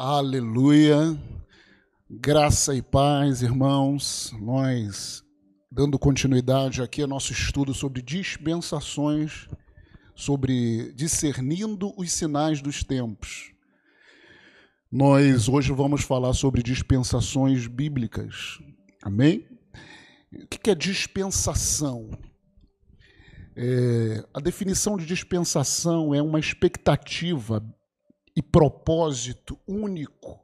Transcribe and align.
Aleluia. 0.00 1.20
Graça 2.08 2.72
e 2.72 2.80
paz, 2.80 3.42
irmãos. 3.42 4.32
Nós 4.40 5.24
dando 5.68 5.98
continuidade 5.98 6.80
aqui 6.80 7.02
ao 7.02 7.08
nosso 7.08 7.32
estudo 7.32 7.74
sobre 7.74 8.00
dispensações, 8.00 9.48
sobre 10.14 10.92
discernindo 10.92 11.92
os 11.96 12.12
sinais 12.12 12.62
dos 12.62 12.84
tempos. 12.84 13.50
Nós 14.88 15.48
hoje 15.48 15.72
vamos 15.72 16.04
falar 16.04 16.32
sobre 16.32 16.62
dispensações 16.62 17.66
bíblicas. 17.66 18.60
Amém? 19.02 19.48
O 20.32 20.46
que 20.46 20.70
é 20.70 20.76
dispensação? 20.76 22.08
É, 23.56 24.24
a 24.32 24.38
definição 24.38 24.96
de 24.96 25.04
dispensação 25.04 26.14
é 26.14 26.22
uma 26.22 26.38
expectativa 26.38 27.60
e 28.38 28.42
propósito 28.42 29.58
único. 29.66 30.38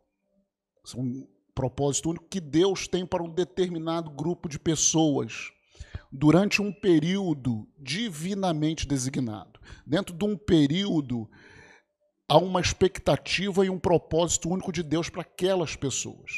Um 0.96 1.24
propósito 1.54 2.10
único 2.10 2.26
que 2.28 2.40
Deus 2.40 2.88
tem 2.88 3.06
para 3.06 3.22
um 3.22 3.30
determinado 3.30 4.10
grupo 4.10 4.48
de 4.48 4.58
pessoas 4.58 5.52
durante 6.10 6.60
um 6.60 6.72
período 6.72 7.68
divinamente 7.78 8.84
designado. 8.84 9.60
Dentro 9.86 10.12
de 10.12 10.24
um 10.24 10.36
período 10.36 11.30
há 12.28 12.36
uma 12.36 12.60
expectativa 12.60 13.64
e 13.64 13.70
um 13.70 13.78
propósito 13.78 14.48
único 14.48 14.72
de 14.72 14.82
Deus 14.82 15.08
para 15.08 15.22
aquelas 15.22 15.76
pessoas. 15.76 16.32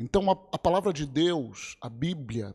Então 0.00 0.30
a, 0.30 0.32
a 0.32 0.58
palavra 0.58 0.90
de 0.90 1.04
Deus, 1.04 1.76
a 1.82 1.90
Bíblia, 1.90 2.54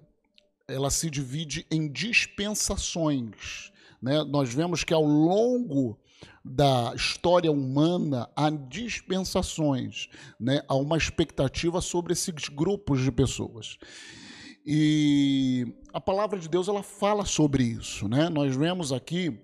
ela 0.68 0.90
se 0.90 1.08
divide 1.08 1.68
em 1.70 1.88
dispensações. 1.88 3.72
Né? 4.02 4.24
Nós 4.24 4.52
vemos 4.52 4.84
que 4.84 4.92
ao 4.94 5.06
longo 5.06 6.00
da 6.44 6.94
história 6.96 7.52
humana 7.52 8.30
há 8.36 8.50
dispensações, 8.50 10.10
né? 10.40 10.62
há 10.68 10.76
uma 10.76 10.98
expectativa 10.98 11.82
sobre 11.82 12.14
esses 12.14 12.50
grupos 12.50 13.02
de 13.02 13.12
pessoas. 13.12 13.78
E 14.66 15.66
a 15.94 16.00
palavra 16.00 16.40
de 16.40 16.48
Deus 16.48 16.68
ela 16.68 16.84
fala 16.84 17.26
sobre 17.26 17.64
isso. 17.64 18.08
Né? 18.08 18.30
Nós 18.30 18.56
vemos 18.56 18.92
aqui, 18.92 19.38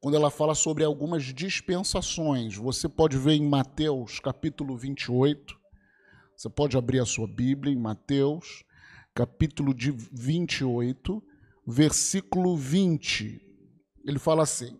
quando 0.00 0.16
ela 0.16 0.30
fala 0.30 0.54
sobre 0.54 0.84
algumas 0.84 1.24
dispensações, 1.24 2.56
você 2.56 2.88
pode 2.88 3.18
ver 3.18 3.34
em 3.34 3.46
Mateus 3.46 4.18
capítulo 4.20 4.76
28, 4.76 5.54
você 6.36 6.48
pode 6.48 6.76
abrir 6.76 7.00
a 7.00 7.06
sua 7.06 7.26
Bíblia 7.26 7.72
em 7.72 7.78
Mateus 7.78 8.64
capítulo 9.14 9.74
de 9.74 9.90
28, 9.90 11.22
versículo 11.66 12.56
20. 12.56 13.40
Ele 14.06 14.18
fala 14.18 14.42
assim: 14.42 14.78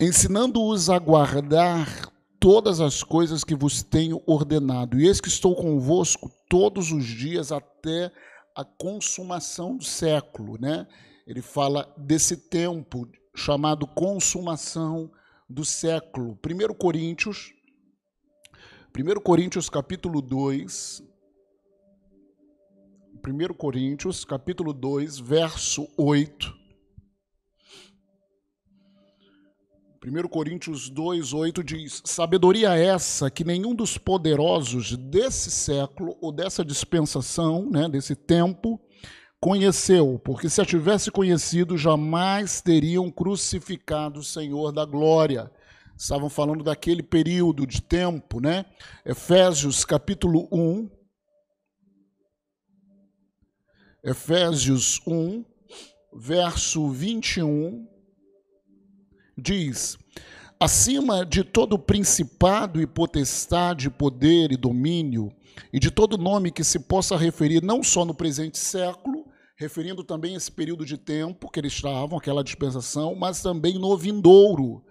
ensinando-os 0.00 0.88
a 0.88 0.98
guardar 0.98 2.10
todas 2.40 2.80
as 2.80 3.02
coisas 3.02 3.44
que 3.44 3.54
vos 3.54 3.82
tenho 3.82 4.22
ordenado. 4.26 4.98
E 4.98 5.06
eis 5.06 5.20
que 5.20 5.28
estou 5.28 5.54
convosco 5.54 6.30
todos 6.48 6.90
os 6.90 7.04
dias 7.04 7.52
até 7.52 8.10
a 8.56 8.64
consumação 8.64 9.76
do 9.76 9.84
século, 9.84 10.58
né? 10.58 10.88
Ele 11.26 11.42
fala 11.42 11.92
desse 11.98 12.48
tempo 12.48 13.06
chamado 13.34 13.86
consumação 13.86 15.12
do 15.46 15.66
século. 15.66 16.38
1 16.44 16.74
Coríntios 16.74 17.52
1 18.98 19.20
Coríntios 19.20 19.68
capítulo 19.68 20.22
2 20.22 21.02
1 23.22 23.54
Coríntios 23.54 24.24
capítulo 24.24 24.72
2, 24.72 25.18
verso 25.18 25.86
8 25.98 26.59
1 30.02 30.28
Coríntios 30.28 30.88
2, 30.88 31.34
8 31.34 31.62
diz: 31.62 32.00
Sabedoria 32.06 32.74
essa 32.74 33.30
que 33.30 33.44
nenhum 33.44 33.74
dos 33.74 33.98
poderosos 33.98 34.96
desse 34.96 35.50
século 35.50 36.16
ou 36.22 36.32
dessa 36.32 36.64
dispensação, 36.64 37.68
né, 37.70 37.86
desse 37.86 38.16
tempo, 38.16 38.80
conheceu, 39.38 40.18
porque 40.24 40.48
se 40.48 40.58
a 40.58 40.64
tivesse 40.64 41.10
conhecido, 41.10 41.76
jamais 41.76 42.62
teriam 42.62 43.10
crucificado 43.10 44.20
o 44.20 44.24
Senhor 44.24 44.72
da 44.72 44.86
glória. 44.86 45.50
Estavam 45.94 46.30
falando 46.30 46.64
daquele 46.64 47.02
período 47.02 47.66
de 47.66 47.82
tempo, 47.82 48.40
né? 48.40 48.64
Efésios 49.04 49.84
capítulo 49.84 50.48
1. 50.50 50.90
Efésios 54.02 54.98
1, 55.06 55.44
verso 56.14 56.88
21 56.88 57.99
diz: 59.40 59.98
acima 60.58 61.24
de 61.24 61.42
todo 61.42 61.78
principado 61.78 62.80
e 62.80 62.86
potestade, 62.86 63.90
poder 63.90 64.52
e 64.52 64.56
domínio, 64.56 65.32
e 65.72 65.80
de 65.80 65.90
todo 65.90 66.18
nome 66.18 66.50
que 66.50 66.62
se 66.62 66.78
possa 66.78 67.16
referir 67.16 67.62
não 67.62 67.82
só 67.82 68.04
no 68.04 68.14
presente 68.14 68.58
século, 68.58 69.24
referindo 69.56 70.04
também 70.04 70.34
esse 70.34 70.50
período 70.50 70.84
de 70.84 70.96
tempo 70.96 71.50
que 71.50 71.60
eles 71.60 71.72
estavam, 71.72 72.18
aquela 72.18 72.44
dispensação, 72.44 73.14
mas 73.14 73.42
também 73.42 73.78
no 73.78 73.96
vindouro, 73.96 74.82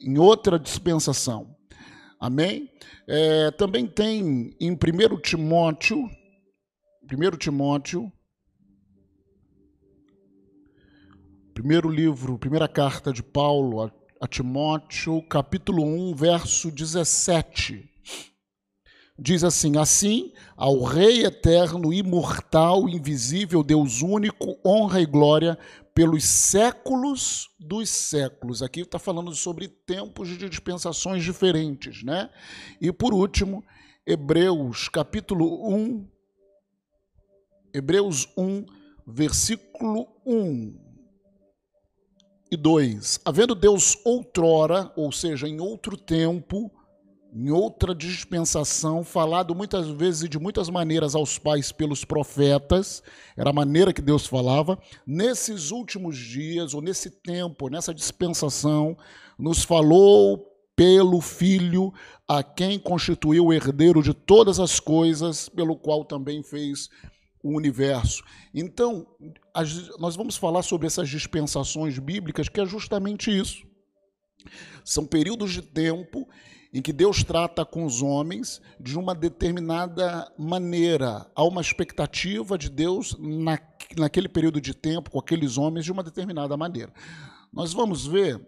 em 0.00 0.18
outra 0.18 0.58
dispensação. 0.58 1.54
Amém? 2.20 2.70
É, 3.06 3.50
também 3.52 3.86
tem 3.86 4.56
em 4.60 4.72
1 4.72 5.20
Timóteo, 5.22 5.98
1 7.04 7.36
Timóteo, 7.38 8.12
Primeiro 11.58 11.90
livro, 11.90 12.38
primeira 12.38 12.68
carta 12.68 13.12
de 13.12 13.20
Paulo 13.20 13.82
a, 13.82 13.90
a 14.20 14.28
Timóteo, 14.28 15.20
capítulo 15.28 15.82
1, 15.82 16.14
verso 16.14 16.70
17. 16.70 17.84
Diz 19.18 19.42
assim: 19.42 19.76
Assim, 19.76 20.32
ao 20.56 20.84
Rei 20.84 21.24
eterno, 21.24 21.92
imortal, 21.92 22.88
invisível, 22.88 23.64
Deus 23.64 24.02
único, 24.02 24.56
honra 24.64 25.00
e 25.00 25.04
glória 25.04 25.58
pelos 25.92 26.24
séculos 26.24 27.48
dos 27.58 27.90
séculos. 27.90 28.62
Aqui 28.62 28.82
está 28.82 29.00
falando 29.00 29.34
sobre 29.34 29.66
tempos 29.66 30.28
de 30.28 30.48
dispensações 30.48 31.24
diferentes, 31.24 32.04
né? 32.04 32.30
E 32.80 32.92
por 32.92 33.12
último, 33.12 33.64
Hebreus, 34.06 34.88
capítulo 34.88 35.68
1, 35.74 36.08
Hebreus 37.74 38.28
1, 38.36 38.64
versículo 39.04 40.06
1 40.24 40.86
e 42.50 42.56
2. 42.56 43.20
Havendo 43.24 43.54
Deus 43.54 43.98
outrora, 44.04 44.92
ou 44.96 45.12
seja, 45.12 45.48
em 45.48 45.60
outro 45.60 45.96
tempo, 45.96 46.70
em 47.32 47.50
outra 47.50 47.94
dispensação, 47.94 49.04
falado 49.04 49.54
muitas 49.54 49.86
vezes 49.88 50.22
e 50.22 50.28
de 50.28 50.38
muitas 50.38 50.70
maneiras 50.70 51.14
aos 51.14 51.38
pais 51.38 51.70
pelos 51.70 52.04
profetas, 52.04 53.02
era 53.36 53.50
a 53.50 53.52
maneira 53.52 53.92
que 53.92 54.00
Deus 54.00 54.26
falava, 54.26 54.78
nesses 55.06 55.70
últimos 55.70 56.16
dias, 56.16 56.72
ou 56.72 56.80
nesse 56.80 57.10
tempo, 57.10 57.68
nessa 57.68 57.92
dispensação, 57.92 58.96
nos 59.38 59.62
falou 59.62 60.46
pelo 60.74 61.20
Filho, 61.20 61.92
a 62.26 62.40
quem 62.42 62.78
constituiu 62.78 63.46
o 63.46 63.52
herdeiro 63.52 64.00
de 64.00 64.14
todas 64.14 64.60
as 64.60 64.78
coisas, 64.78 65.48
pelo 65.48 65.76
qual 65.76 66.04
também 66.04 66.42
fez 66.42 66.88
o 67.42 67.56
universo. 67.56 68.22
Então, 68.52 69.06
as, 69.54 69.96
nós 69.98 70.16
vamos 70.16 70.36
falar 70.36 70.62
sobre 70.62 70.86
essas 70.86 71.08
dispensações 71.08 71.98
bíblicas, 71.98 72.48
que 72.48 72.60
é 72.60 72.66
justamente 72.66 73.36
isso. 73.36 73.66
São 74.84 75.06
períodos 75.06 75.52
de 75.52 75.62
tempo 75.62 76.28
em 76.72 76.82
que 76.82 76.92
Deus 76.92 77.24
trata 77.24 77.64
com 77.64 77.84
os 77.84 78.02
homens 78.02 78.60
de 78.78 78.98
uma 78.98 79.14
determinada 79.14 80.30
maneira. 80.38 81.30
Há 81.34 81.42
uma 81.44 81.60
expectativa 81.60 82.58
de 82.58 82.68
Deus 82.68 83.16
na, 83.18 83.58
naquele 83.96 84.28
período 84.28 84.60
de 84.60 84.74
tempo, 84.74 85.10
com 85.10 85.18
aqueles 85.18 85.56
homens, 85.56 85.84
de 85.84 85.92
uma 85.92 86.02
determinada 86.02 86.56
maneira. 86.56 86.92
Nós 87.52 87.72
vamos 87.72 88.06
ver. 88.06 88.40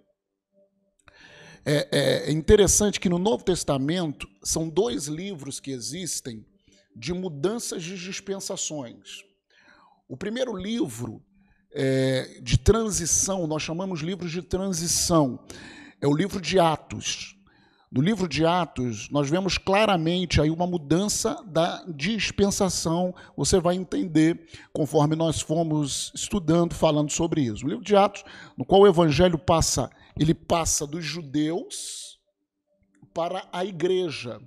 É, 1.64 2.26
é 2.28 2.32
interessante 2.32 2.98
que 2.98 3.08
no 3.08 3.18
Novo 3.18 3.44
Testamento 3.44 4.26
são 4.42 4.68
dois 4.68 5.06
livros 5.06 5.60
que 5.60 5.70
existem 5.70 6.44
de 6.94 7.12
mudanças 7.12 7.82
de 7.82 7.96
dispensações. 7.96 9.24
O 10.08 10.16
primeiro 10.16 10.56
livro 10.56 11.22
é, 11.72 12.40
de 12.42 12.58
transição, 12.58 13.46
nós 13.46 13.62
chamamos 13.62 14.00
livros 14.00 14.32
de 14.32 14.42
transição, 14.42 15.38
é 16.00 16.06
o 16.06 16.14
livro 16.14 16.40
de 16.40 16.58
Atos. 16.58 17.36
No 17.92 18.00
livro 18.00 18.28
de 18.28 18.46
Atos, 18.46 19.08
nós 19.10 19.28
vemos 19.28 19.58
claramente 19.58 20.40
aí 20.40 20.48
uma 20.48 20.66
mudança 20.66 21.42
da 21.44 21.84
dispensação. 21.88 23.12
Você 23.36 23.58
vai 23.58 23.74
entender 23.74 24.46
conforme 24.72 25.16
nós 25.16 25.40
fomos 25.40 26.12
estudando, 26.14 26.72
falando 26.72 27.10
sobre 27.10 27.42
isso. 27.42 27.66
O 27.66 27.68
livro 27.68 27.84
de 27.84 27.96
Atos, 27.96 28.24
no 28.56 28.64
qual 28.64 28.82
o 28.82 28.86
evangelho 28.86 29.36
passa, 29.36 29.90
ele 30.16 30.34
passa 30.34 30.86
dos 30.86 31.04
judeus 31.04 32.20
para 33.12 33.44
a 33.52 33.64
igreja 33.64 34.40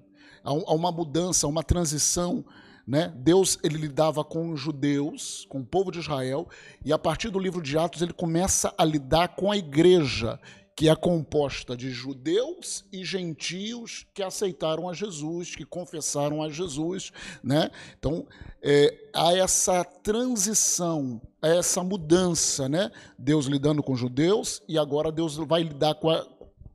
a 0.44 0.74
uma 0.74 0.92
mudança, 0.92 1.48
a 1.48 1.50
uma 1.50 1.64
transição. 1.64 2.44
Né? 2.86 3.14
Deus 3.16 3.58
ele 3.64 3.78
lidava 3.78 4.26
com 4.26 4.52
os 4.52 4.60
judeus, 4.60 5.46
com 5.48 5.62
o 5.62 5.66
povo 5.66 5.90
de 5.90 6.00
Israel, 6.00 6.50
e 6.84 6.92
a 6.92 7.00
partir 7.00 7.30
do 7.30 7.40
livro 7.40 7.62
de 7.62 7.78
Atos 7.78 8.02
ele 8.02 8.12
começa 8.12 8.74
a 8.78 8.84
lidar 8.84 9.30
com 9.30 9.52
a 9.52 9.58
igreja. 9.58 10.40
que 10.76 10.90
é 10.90 10.96
composta 10.96 11.78
de 11.78 11.92
judeus 11.92 12.84
e 12.92 13.06
gentios 13.06 14.06
que 14.14 14.24
aceitaram 14.24 14.90
a 14.90 14.94
Jesus, 14.94 15.56
que 15.56 15.66
confessaram 15.66 16.42
a 16.42 16.50
Jesus, 16.50 17.12
né? 17.44 17.70
Então 17.98 18.26
é, 18.62 19.10
há 19.14 19.34
essa 19.34 19.84
transição, 19.84 21.22
há 21.42 21.50
essa 21.50 21.84
mudança, 21.84 22.68
né? 22.68 22.92
Deus 23.20 23.46
lidando 23.46 23.84
com 23.84 23.96
judeus 23.96 24.64
e 24.68 24.78
agora 24.80 25.12
Deus 25.12 25.36
vai 25.36 25.62
lidar 25.62 25.94
com 25.96 26.10
a, 26.10 26.26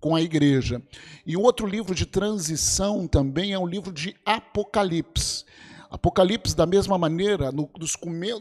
com 0.00 0.14
a 0.14 0.22
igreja. 0.22 0.82
E 1.26 1.36
outro 1.36 1.66
livro 1.66 1.94
de 1.94 2.06
transição 2.06 3.06
também 3.06 3.52
é 3.52 3.58
um 3.58 3.66
livro 3.66 3.92
de 3.92 4.14
Apocalipse. 4.24 5.44
Apocalipse, 5.90 6.54
da 6.54 6.66
mesma 6.66 6.98
maneira, 6.98 7.50
no, 7.50 7.70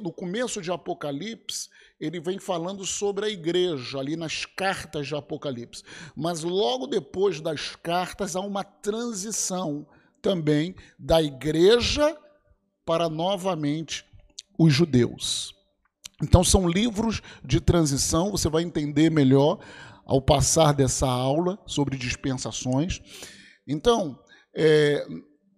no 0.01 0.12
começo 0.12 0.62
de 0.62 0.69
Apocalipse, 0.69 1.69
ele 2.00 2.19
vem 2.19 2.38
falando 2.39 2.86
sobre 2.86 3.25
a 3.25 3.30
igreja, 3.30 4.00
ali 4.00 4.15
nas 4.15 4.45
cartas 4.45 5.07
de 5.07 5.15
Apocalipse. 5.15 5.81
Mas 6.15 6.44
logo 6.44 6.88
depois 6.88 7.39
das 7.39 7.75
cartas 7.75 8.36
há 8.36 8.42
uma 8.42 8.63
transição 8.63 9.88
também 10.21 10.75
da 11.00 11.21
igreja 11.21 12.18
para 12.86 13.10
novamente 13.10 14.06
os 14.57 14.74
judeus. 14.74 15.56
Então 16.21 16.44
são 16.44 16.68
livros 16.68 17.21
de 17.44 17.62
transição, 17.62 18.31
você 18.31 18.50
vai 18.50 18.63
entender 18.63 19.12
melhor 19.12 19.60
ao 20.07 20.21
passar 20.21 20.74
dessa 20.74 21.06
aula 21.06 21.62
sobre 21.68 21.98
dispensações. 21.98 23.01
Então, 23.68 24.18
é, 24.56 25.06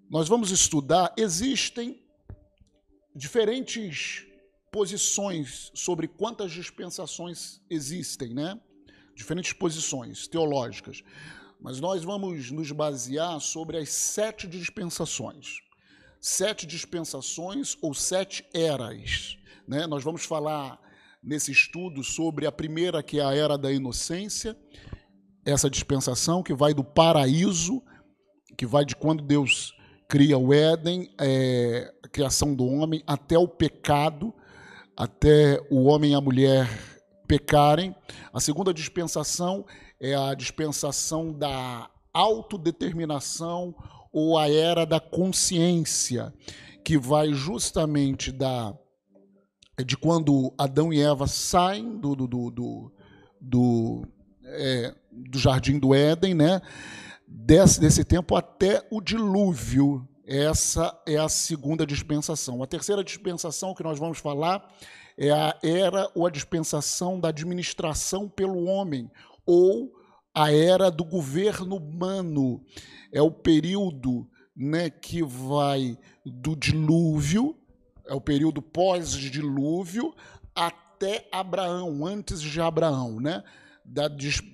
nós 0.10 0.28
vamos 0.28 0.50
estudar, 0.50 1.14
existem 1.16 2.04
diferentes 3.16 4.26
posições 4.72 5.72
sobre 5.76 6.08
quantas 6.08 6.52
dispensações 6.52 7.62
existem, 7.70 8.34
né? 8.34 8.60
Diferentes 9.16 9.54
posições 9.54 10.28
teológicas. 10.28 11.04
Mas 11.62 11.80
nós 11.80 12.04
vamos 12.04 12.50
nos 12.50 12.72
basear 12.72 13.40
sobre 13.40 13.78
as 13.78 13.90
sete 13.90 14.48
dispensações. 14.48 15.60
Sete 16.20 16.66
dispensações 16.66 17.78
ou 17.82 17.94
sete 17.94 18.46
eras. 18.54 19.38
Né? 19.68 19.86
Nós 19.86 20.04
vamos 20.04 20.24
falar 20.24 20.80
nesse 21.22 21.52
estudo 21.52 22.04
sobre 22.04 22.46
a 22.46 22.52
primeira, 22.52 23.04
que 23.04 23.20
é 23.20 23.24
a 23.24 23.34
era 23.34 23.58
da 23.58 23.72
inocência, 23.72 24.58
essa 25.46 25.70
dispensação 25.70 26.44
que 26.44 26.54
vai 26.54 26.74
do 26.74 26.84
paraíso, 26.84 27.82
que 28.58 28.66
vai 28.66 28.86
de 28.86 28.96
quando 28.96 29.24
Deus 29.24 29.74
cria 30.08 30.38
o 30.38 30.54
Éden, 30.54 31.10
é, 31.20 31.94
a 32.04 32.08
criação 32.08 32.56
do 32.56 32.66
homem, 32.66 33.04
até 33.06 33.38
o 33.38 33.48
pecado, 33.48 34.34
até 34.98 35.62
o 35.70 35.86
homem 35.86 36.12
e 36.12 36.16
a 36.16 36.22
mulher 36.22 36.68
pecarem. 37.28 37.96
A 38.34 38.40
segunda 38.40 38.74
dispensação 38.74 39.66
é 40.00 40.16
a 40.16 40.34
dispensação 40.34 41.32
da 41.32 41.90
autodeterminação 42.14 43.76
ou 44.12 44.38
a 44.38 44.50
era 44.50 44.86
da 44.86 45.00
consciência, 45.00 46.34
que 46.84 46.98
vai 46.98 47.32
justamente 47.34 48.32
da 48.32 48.76
de 49.84 49.98
quando 49.98 50.54
Adão 50.58 50.92
e 50.94 51.02
Eva 51.02 51.28
saem 51.28 51.98
do, 51.98 52.16
do, 52.16 52.28
do, 52.28 52.52
do, 52.52 52.92
do, 53.40 54.08
é, 54.44 54.96
do 55.12 55.38
jardim 55.38 55.80
do 55.80 55.94
Éden, 55.94 56.34
né? 56.34 56.62
desse, 57.30 57.80
desse 57.80 58.04
tempo 58.04 58.36
até 58.36 58.86
o 58.90 59.00
dilúvio. 59.00 60.08
Essa 60.26 60.96
é 61.08 61.18
a 61.18 61.30
segunda 61.30 61.86
dispensação. 61.86 62.62
A 62.62 62.68
terceira 62.68 63.04
dispensação 63.04 63.74
que 63.74 63.84
nós 63.84 63.98
vamos 63.98 64.20
falar 64.20 64.68
é 65.18 65.32
a 65.32 65.58
era 65.64 66.10
ou 66.16 66.26
a 66.26 66.30
dispensação 66.30 67.20
da 67.20 67.30
administração 67.30 68.30
pelo 68.30 68.66
homem, 68.66 69.10
ou 69.46 69.92
a 70.34 70.52
era 70.52 70.92
do 70.92 71.04
governo 71.04 71.78
humano. 71.78 72.64
É 73.12 73.22
o 73.22 73.32
período 73.32 74.30
né, 74.56 74.90
que 74.90 75.24
vai 75.24 75.98
do 76.24 76.56
dilúvio, 76.56 77.56
é 78.10 78.14
o 78.14 78.20
período 78.20 78.62
pós-dilúvio, 78.62 80.16
até 80.56 81.30
Abraão, 81.32 82.06
antes 82.06 82.42
de 82.42 82.60
Abraão, 82.60 83.20
né? 83.20 83.44
da, 83.86 84.08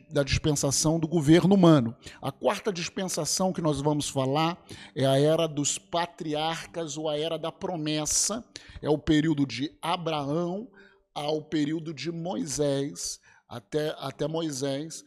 da 0.10 0.24
dispensação 0.24 1.00
do 1.00 1.08
governo 1.08 1.56
humano. 1.56 1.96
A 2.22 2.32
quarta 2.32 2.72
dispensação 2.72 3.52
que 3.52 3.62
nós 3.62 3.82
vamos 3.82 4.08
falar 4.08 4.62
é 4.94 5.06
a 5.06 5.20
era 5.20 5.48
dos 5.48 5.78
patriarcas 5.78 6.98
ou 6.98 7.10
a 7.10 7.18
era 7.18 7.38
da 7.38 7.52
promessa, 7.52 8.46
é 8.82 8.90
o 8.90 8.98
período 8.98 9.46
de 9.46 9.72
Abraão 9.82 10.70
ao 11.14 11.42
período 11.42 11.94
de 11.94 12.12
Moisés, 12.12 13.20
até, 13.48 13.96
até 14.00 14.28
Moisés. 14.28 15.04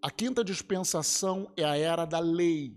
A 0.00 0.10
quinta 0.10 0.44
dispensação 0.44 1.52
é 1.56 1.64
a 1.64 1.76
era 1.76 2.04
da 2.04 2.18
lei, 2.18 2.76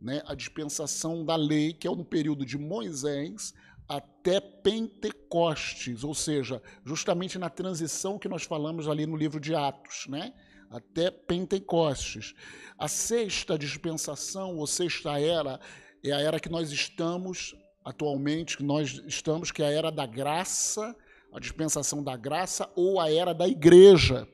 né? 0.00 0.22
a 0.26 0.34
dispensação 0.34 1.24
da 1.24 1.36
lei, 1.36 1.72
que 1.72 1.86
é 1.86 1.90
no 1.90 2.04
período 2.04 2.44
de 2.44 2.58
Moisés 2.58 3.52
até 3.88 4.40
Pentecostes, 4.40 6.02
ou 6.02 6.14
seja, 6.14 6.60
justamente 6.84 7.38
na 7.38 7.48
transição 7.48 8.18
que 8.18 8.28
nós 8.28 8.42
falamos 8.42 8.88
ali 8.88 9.06
no 9.06 9.16
livro 9.16 9.40
de 9.40 9.54
Atos, 9.54 10.06
né? 10.08 10.32
Até 10.70 11.10
Pentecostes. 11.10 12.34
A 12.76 12.88
sexta 12.88 13.56
dispensação, 13.56 14.56
ou 14.56 14.66
sexta 14.66 15.20
era, 15.20 15.60
é 16.04 16.12
a 16.12 16.20
era 16.20 16.40
que 16.40 16.48
nós 16.48 16.72
estamos 16.72 17.54
atualmente, 17.84 18.56
que 18.56 18.64
nós 18.64 19.00
estamos, 19.06 19.52
que 19.52 19.62
é 19.62 19.66
a 19.66 19.70
era 19.70 19.92
da 19.92 20.04
graça, 20.04 20.94
a 21.32 21.38
dispensação 21.38 22.02
da 22.02 22.16
graça, 22.16 22.68
ou 22.74 23.00
a 23.00 23.12
era 23.12 23.32
da 23.32 23.46
igreja, 23.46 24.26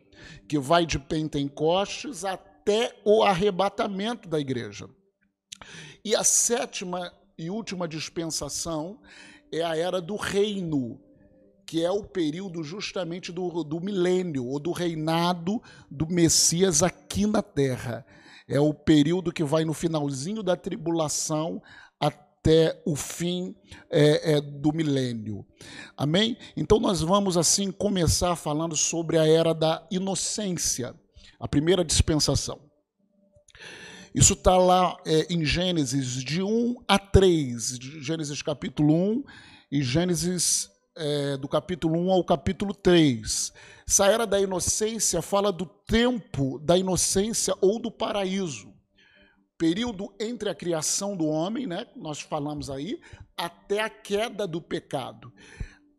que 0.48 0.58
vai 0.58 0.87
de 0.87 0.98
Pentecostes 0.98 2.25
até 2.25 2.98
o 3.05 3.22
arrebatamento 3.22 4.26
da 4.26 4.40
igreja. 4.40 4.88
E 6.02 6.16
a 6.16 6.25
sétima 6.25 7.12
e 7.37 7.50
última 7.50 7.87
dispensação 7.87 9.00
é 9.52 9.62
a 9.62 9.76
era 9.76 10.00
do 10.00 10.16
reino, 10.16 10.99
que 11.66 11.84
é 11.84 11.90
o 11.90 12.02
período 12.02 12.64
justamente 12.64 13.31
do, 13.31 13.62
do 13.62 13.81
milênio, 13.81 14.46
ou 14.46 14.58
do 14.58 14.72
reinado 14.72 15.62
do 15.90 16.06
Messias 16.06 16.82
aqui 16.82 17.26
na 17.26 17.43
terra. 17.43 18.04
É 18.49 18.58
o 18.58 18.72
período 18.72 19.31
que 19.31 19.44
vai 19.44 19.64
no 19.64 19.75
finalzinho 19.75 20.43
da 20.43 20.56
tribulação 20.56 21.62
até 22.00 22.82
o 22.84 22.96
fim 22.96 23.54
é, 23.90 24.34
é, 24.34 24.40
do 24.40 24.72
milênio. 24.72 25.46
Amém? 25.96 26.37
Então 26.56 26.81
nós 26.81 27.00
vamos 27.00 27.37
assim 27.37 27.70
começar 27.70 28.34
falando 28.34 28.75
sobre 28.75 29.19
a 29.19 29.26
era 29.26 29.55
da 29.55 29.87
inocência, 29.90 30.94
a 31.38 31.46
primeira 31.46 31.84
dispensação. 31.84 32.71
Isso 34.14 34.35
está 34.35 34.59
lá 34.59 34.97
é, 35.06 35.32
em 35.32 35.43
Gênesis 35.43 36.22
de 36.22 36.43
1 36.43 36.84
a 36.86 36.98
3, 36.98 37.79
Gênesis 38.03 38.43
capítulo 38.43 38.94
1 38.94 39.25
e 39.70 39.82
Gênesis 39.82 40.70
é, 40.94 41.39
do 41.39 41.48
capítulo 41.48 41.98
1 41.98 42.13
ao 42.13 42.22
capítulo 42.22 42.75
3. 42.75 43.53
Essa 43.89 44.06
era 44.08 44.27
da 44.27 44.39
inocência 44.39 45.22
fala 45.22 45.51
do 45.51 45.65
tempo 45.65 46.58
da 46.58 46.77
inocência 46.77 47.55
ou 47.63 47.81
do 47.81 47.91
paraíso. 47.91 48.75
Período 49.56 50.15
entre 50.20 50.51
a 50.51 50.55
criação 50.55 51.17
do 51.17 51.25
homem, 51.25 51.67
né, 51.67 51.86
nós 51.96 52.20
falamos 52.20 52.69
aí, 52.69 53.01
até 53.34 53.81
a 53.81 53.89
queda 53.89 54.46
do 54.46 54.60
pecado. 54.60 55.32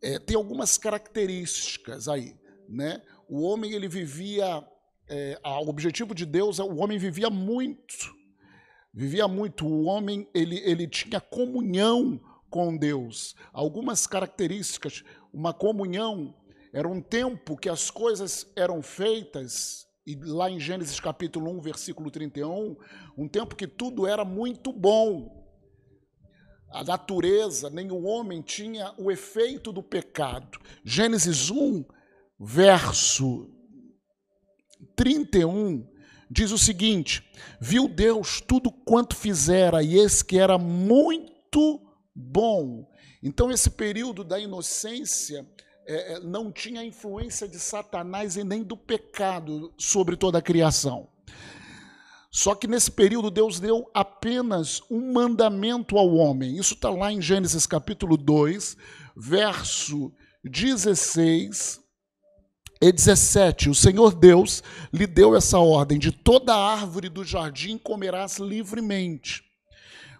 É, 0.00 0.20
tem 0.20 0.36
algumas 0.36 0.78
características 0.78 2.06
aí. 2.06 2.36
Né? 2.68 3.02
O 3.28 3.42
homem 3.42 3.72
ele 3.72 3.88
vivia 3.88 4.62
é, 5.08 5.38
o 5.44 5.68
objetivo 5.68 6.14
de 6.14 6.24
Deus, 6.24 6.58
o 6.58 6.76
homem 6.76 6.98
vivia 6.98 7.28
muito, 7.28 8.14
vivia 8.92 9.28
muito. 9.28 9.66
O 9.66 9.84
homem 9.84 10.28
ele, 10.34 10.58
ele 10.60 10.86
tinha 10.86 11.20
comunhão 11.20 12.20
com 12.48 12.76
Deus. 12.76 13.34
Algumas 13.52 14.06
características, 14.06 15.02
uma 15.32 15.52
comunhão 15.52 16.34
era 16.72 16.88
um 16.88 17.00
tempo 17.00 17.56
que 17.56 17.68
as 17.68 17.90
coisas 17.90 18.50
eram 18.56 18.82
feitas, 18.82 19.86
e 20.06 20.16
lá 20.16 20.50
em 20.50 20.58
Gênesis 20.58 20.98
capítulo 20.98 21.50
1, 21.58 21.60
versículo 21.60 22.10
31, 22.10 22.76
um 23.16 23.28
tempo 23.28 23.56
que 23.56 23.66
tudo 23.66 24.06
era 24.06 24.24
muito 24.24 24.72
bom. 24.72 25.42
A 26.70 26.82
natureza, 26.82 27.70
nem 27.70 27.92
o 27.92 28.02
homem 28.02 28.42
tinha 28.42 28.92
o 28.98 29.10
efeito 29.10 29.72
do 29.72 29.82
pecado. 29.82 30.58
Gênesis 30.84 31.48
1, 31.48 31.84
verso 32.38 33.53
31 34.96 35.86
diz 36.30 36.50
o 36.50 36.58
seguinte: 36.58 37.22
Viu 37.60 37.88
Deus 37.88 38.40
tudo 38.40 38.70
quanto 38.70 39.16
fizera, 39.16 39.82
e 39.82 39.96
esse 39.96 40.24
que 40.24 40.38
era 40.38 40.58
muito 40.58 41.80
bom. 42.14 42.88
Então, 43.22 43.50
esse 43.50 43.70
período 43.70 44.22
da 44.22 44.38
inocência 44.38 45.46
é, 45.86 46.14
é, 46.14 46.20
não 46.20 46.50
tinha 46.50 46.84
influência 46.84 47.46
de 47.46 47.58
Satanás 47.58 48.36
e 48.36 48.44
nem 48.44 48.62
do 48.62 48.76
pecado 48.76 49.72
sobre 49.78 50.16
toda 50.16 50.38
a 50.38 50.42
criação. 50.42 51.08
Só 52.30 52.54
que 52.54 52.66
nesse 52.66 52.90
período 52.90 53.30
Deus 53.30 53.60
deu 53.60 53.88
apenas 53.94 54.82
um 54.90 55.12
mandamento 55.12 55.96
ao 55.96 56.12
homem. 56.14 56.56
Isso 56.56 56.74
está 56.74 56.90
lá 56.90 57.12
em 57.12 57.22
Gênesis 57.22 57.64
capítulo 57.64 58.16
2, 58.16 58.76
verso 59.16 60.12
16 60.42 61.83
E 62.80 62.92
17: 62.92 63.70
O 63.70 63.74
Senhor 63.74 64.14
Deus 64.14 64.62
lhe 64.92 65.06
deu 65.06 65.34
essa 65.34 65.58
ordem: 65.58 65.98
de 65.98 66.12
toda 66.12 66.54
árvore 66.54 67.08
do 67.08 67.24
jardim 67.24 67.78
comerás 67.78 68.38
livremente, 68.38 69.44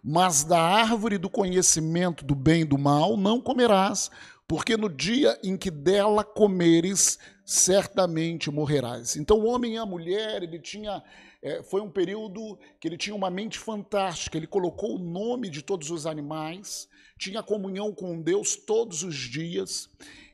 mas 0.02 0.44
da 0.44 0.60
árvore 0.60 1.18
do 1.18 1.28
conhecimento 1.28 2.24
do 2.24 2.34
bem 2.34 2.62
e 2.62 2.64
do 2.64 2.78
mal 2.78 3.16
não 3.16 3.40
comerás, 3.40 4.10
porque 4.46 4.76
no 4.76 4.88
dia 4.88 5.38
em 5.42 5.56
que 5.56 5.70
dela 5.70 6.22
comeres, 6.22 7.18
certamente 7.44 8.50
morrerás. 8.50 9.16
Então, 9.16 9.38
o 9.38 9.46
homem 9.46 9.74
e 9.74 9.78
a 9.78 9.86
mulher, 9.86 10.42
ele 10.42 10.58
tinha. 10.58 11.02
É, 11.42 11.62
foi 11.62 11.82
um 11.82 11.90
período 11.90 12.58
que 12.80 12.88
ele 12.88 12.96
tinha 12.96 13.14
uma 13.14 13.28
mente 13.28 13.58
fantástica. 13.58 14.38
Ele 14.38 14.46
colocou 14.46 14.96
o 14.96 14.98
nome 14.98 15.50
de 15.50 15.60
todos 15.60 15.90
os 15.90 16.06
animais, 16.06 16.88
tinha 17.18 17.42
comunhão 17.42 17.92
com 17.92 18.22
Deus 18.22 18.56
todos 18.56 19.02
os 19.02 19.14
dias, 19.14 19.90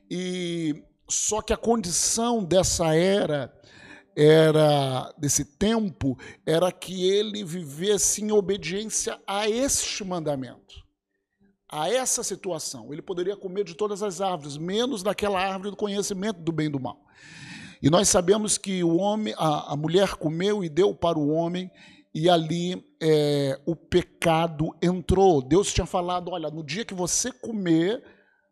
e 0.09 0.83
só 1.11 1.41
que 1.41 1.53
a 1.53 1.57
condição 1.57 2.43
dessa 2.43 2.95
era 2.95 3.53
era 4.15 5.13
desse 5.17 5.45
tempo 5.45 6.17
era 6.45 6.71
que 6.71 7.09
ele 7.09 7.43
vivesse 7.43 8.21
em 8.21 8.31
obediência 8.31 9.19
a 9.25 9.49
este 9.49 10.03
mandamento, 10.03 10.83
a 11.69 11.89
essa 11.89 12.23
situação. 12.23 12.91
Ele 12.91 13.01
poderia 13.01 13.37
comer 13.37 13.63
de 13.63 13.73
todas 13.73 14.03
as 14.03 14.19
árvores, 14.19 14.57
menos 14.57 15.01
daquela 15.01 15.39
árvore 15.39 15.71
do 15.71 15.77
conhecimento 15.77 16.41
do 16.41 16.51
bem 16.51 16.67
e 16.67 16.71
do 16.71 16.79
mal. 16.79 17.01
E 17.81 17.89
nós 17.89 18.09
sabemos 18.09 18.57
que 18.57 18.83
o 18.83 18.97
homem, 18.97 19.33
a, 19.37 19.73
a 19.73 19.75
mulher 19.75 20.15
comeu 20.15 20.63
e 20.63 20.69
deu 20.69 20.93
para 20.93 21.17
o 21.17 21.29
homem, 21.29 21.71
e 22.13 22.29
ali 22.29 22.85
é, 23.01 23.59
o 23.65 23.75
pecado 23.75 24.75
entrou. 24.81 25.41
Deus 25.41 25.73
tinha 25.73 25.85
falado: 25.85 26.31
olha, 26.31 26.49
no 26.51 26.63
dia 26.63 26.85
que 26.85 26.93
você 26.93 27.31
comer, 27.31 28.03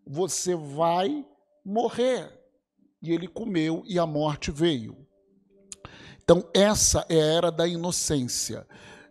você 0.07 0.55
vai 0.55 1.25
morrer. 1.63 2.38
E 3.01 3.11
ele 3.11 3.27
comeu 3.27 3.83
e 3.85 3.97
a 3.97 4.05
morte 4.05 4.51
veio. 4.51 4.97
Então, 6.23 6.47
essa 6.53 7.05
é 7.09 7.15
a 7.15 7.25
era 7.25 7.51
da 7.51 7.67
inocência, 7.67 8.67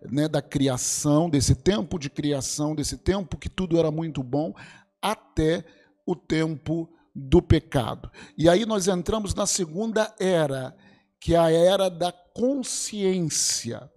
né, 0.09 0.28
da 0.28 0.40
criação, 0.40 1.28
desse 1.28 1.54
tempo 1.54 1.99
de 1.99 2.09
criação, 2.09 2.75
desse 2.75 2.97
tempo 2.97 3.37
que 3.37 3.49
tudo 3.49 3.78
era 3.78 3.90
muito 3.90 4.23
bom, 4.23 4.54
até 5.02 5.64
o 6.07 6.14
tempo 6.14 6.88
do 7.14 7.42
pecado. 7.42 8.11
E 8.37 8.49
aí 8.49 8.64
nós 8.64 8.87
entramos 8.87 9.35
na 9.35 9.47
segunda 9.47 10.14
era, 10.21 10.76
que 11.21 11.35
é 11.35 11.38
a 11.38 11.50
era 11.50 11.90
da 11.90 12.12
consciência. 12.12 13.90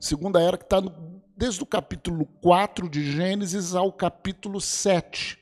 Segunda 0.00 0.40
era 0.40 0.56
que 0.56 0.64
está 0.64 0.80
desde 1.36 1.62
o 1.62 1.66
capítulo 1.66 2.24
4 2.40 2.88
de 2.88 3.12
Gênesis 3.12 3.74
ao 3.74 3.92
capítulo 3.92 4.60
7. 4.60 5.41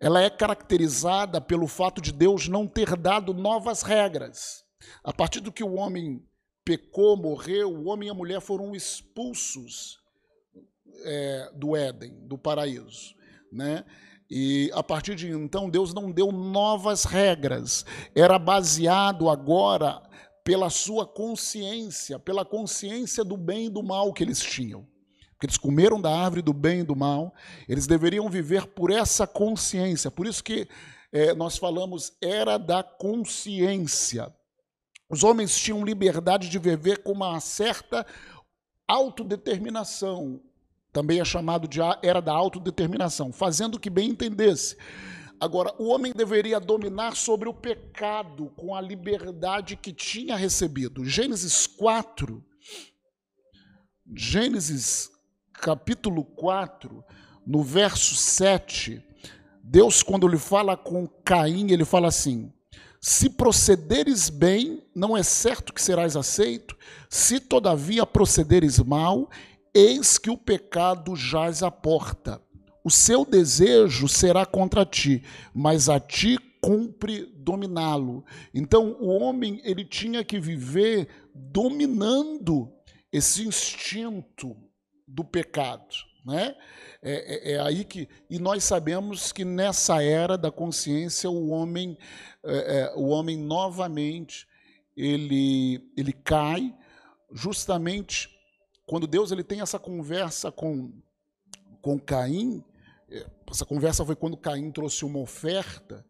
Ela 0.00 0.22
é 0.22 0.30
caracterizada 0.30 1.40
pelo 1.40 1.66
fato 1.66 2.00
de 2.00 2.10
Deus 2.10 2.48
não 2.48 2.66
ter 2.66 2.96
dado 2.96 3.34
novas 3.34 3.82
regras. 3.82 4.64
A 5.04 5.12
partir 5.12 5.40
do 5.40 5.52
que 5.52 5.62
o 5.62 5.74
homem 5.74 6.24
pecou, 6.64 7.16
morreu, 7.16 7.70
o 7.70 7.88
homem 7.88 8.08
e 8.08 8.10
a 8.10 8.14
mulher 8.14 8.40
foram 8.40 8.74
expulsos 8.74 9.98
é, 11.04 11.50
do 11.54 11.76
Éden, 11.76 12.26
do 12.26 12.38
paraíso. 12.38 13.14
Né? 13.52 13.84
E 14.30 14.70
a 14.72 14.82
partir 14.82 15.16
de 15.16 15.28
então, 15.28 15.68
Deus 15.68 15.92
não 15.92 16.10
deu 16.10 16.32
novas 16.32 17.04
regras, 17.04 17.84
era 18.14 18.38
baseado 18.38 19.28
agora 19.28 20.00
pela 20.44 20.70
sua 20.70 21.06
consciência, 21.06 22.18
pela 22.18 22.44
consciência 22.44 23.22
do 23.22 23.36
bem 23.36 23.66
e 23.66 23.70
do 23.70 23.82
mal 23.82 24.12
que 24.12 24.22
eles 24.22 24.40
tinham. 24.40 24.86
Porque 25.40 25.46
eles 25.46 25.56
comeram 25.56 25.98
da 25.98 26.14
árvore 26.14 26.42
do 26.42 26.52
bem 26.52 26.80
e 26.80 26.84
do 26.84 26.94
mal, 26.94 27.32
eles 27.66 27.86
deveriam 27.86 28.28
viver 28.28 28.66
por 28.66 28.90
essa 28.90 29.26
consciência. 29.26 30.10
Por 30.10 30.26
isso 30.26 30.44
que 30.44 30.68
é, 31.10 31.32
nós 31.32 31.56
falamos 31.56 32.12
era 32.20 32.58
da 32.58 32.82
consciência. 32.82 34.30
Os 35.08 35.24
homens 35.24 35.56
tinham 35.56 35.82
liberdade 35.82 36.50
de 36.50 36.58
viver 36.58 37.02
com 37.02 37.12
uma 37.12 37.40
certa 37.40 38.06
autodeterminação. 38.86 40.42
Também 40.92 41.20
é 41.20 41.24
chamado 41.24 41.66
de 41.66 41.80
era 42.02 42.20
da 42.20 42.34
autodeterminação, 42.34 43.32
fazendo 43.32 43.76
o 43.76 43.80
que 43.80 43.88
bem 43.88 44.10
entendesse. 44.10 44.76
Agora, 45.40 45.74
o 45.78 45.86
homem 45.86 46.12
deveria 46.12 46.60
dominar 46.60 47.16
sobre 47.16 47.48
o 47.48 47.54
pecado 47.54 48.52
com 48.58 48.74
a 48.74 48.80
liberdade 48.82 49.74
que 49.74 49.90
tinha 49.90 50.36
recebido. 50.36 51.02
Gênesis 51.02 51.66
4, 51.66 52.44
Gênesis 54.14 55.10
capítulo 55.60 56.24
4, 56.24 57.04
no 57.46 57.62
verso 57.62 58.16
7, 58.16 59.02
Deus, 59.62 60.02
quando 60.02 60.26
ele 60.26 60.38
fala 60.38 60.76
com 60.76 61.06
Caim, 61.06 61.70
ele 61.70 61.84
fala 61.84 62.08
assim: 62.08 62.50
se 63.00 63.28
procederes 63.28 64.30
bem, 64.30 64.82
não 64.94 65.16
é 65.16 65.22
certo 65.22 65.72
que 65.72 65.82
serás 65.82 66.16
aceito, 66.16 66.76
se 67.08 67.38
todavia 67.38 68.06
procederes 68.06 68.78
mal, 68.78 69.30
eis 69.74 70.16
que 70.16 70.30
o 70.30 70.36
pecado 70.36 71.14
jaz 71.14 71.62
à 71.62 71.70
porta. 71.70 72.40
O 72.82 72.90
seu 72.90 73.26
desejo 73.26 74.08
será 74.08 74.46
contra 74.46 74.86
ti, 74.86 75.22
mas 75.54 75.90
a 75.90 76.00
ti 76.00 76.38
cumpre 76.62 77.26
dominá-lo. 77.36 78.24
Então 78.54 78.96
o 78.98 79.08
homem 79.08 79.60
ele 79.62 79.84
tinha 79.84 80.24
que 80.24 80.40
viver 80.40 81.08
dominando 81.34 82.72
esse 83.12 83.46
instinto 83.46 84.56
do 85.10 85.24
pecado, 85.24 85.94
né? 86.24 86.54
É, 87.02 87.52
é, 87.52 87.52
é, 87.52 87.60
aí 87.60 87.84
que 87.84 88.08
e 88.28 88.38
nós 88.38 88.62
sabemos 88.62 89.32
que 89.32 89.44
nessa 89.44 90.02
era 90.02 90.36
da 90.36 90.50
consciência 90.50 91.30
o 91.30 91.48
homem 91.48 91.96
é, 92.44 92.80
é, 92.80 92.94
o 92.94 93.08
homem 93.08 93.38
novamente 93.38 94.46
ele 94.94 95.90
ele 95.96 96.12
cai 96.12 96.74
justamente 97.32 98.28
quando 98.86 99.06
Deus 99.06 99.32
ele 99.32 99.42
tem 99.42 99.62
essa 99.62 99.78
conversa 99.78 100.52
com 100.52 100.92
com 101.80 101.98
Caim 101.98 102.62
é, 103.08 103.26
essa 103.50 103.64
conversa 103.64 104.04
foi 104.04 104.14
quando 104.14 104.36
Caim 104.36 104.70
trouxe 104.70 105.06
uma 105.06 105.20
oferta 105.20 106.04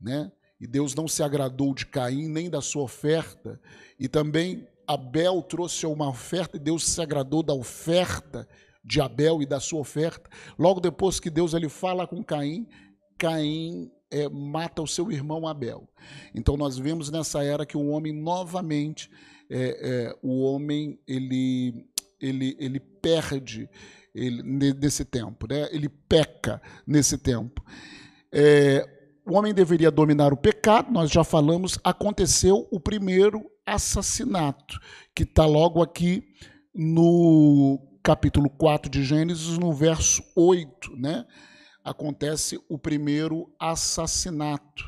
né 0.00 0.32
e 0.58 0.66
Deus 0.66 0.94
não 0.94 1.06
se 1.06 1.22
agradou 1.22 1.74
de 1.74 1.84
Caim 1.84 2.26
nem 2.26 2.48
da 2.48 2.62
sua 2.62 2.84
oferta 2.84 3.60
e 4.00 4.08
também 4.08 4.66
Abel 4.86 5.42
trouxe 5.42 5.86
uma 5.86 6.08
oferta 6.08 6.56
e 6.56 6.60
Deus 6.60 6.86
se 6.86 7.00
agradou 7.00 7.42
da 7.42 7.54
oferta 7.54 8.48
de 8.84 9.00
Abel 9.00 9.42
e 9.42 9.46
da 9.46 9.58
sua 9.58 9.80
oferta. 9.80 10.30
Logo 10.58 10.80
depois 10.80 11.18
que 11.18 11.28
Deus 11.28 11.54
ele 11.54 11.68
fala 11.68 12.06
com 12.06 12.22
Caim, 12.22 12.66
Caim 13.18 13.90
é, 14.10 14.28
mata 14.28 14.80
o 14.80 14.86
seu 14.86 15.10
irmão 15.10 15.46
Abel. 15.46 15.88
Então 16.34 16.56
nós 16.56 16.78
vemos 16.78 17.10
nessa 17.10 17.42
era 17.42 17.66
que 17.66 17.76
o 17.76 17.88
homem 17.88 18.12
novamente, 18.12 19.10
é, 19.50 19.58
é, 19.80 20.18
o 20.22 20.42
homem 20.42 21.00
ele, 21.06 21.86
ele, 22.20 22.56
ele 22.60 22.78
perde 22.78 23.68
ele, 24.14 24.42
nesse 24.74 25.04
tempo, 25.04 25.46
né? 25.48 25.68
ele 25.72 25.88
peca 25.88 26.62
nesse 26.86 27.18
tempo. 27.18 27.62
O 29.26 29.34
homem 29.34 29.52
deveria 29.52 29.90
dominar 29.90 30.32
o 30.32 30.36
pecado, 30.36 30.92
nós 30.92 31.10
já 31.10 31.24
falamos, 31.24 31.78
aconteceu 31.82 32.68
o 32.70 32.78
primeiro 32.78 33.50
assassinato, 33.66 34.78
que 35.14 35.24
está 35.24 35.44
logo 35.44 35.82
aqui 35.82 36.22
no 36.74 37.98
capítulo 38.02 38.48
4 38.48 38.88
de 38.88 39.02
Gênesis, 39.02 39.58
no 39.58 39.72
verso 39.72 40.22
8, 40.36 40.94
né? 40.96 41.26
Acontece 41.82 42.60
o 42.68 42.78
primeiro 42.78 43.52
assassinato. 43.58 44.84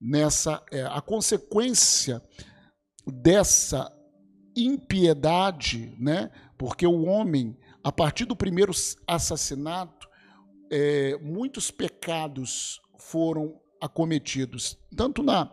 Nessa 0.00 0.62
é, 0.70 0.82
a 0.82 1.00
consequência 1.00 2.22
dessa 3.04 3.92
impiedade, 4.56 5.96
né? 5.98 6.30
Porque 6.56 6.86
o 6.86 7.02
homem, 7.02 7.58
a 7.82 7.90
partir 7.90 8.24
do 8.24 8.36
primeiro 8.36 8.72
assassinato, 9.06 10.06
é, 10.70 11.18
muitos 11.18 11.70
pecados 11.70 12.80
foram 12.98 13.60
acometidos, 13.80 14.76
tanto 14.96 15.22
na 15.22 15.52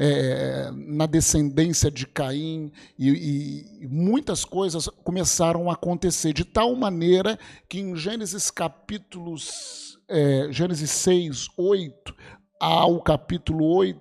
é, 0.00 0.70
na 0.72 1.06
descendência 1.06 1.90
de 1.90 2.06
Caim, 2.06 2.70
e, 2.96 3.80
e, 3.80 3.86
muitas 3.88 4.44
coisas 4.44 4.86
começaram 5.02 5.68
a 5.68 5.74
acontecer, 5.74 6.32
de 6.32 6.44
tal 6.44 6.76
maneira 6.76 7.36
que 7.68 7.80
em 7.80 7.96
Gênesis 7.96 8.48
capítulos, 8.48 9.98
é, 10.08 10.46
Gênesis 10.52 10.90
6, 10.92 11.48
8, 11.56 12.14
ao 12.60 13.02
capítulo 13.02 13.64
8 13.74 14.00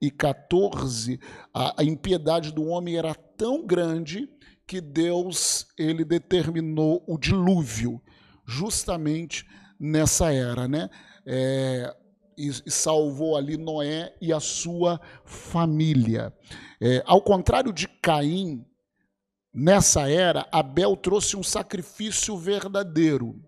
e 0.00 0.10
14, 0.10 1.20
a, 1.52 1.82
a 1.82 1.84
impiedade 1.84 2.50
do 2.50 2.64
homem 2.64 2.96
era 2.96 3.14
tão 3.14 3.66
grande 3.66 4.26
que 4.66 4.80
Deus 4.80 5.66
ele 5.76 6.06
determinou 6.06 7.04
o 7.06 7.18
dilúvio, 7.18 8.00
justamente 8.46 9.46
nessa 9.78 10.32
era, 10.32 10.66
né? 10.66 10.88
É, 11.26 11.94
e 12.38 12.70
salvou 12.70 13.36
ali 13.36 13.56
Noé 13.56 14.14
e 14.20 14.32
a 14.32 14.38
sua 14.38 15.00
família. 15.24 16.32
É, 16.80 17.02
ao 17.04 17.20
contrário 17.20 17.72
de 17.72 17.88
Caim, 17.88 18.64
nessa 19.52 20.08
era, 20.08 20.46
Abel 20.52 20.96
trouxe 20.96 21.36
um 21.36 21.42
sacrifício 21.42 22.36
verdadeiro. 22.36 23.42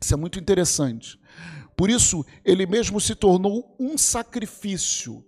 Isso 0.00 0.14
é 0.14 0.16
muito 0.16 0.38
interessante. 0.38 1.20
Por 1.76 1.90
isso, 1.90 2.24
ele 2.44 2.66
mesmo 2.66 3.00
se 3.00 3.14
tornou 3.14 3.76
um 3.78 3.98
sacrifício. 3.98 5.24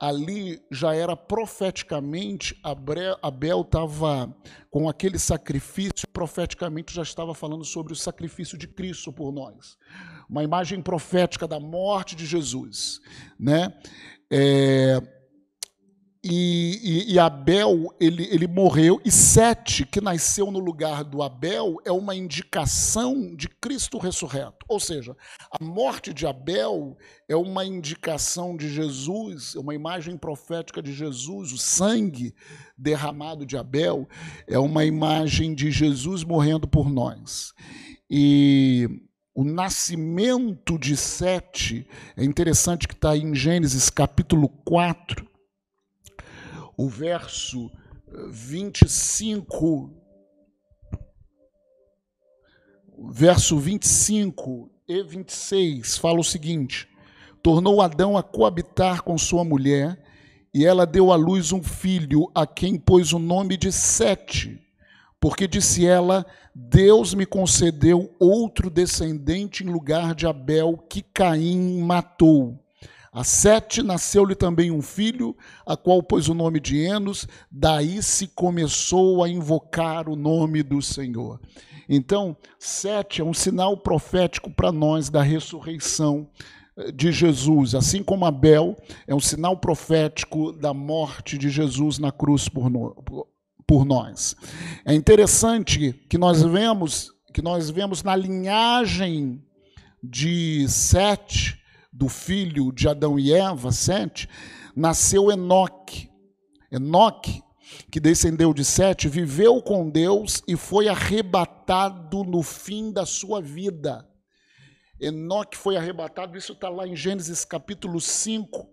Ali 0.00 0.62
já 0.70 0.94
era 0.94 1.16
profeticamente, 1.16 2.58
Abel 2.62 3.60
estava 3.62 4.34
com 4.70 4.88
aquele 4.88 5.18
sacrifício, 5.18 6.06
profeticamente 6.12 6.94
já 6.94 7.02
estava 7.02 7.34
falando 7.34 7.64
sobre 7.64 7.92
o 7.92 7.96
sacrifício 7.96 8.56
de 8.56 8.68
Cristo 8.68 9.12
por 9.12 9.32
nós. 9.32 9.76
Uma 10.28 10.44
imagem 10.44 10.80
profética 10.80 11.48
da 11.48 11.58
morte 11.58 12.14
de 12.14 12.26
Jesus. 12.26 13.00
Né? 13.38 13.72
É, 14.30 15.00
e, 16.22 16.80
e, 16.82 17.14
e, 17.14 17.18
Abel, 17.18 17.94
ele, 18.00 18.24
ele 18.30 18.46
morreu, 18.46 19.00
e 19.04 19.10
Sete, 19.10 19.86
que 19.86 20.00
nasceu 20.00 20.50
no 20.50 20.58
lugar 20.58 21.04
do 21.04 21.22
Abel, 21.22 21.76
é 21.84 21.92
uma 21.92 22.14
indicação 22.16 23.34
de 23.36 23.48
Cristo 23.48 23.98
ressurreto. 23.98 24.66
Ou 24.68 24.80
seja, 24.80 25.16
a 25.50 25.62
morte 25.62 26.12
de 26.12 26.26
Abel 26.26 26.96
é 27.28 27.36
uma 27.36 27.64
indicação 27.64 28.56
de 28.56 28.68
Jesus, 28.68 29.54
é 29.54 29.60
uma 29.60 29.74
imagem 29.74 30.16
profética 30.16 30.82
de 30.82 30.92
Jesus, 30.92 31.52
o 31.52 31.58
sangue 31.58 32.34
derramado 32.76 33.46
de 33.46 33.56
Abel 33.56 34.08
é 34.46 34.58
uma 34.58 34.84
imagem 34.84 35.54
de 35.54 35.70
Jesus 35.70 36.24
morrendo 36.24 36.66
por 36.66 36.90
nós. 36.90 37.52
E 38.10 38.88
o 39.38 39.44
nascimento 39.44 40.76
de 40.76 40.96
Sete, 40.96 41.86
é 42.16 42.24
interessante 42.24 42.88
que 42.88 42.94
está 42.94 43.16
em 43.16 43.32
Gênesis 43.36 43.88
capítulo 43.88 44.48
4, 44.64 45.27
o 46.78 46.88
verso 46.88 47.68
25, 48.30 49.90
verso 53.10 53.58
25 53.58 54.70
e 54.86 55.02
26 55.02 55.98
fala 55.98 56.20
o 56.20 56.24
seguinte: 56.24 56.88
Tornou 57.42 57.82
Adão 57.82 58.16
a 58.16 58.22
coabitar 58.22 59.02
com 59.02 59.18
sua 59.18 59.42
mulher, 59.42 60.00
e 60.54 60.64
ela 60.64 60.86
deu 60.86 61.10
à 61.10 61.16
luz 61.16 61.50
um 61.50 61.62
filho, 61.62 62.30
a 62.32 62.46
quem 62.46 62.78
pôs 62.78 63.12
o 63.12 63.18
nome 63.18 63.56
de 63.56 63.72
Sete, 63.72 64.64
porque 65.20 65.48
disse 65.48 65.84
ela: 65.84 66.24
Deus 66.54 67.12
me 67.12 67.26
concedeu 67.26 68.14
outro 68.20 68.70
descendente 68.70 69.64
em 69.64 69.68
lugar 69.68 70.14
de 70.14 70.28
Abel, 70.28 70.78
que 70.88 71.02
Caim 71.02 71.80
matou. 71.80 72.67
A 73.18 73.24
Sete 73.24 73.82
nasceu-lhe 73.82 74.36
também 74.36 74.70
um 74.70 74.80
filho, 74.80 75.36
a 75.66 75.76
qual 75.76 76.00
pôs 76.00 76.28
o 76.28 76.34
nome 76.34 76.60
de 76.60 76.78
Enos, 76.78 77.26
daí 77.50 78.00
se 78.00 78.28
começou 78.28 79.24
a 79.24 79.28
invocar 79.28 80.08
o 80.08 80.14
nome 80.14 80.62
do 80.62 80.80
Senhor. 80.80 81.40
Então, 81.88 82.36
Sete 82.60 83.20
é 83.20 83.24
um 83.24 83.34
sinal 83.34 83.76
profético 83.76 84.48
para 84.48 84.70
nós 84.70 85.10
da 85.10 85.20
ressurreição 85.20 86.30
eh, 86.76 86.92
de 86.92 87.10
Jesus, 87.10 87.74
assim 87.74 88.04
como 88.04 88.24
Abel 88.24 88.76
é 89.04 89.12
um 89.12 89.18
sinal 89.18 89.56
profético 89.56 90.52
da 90.52 90.72
morte 90.72 91.36
de 91.36 91.50
Jesus 91.50 91.98
na 91.98 92.12
cruz 92.12 92.48
por, 92.48 92.70
no, 92.70 92.94
por 93.66 93.84
nós. 93.84 94.36
É 94.84 94.94
interessante 94.94 95.92
que 96.08 96.16
nós 96.16 96.40
vemos 96.40 97.12
que 97.34 97.42
nós 97.42 97.68
vemos 97.68 98.04
na 98.04 98.14
linhagem 98.14 99.42
de 100.00 100.68
Sete 100.68 101.57
do 101.98 102.08
filho 102.08 102.70
de 102.70 102.88
Adão 102.88 103.18
e 103.18 103.32
Eva, 103.32 103.72
Sete, 103.72 104.28
nasceu 104.74 105.32
Enoque. 105.32 106.08
Enoque, 106.70 107.42
que 107.90 107.98
descendeu 107.98 108.54
de 108.54 108.64
Sete, 108.64 109.08
viveu 109.08 109.60
com 109.60 109.90
Deus 109.90 110.40
e 110.46 110.56
foi 110.56 110.86
arrebatado 110.86 112.22
no 112.22 112.40
fim 112.40 112.92
da 112.92 113.04
sua 113.04 113.42
vida. 113.42 114.08
Enoque 115.00 115.56
foi 115.56 115.76
arrebatado, 115.76 116.38
isso 116.38 116.52
está 116.52 116.68
lá 116.68 116.86
em 116.86 116.94
Gênesis 116.94 117.44
capítulo 117.44 118.00
5, 118.00 118.68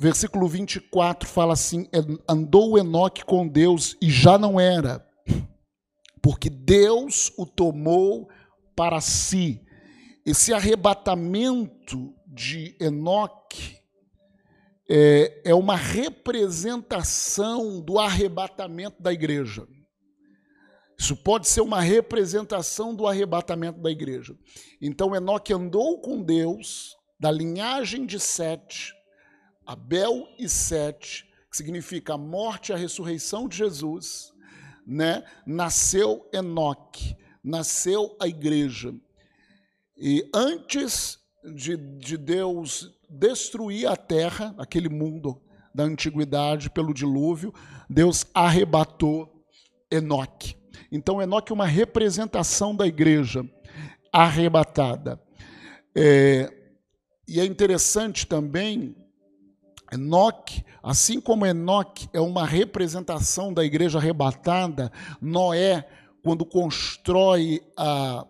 versículo 0.00 0.48
24, 0.48 1.28
fala 1.28 1.52
assim: 1.52 1.90
Andou 2.26 2.78
Enoque 2.78 3.22
com 3.22 3.46
Deus 3.46 3.98
e 4.00 4.10
já 4.10 4.38
não 4.38 4.58
era, 4.58 5.06
porque 6.22 6.48
Deus 6.48 7.30
o 7.36 7.44
tomou 7.44 8.30
para 8.74 8.98
si. 9.02 9.67
Esse 10.30 10.52
arrebatamento 10.52 12.14
de 12.26 12.76
Enoque 12.78 13.78
é, 14.86 15.40
é 15.42 15.54
uma 15.54 15.74
representação 15.74 17.80
do 17.80 17.98
arrebatamento 17.98 19.02
da 19.02 19.10
igreja. 19.10 19.66
Isso 20.98 21.16
pode 21.16 21.48
ser 21.48 21.62
uma 21.62 21.80
representação 21.80 22.94
do 22.94 23.06
arrebatamento 23.06 23.80
da 23.80 23.90
igreja. 23.90 24.36
Então, 24.82 25.16
Enoque 25.16 25.54
andou 25.54 25.98
com 26.02 26.22
Deus, 26.22 26.94
da 27.18 27.30
linhagem 27.30 28.04
de 28.04 28.20
Sete, 28.20 28.92
Abel 29.64 30.28
e 30.38 30.46
Sete, 30.46 31.26
que 31.50 31.56
significa 31.56 32.12
a 32.12 32.18
morte 32.18 32.68
e 32.68 32.74
a 32.74 32.76
ressurreição 32.76 33.48
de 33.48 33.56
Jesus, 33.56 34.30
né? 34.86 35.24
nasceu 35.46 36.28
Enoque, 36.34 37.16
nasceu 37.42 38.14
a 38.20 38.28
igreja. 38.28 38.94
E 39.98 40.28
antes 40.32 41.18
de, 41.54 41.76
de 41.76 42.16
Deus 42.16 42.96
destruir 43.10 43.86
a 43.86 43.96
terra, 43.96 44.54
aquele 44.56 44.88
mundo 44.88 45.40
da 45.74 45.84
antiguidade 45.84 46.70
pelo 46.70 46.94
dilúvio, 46.94 47.52
Deus 47.90 48.24
arrebatou 48.32 49.44
Enoque. 49.90 50.56
Então, 50.92 51.20
Enoque 51.20 51.50
é 51.50 51.54
uma 51.54 51.66
representação 51.66 52.74
da 52.74 52.86
igreja 52.86 53.44
arrebatada. 54.12 55.20
É, 55.94 56.52
e 57.26 57.40
é 57.40 57.44
interessante 57.44 58.26
também, 58.26 58.94
Enoque, 59.92 60.64
assim 60.82 61.20
como 61.20 61.44
Enoque 61.44 62.08
é 62.12 62.20
uma 62.20 62.46
representação 62.46 63.52
da 63.52 63.64
igreja 63.64 63.98
arrebatada, 63.98 64.92
Noé, 65.20 65.88
quando 66.22 66.44
constrói 66.44 67.62
a 67.76 68.26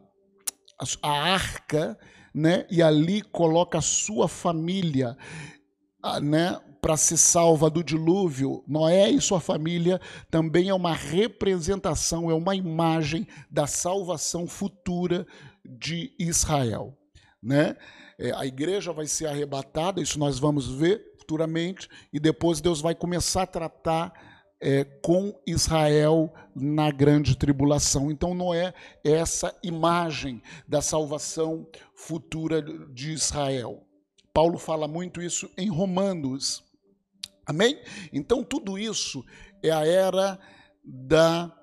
a 1.02 1.10
arca, 1.10 1.98
né? 2.34 2.66
E 2.70 2.82
ali 2.82 3.22
coloca 3.22 3.78
a 3.78 3.82
sua 3.82 4.28
família, 4.28 5.16
né? 6.22 6.60
Para 6.80 6.96
ser 6.96 7.16
salva 7.16 7.68
do 7.68 7.82
dilúvio, 7.82 8.62
Noé 8.66 9.10
e 9.10 9.20
sua 9.20 9.40
família 9.40 10.00
também 10.30 10.68
é 10.68 10.74
uma 10.74 10.94
representação, 10.94 12.30
é 12.30 12.34
uma 12.34 12.54
imagem 12.54 13.26
da 13.50 13.66
salvação 13.66 14.46
futura 14.46 15.26
de 15.64 16.14
Israel, 16.18 16.96
né? 17.42 17.76
É, 18.16 18.32
a 18.32 18.46
igreja 18.46 18.92
vai 18.92 19.06
ser 19.06 19.26
arrebatada, 19.26 20.00
isso 20.00 20.18
nós 20.18 20.38
vamos 20.38 20.68
ver 20.68 21.14
futuramente, 21.18 21.88
e 22.12 22.18
depois 22.18 22.60
Deus 22.60 22.80
vai 22.80 22.94
começar 22.94 23.42
a 23.42 23.46
tratar 23.46 24.12
é, 24.60 24.84
com 24.84 25.40
Israel 25.46 26.32
na 26.54 26.90
grande 26.90 27.36
tribulação. 27.36 28.10
Então, 28.10 28.34
Noé 28.34 28.74
é 29.04 29.12
essa 29.12 29.56
imagem 29.62 30.42
da 30.66 30.82
salvação 30.82 31.66
futura 31.94 32.60
de 32.62 33.12
Israel. 33.12 33.86
Paulo 34.32 34.58
fala 34.58 34.86
muito 34.88 35.22
isso 35.22 35.50
em 35.56 35.68
Romanos. 35.68 36.64
Amém? 37.46 37.80
Então, 38.12 38.44
tudo 38.44 38.78
isso 38.78 39.24
é 39.62 39.70
a 39.70 39.86
era 39.86 40.38
da 40.84 41.54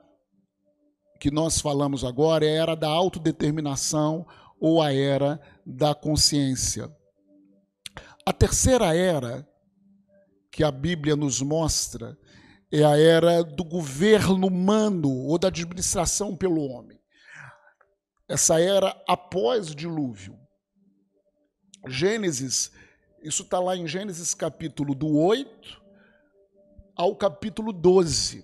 que 1.19 1.31
nós 1.31 1.59
falamos 1.59 2.03
agora, 2.03 2.45
é 2.45 2.49
a 2.49 2.61
era 2.61 2.75
da 2.75 2.89
autodeterminação 2.89 4.27
ou 4.59 4.81
a 4.81 4.93
era 4.93 5.39
da 5.65 5.95
consciência. 5.95 6.93
A 8.25 8.33
terceira 8.33 8.95
era 8.95 9.47
que 10.51 10.63
a 10.63 10.71
Bíblia 10.71 11.15
nos 11.15 11.41
mostra 11.41 12.17
é 12.71 12.83
a 12.83 12.97
era 12.97 13.43
do 13.43 13.63
governo 13.63 14.47
humano 14.47 15.09
ou 15.09 15.37
da 15.37 15.47
administração 15.47 16.35
pelo 16.35 16.61
homem. 16.61 16.99
Essa 18.27 18.59
era 18.59 18.95
após 19.07 19.69
o 19.71 19.75
dilúvio. 19.75 20.37
Gênesis, 21.87 22.71
isso 23.21 23.43
está 23.43 23.59
lá 23.59 23.75
em 23.75 23.87
Gênesis 23.87 24.33
capítulo 24.33 24.95
do 24.95 25.15
8 25.15 25.81
ao 26.95 27.15
capítulo 27.15 27.71
12. 27.71 28.43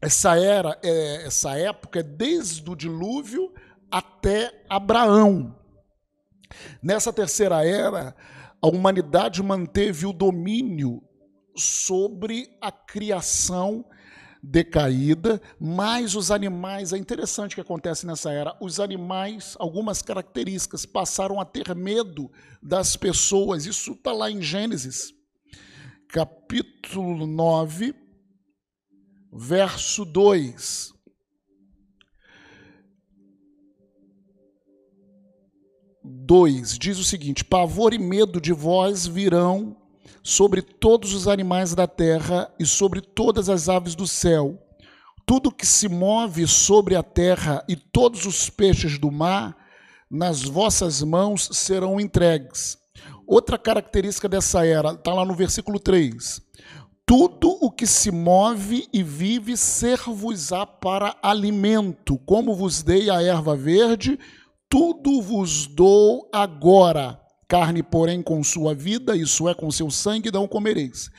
Essa 0.00 0.38
era, 0.38 0.78
é, 0.82 1.26
essa 1.26 1.58
época 1.58 2.00
é 2.00 2.02
desde 2.02 2.68
o 2.70 2.76
dilúvio 2.76 3.52
até 3.90 4.64
Abraão. 4.68 5.56
Nessa 6.82 7.12
terceira 7.12 7.66
era, 7.66 8.14
a 8.62 8.68
humanidade 8.68 9.42
manteve 9.42 10.06
o 10.06 10.12
domínio 10.12 11.02
sobre 11.56 12.56
a 12.60 12.70
criação 12.72 13.84
decaída, 14.42 15.40
mas 15.58 16.14
os 16.14 16.30
animais, 16.30 16.92
é 16.92 16.98
interessante 16.98 17.52
o 17.52 17.54
que 17.56 17.60
acontece 17.60 18.06
nessa 18.06 18.32
era, 18.32 18.56
os 18.60 18.80
animais, 18.80 19.54
algumas 19.58 20.00
características, 20.00 20.86
passaram 20.86 21.38
a 21.38 21.44
ter 21.44 21.74
medo 21.74 22.30
das 22.62 22.96
pessoas, 22.96 23.66
isso 23.66 23.92
está 23.92 24.12
lá 24.12 24.30
em 24.30 24.40
Gênesis, 24.40 25.12
capítulo 26.08 27.26
9, 27.26 27.94
verso 29.32 30.04
2. 30.04 30.94
2 36.02 36.78
diz 36.78 36.98
o 36.98 37.04
seguinte: 37.04 37.44
Pavor 37.44 37.92
e 37.92 37.98
medo 37.98 38.40
de 38.40 38.52
vós 38.52 39.06
virão 39.06 39.79
sobre 40.22 40.62
todos 40.62 41.14
os 41.14 41.26
animais 41.26 41.74
da 41.74 41.86
terra 41.86 42.52
e 42.58 42.66
sobre 42.66 43.00
todas 43.00 43.48
as 43.48 43.68
aves 43.68 43.94
do 43.94 44.06
céu. 44.06 44.58
Tudo 45.26 45.52
que 45.52 45.66
se 45.66 45.88
move 45.88 46.46
sobre 46.46 46.96
a 46.96 47.02
terra 47.02 47.64
e 47.68 47.76
todos 47.76 48.26
os 48.26 48.50
peixes 48.50 48.98
do 48.98 49.10
mar, 49.10 49.56
nas 50.10 50.42
vossas 50.42 51.02
mãos 51.02 51.48
serão 51.52 52.00
entregues. 52.00 52.76
Outra 53.26 53.56
característica 53.56 54.28
dessa 54.28 54.66
era, 54.66 54.92
está 54.92 55.14
lá 55.14 55.24
no 55.24 55.34
versículo 55.34 55.78
3. 55.78 56.42
Tudo 57.06 57.48
o 57.60 57.70
que 57.70 57.86
se 57.86 58.10
move 58.10 58.88
e 58.92 59.02
vive 59.02 59.56
ser-vos-á 59.56 60.66
para 60.66 61.16
alimento, 61.22 62.18
como 62.18 62.54
vos 62.54 62.82
dei 62.82 63.08
a 63.08 63.22
erva 63.22 63.56
verde, 63.56 64.18
tudo 64.68 65.20
vos 65.22 65.66
dou 65.66 66.28
agora. 66.32 67.19
Carne, 67.50 67.82
porém, 67.82 68.22
com 68.22 68.44
sua 68.44 68.76
vida, 68.76 69.16
isso 69.16 69.48
é, 69.48 69.54
com 69.56 69.68
seu 69.72 69.90
sangue, 69.90 70.30
não 70.30 70.46
comereis. 70.46 71.10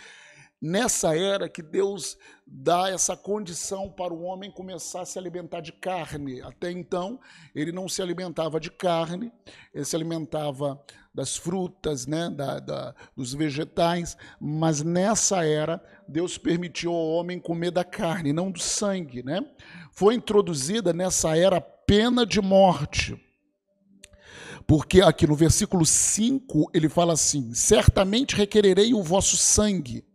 Nessa 0.62 1.14
era 1.14 1.50
que 1.50 1.62
Deus 1.62 2.18
dá 2.48 2.90
essa 2.90 3.18
condição 3.18 3.90
para 3.90 4.14
o 4.14 4.22
homem 4.22 4.50
começar 4.50 5.02
a 5.02 5.06
se 5.06 5.20
alimentar 5.20 5.60
de 5.60 5.74
carne. 5.74 6.42
Até 6.42 6.72
então, 6.72 7.20
ele 7.54 7.74
não 7.74 7.90
se 7.90 8.02
alimentava 8.02 8.62
de 8.62 8.72
carne, 8.72 9.30
ele 9.74 9.84
se 9.84 9.94
alimentava 9.94 10.82
das 11.14 11.36
frutas, 11.36 12.08
né, 12.08 12.30
da, 12.30 12.62
da, 12.62 12.96
dos 13.14 13.34
vegetais, 13.34 14.16
mas 14.40 14.82
nessa 14.82 15.46
era, 15.46 15.84
Deus 16.08 16.38
permitiu 16.38 16.94
ao 16.94 17.10
homem 17.10 17.42
comer 17.42 17.72
da 17.72 17.84
carne, 17.84 18.32
não 18.32 18.50
do 18.50 18.60
sangue. 18.60 19.22
Né? 19.22 19.46
Foi 19.92 20.16
introduzida 20.16 20.94
nessa 20.94 21.36
era 21.36 21.58
a 21.58 21.62
pena 21.62 22.26
de 22.26 22.40
morte. 22.40 23.22
Porque 24.72 25.02
aqui 25.02 25.28
no 25.28 25.36
versículo 25.36 25.86
5 25.86 26.72
ele 26.74 26.88
fala 26.88 27.12
assim: 27.12 27.54
Certamente 27.54 28.38
requererei 28.38 28.94
o 28.94 29.04
vosso 29.04 29.36
sangue 29.36 30.06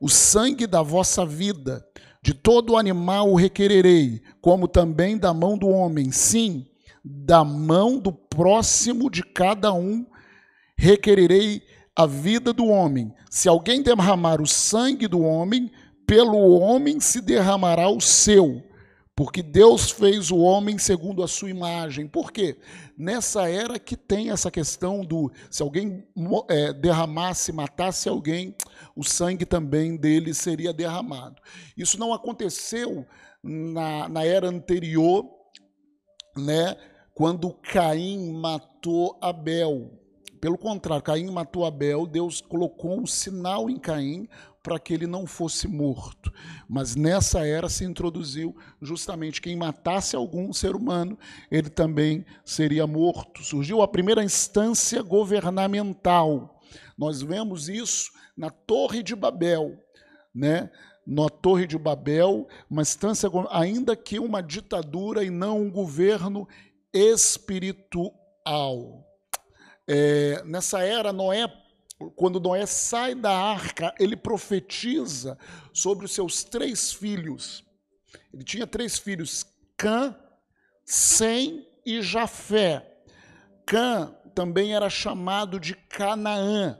o 0.00 0.08
sangue 0.08 0.66
da 0.66 0.82
vossa 0.82 1.24
vida, 1.24 1.84
de 2.22 2.34
todo 2.34 2.76
animal 2.76 3.30
o 3.32 3.36
requererei, 3.36 4.22
como 4.40 4.68
também 4.68 5.16
da 5.16 5.32
mão 5.32 5.56
do 5.56 5.66
homem, 5.66 6.12
sim, 6.12 6.66
da 7.02 7.42
mão 7.42 7.98
do 7.98 8.12
próximo 8.12 9.10
de 9.10 9.22
cada 9.22 9.72
um 9.72 10.06
requererei 10.76 11.62
a 11.96 12.06
vida 12.06 12.52
do 12.52 12.66
homem. 12.66 13.14
Se 13.30 13.48
alguém 13.48 13.82
derramar 13.82 14.40
o 14.40 14.46
sangue 14.46 15.08
do 15.08 15.22
homem, 15.22 15.72
pelo 16.06 16.58
homem 16.60 17.00
se 17.00 17.20
derramará 17.20 17.88
o 17.88 18.00
seu 18.00 18.62
porque 19.16 19.42
Deus 19.42 19.92
fez 19.92 20.30
o 20.30 20.38
homem 20.38 20.76
segundo 20.76 21.22
a 21.22 21.28
sua 21.28 21.48
imagem. 21.48 22.08
Por 22.08 22.32
quê? 22.32 22.58
Nessa 22.98 23.48
era 23.48 23.78
que 23.78 23.96
tem 23.96 24.30
essa 24.30 24.50
questão 24.50 25.04
do 25.04 25.30
se 25.48 25.62
alguém 25.62 26.04
é, 26.48 26.72
derramasse, 26.72 27.52
matasse 27.52 28.08
alguém, 28.08 28.56
o 28.96 29.04
sangue 29.04 29.46
também 29.46 29.96
dele 29.96 30.34
seria 30.34 30.72
derramado. 30.72 31.40
Isso 31.76 31.98
não 31.98 32.12
aconteceu 32.12 33.06
na, 33.42 34.08
na 34.08 34.24
era 34.24 34.48
anterior, 34.48 35.24
né? 36.36 36.76
Quando 37.14 37.52
Caim 37.52 38.32
matou 38.32 39.16
Abel. 39.20 39.92
Pelo 40.40 40.58
contrário, 40.58 41.04
Caim 41.04 41.30
matou 41.30 41.64
Abel, 41.64 42.04
Deus 42.04 42.40
colocou 42.40 43.00
um 43.00 43.06
sinal 43.06 43.70
em 43.70 43.78
Caim 43.78 44.28
para 44.64 44.78
que 44.78 44.94
ele 44.94 45.06
não 45.06 45.26
fosse 45.26 45.68
morto. 45.68 46.32
Mas 46.66 46.96
nessa 46.96 47.46
era 47.46 47.68
se 47.68 47.84
introduziu 47.84 48.56
justamente 48.80 49.42
quem 49.42 49.54
matasse 49.54 50.16
algum 50.16 50.54
ser 50.54 50.74
humano, 50.74 51.18
ele 51.50 51.68
também 51.68 52.24
seria 52.46 52.86
morto. 52.86 53.44
Surgiu 53.44 53.82
a 53.82 53.88
primeira 53.88 54.24
instância 54.24 55.02
governamental. 55.02 56.58
Nós 56.96 57.20
vemos 57.20 57.68
isso 57.68 58.10
na 58.34 58.48
Torre 58.48 59.02
de 59.02 59.14
Babel, 59.14 59.78
né? 60.34 60.70
Na 61.06 61.28
Torre 61.28 61.66
de 61.66 61.76
Babel, 61.76 62.48
uma 62.68 62.80
instância 62.80 63.28
ainda 63.50 63.94
que 63.94 64.18
uma 64.18 64.42
ditadura 64.42 65.22
e 65.22 65.28
não 65.28 65.60
um 65.60 65.70
governo 65.70 66.48
espiritual. 66.90 68.14
É, 69.86 70.42
nessa 70.46 70.80
era, 70.80 71.12
Noé 71.12 71.46
quando 72.16 72.40
Noé 72.40 72.66
sai 72.66 73.14
da 73.14 73.32
arca, 73.32 73.94
ele 73.98 74.16
profetiza 74.16 75.38
sobre 75.72 76.04
os 76.04 76.12
seus 76.12 76.42
três 76.42 76.92
filhos. 76.92 77.64
Ele 78.32 78.44
tinha 78.44 78.66
três 78.66 78.98
filhos: 78.98 79.46
Cã, 79.76 80.16
Sem 80.84 81.66
e 81.86 82.02
Jafé. 82.02 82.90
Cã 83.66 84.14
também 84.34 84.74
era 84.74 84.90
chamado 84.90 85.60
de 85.60 85.74
Canaã, 85.74 86.78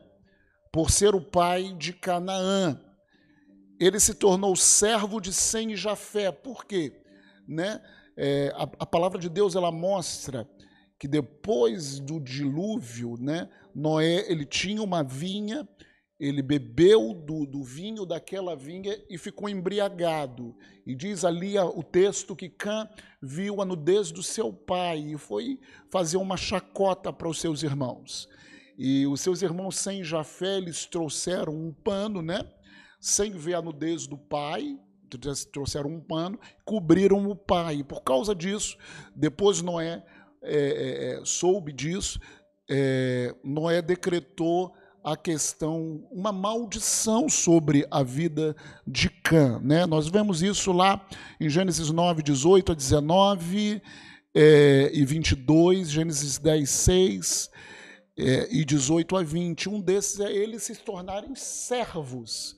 por 0.73 0.91
ser 0.91 1.15
o 1.15 1.21
pai 1.21 1.73
de 1.75 1.93
Canaã. 1.93 2.81
Ele 3.79 3.99
se 4.01 4.15
tornou 4.15 4.55
servo 4.57 5.21
de 5.21 5.33
Sem 5.33 5.73
e 5.73 5.77
Jafé. 5.77 6.33
Por 6.33 6.65
quê? 6.65 7.01
Né? 7.47 7.81
É, 8.17 8.53
a, 8.55 8.63
a 8.63 8.87
palavra 8.87 9.19
de 9.19 9.29
Deus 9.29 9.55
ela 9.55 9.71
mostra 9.73 10.49
que 10.99 11.09
depois 11.09 11.99
do 11.99 12.21
dilúvio, 12.21 13.17
né, 13.19 13.49
Noé 13.75 14.31
ele 14.31 14.45
tinha 14.45 14.83
uma 14.83 15.03
vinha, 15.03 15.69
ele 16.19 16.43
bebeu 16.43 17.13
do, 17.13 17.45
do 17.45 17.63
vinho 17.63 18.07
daquela 18.07 18.55
vinha 18.55 18.97
e 19.11 19.19
ficou 19.19 19.49
embriagado. 19.49 20.57
E 20.87 20.95
diz 20.95 21.25
ali 21.25 21.59
o 21.59 21.83
texto 21.83 22.37
que 22.37 22.49
Cã 22.49 22.89
viu 23.21 23.61
a 23.61 23.65
nudez 23.65 24.13
do 24.13 24.23
seu 24.23 24.53
pai 24.53 24.99
e 24.99 25.19
foi 25.19 25.59
fazer 25.91 26.17
uma 26.17 26.37
chacota 26.37 27.13
para 27.13 27.29
os 27.29 27.41
seus 27.41 27.63
irmãos. 27.63 28.29
E 28.79 29.07
os 29.07 29.21
seus 29.21 29.43
irmãos 29.43 29.77
sem 29.77 30.03
Jafé, 30.03 30.57
eles 30.57 30.87
trouxeram 30.87 31.55
um 31.55 31.73
pano, 31.73 32.23
né? 32.23 32.41
Sem 33.01 33.33
ver 33.33 33.55
a 33.55 33.63
nudez 33.63 34.07
do 34.07 34.17
pai, 34.17 34.79
trouxeram 35.53 35.91
um 35.91 36.01
pano, 36.01 36.39
cobriram 36.65 37.29
o 37.29 37.37
pai. 37.37 37.85
Por 37.85 38.03
causa 38.03 38.35
disso, 38.35 38.77
depois 39.15 39.63
Noé 39.63 40.05
é, 40.45 41.15
é, 41.17 41.21
é 41.21 41.25
soube 41.25 41.73
disso, 41.73 42.21
é, 42.69 43.35
Noé 43.43 43.83
decretou 43.83 44.73
a 45.05 45.19
questão, 45.19 46.03
uma 46.11 46.33
maldição 46.33 47.29
sobre 47.29 47.87
a 47.91 48.03
vida 48.03 48.57
de 48.87 49.11
Cã. 49.11 49.61
Né? 49.63 49.85
Nós 49.85 50.09
vemos 50.09 50.43
isso 50.43 50.73
lá 50.73 51.07
em 51.39 51.49
Gênesis 51.51 51.91
9, 51.91 52.23
18 52.23 52.73
a 52.73 52.75
19 52.75 53.83
é, 54.35 54.91
e 54.95 55.05
22, 55.05 55.91
Gênesis 55.91 56.39
10, 56.39 56.71
6 56.71 57.51
é, 58.17 58.49
e 58.51 58.65
18 58.65 59.17
a 59.17 59.23
20. 59.23 59.69
Um 59.69 59.79
desses 59.79 60.21
é 60.21 60.33
eles 60.33 60.63
se 60.63 60.75
tornarem 60.77 61.35
servos. 61.35 62.57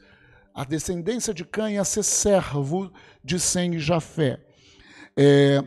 A 0.54 0.64
descendência 0.64 1.34
de 1.34 1.44
Cã 1.44 1.68
ia 1.68 1.84
ser 1.84 2.04
servo 2.04 2.92
de 3.24 3.40
Sem 3.40 3.74
e 3.74 3.78
Jafé. 3.80 4.40
É, 5.16 5.62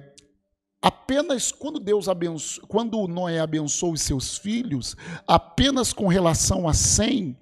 apenas 0.82 1.52
quando 1.52 1.80
Deus 1.80 2.08
abençoou, 2.08 2.68
quando 2.68 3.08
Noé 3.08 3.40
abençoou 3.40 3.94
os 3.94 4.02
seus 4.02 4.38
filhos, 4.38 4.96
apenas 5.28 5.94
com 5.94 6.08
relação 6.08 6.68
a 6.68 6.74
Sem, 6.74 7.38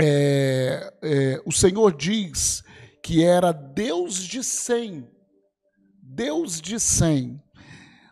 é, 0.00 0.92
é, 1.02 1.42
o 1.44 1.52
Senhor 1.52 1.94
diz 1.94 2.62
que 3.02 3.22
era 3.22 3.52
Deus 3.52 4.16
de 4.16 4.42
Sem, 4.42 5.08
Deus 6.02 6.60
de 6.60 6.80
Sem. 6.80 7.40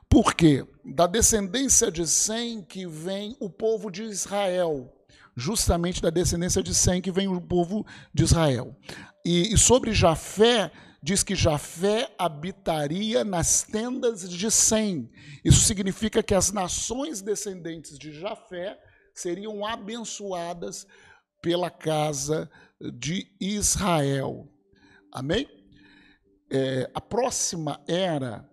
Por 0.09 0.35
quê? 0.35 0.67
Da 0.85 1.07
descendência 1.07 1.91
de 1.91 2.07
Sem 2.07 2.63
que 2.63 2.87
vem 2.87 3.37
o 3.41 3.51
povo 3.51 3.91
de 3.91 4.03
Israel, 4.03 4.93
justamente 5.37 6.01
da 6.01 6.11
descendência 6.11 6.63
de 6.63 6.75
Sem 6.75 7.01
que 7.01 7.11
vem 7.11 7.29
o 7.29 7.41
povo 7.41 7.87
de 8.15 8.23
Israel. 8.23 8.77
E, 9.25 9.53
e 9.53 9.59
sobre 9.59 9.93
Jafé, 9.93 10.71
diz 11.03 11.23
que 11.23 11.35
Jafé 11.35 12.13
habitaria 12.19 13.25
nas 13.25 13.63
tendas 13.63 14.29
de 14.29 14.51
Sem. 14.51 15.11
Isso 15.45 15.61
significa 15.61 16.23
que 16.23 16.35
as 16.35 16.53
nações 16.53 17.23
descendentes 17.23 17.99
de 17.99 18.13
Jafé 18.13 18.79
seriam 19.15 19.65
abençoadas 19.65 20.87
pela 21.41 21.71
casa 21.71 22.51
de 22.81 23.31
Israel. 23.41 24.49
Amém? 25.13 25.49
É, 26.51 26.91
a 26.95 27.01
próxima 27.01 27.81
era, 27.87 28.49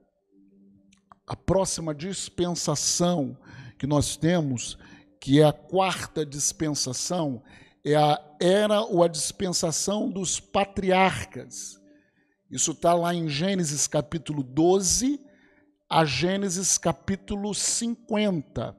a 1.25 1.35
próxima 1.35 1.93
dispensação 1.93 3.37
que 3.77 3.87
nós 3.87 4.17
temos, 4.17 4.77
que 5.19 5.39
é 5.39 5.45
a 5.45 5.53
quarta 5.53 6.25
dispensação, 6.25 7.41
é 7.83 7.95
a 7.95 8.19
era 8.39 8.81
ou 8.81 9.03
a 9.03 9.07
dispensação 9.07 10.09
dos 10.09 10.39
patriarcas. 10.39 11.79
Isso 12.49 12.71
está 12.71 12.93
lá 12.93 13.13
em 13.13 13.27
Gênesis 13.27 13.87
capítulo 13.87 14.43
12 14.43 15.19
a 15.89 16.05
Gênesis 16.05 16.77
capítulo 16.77 17.53
50. 17.55 18.75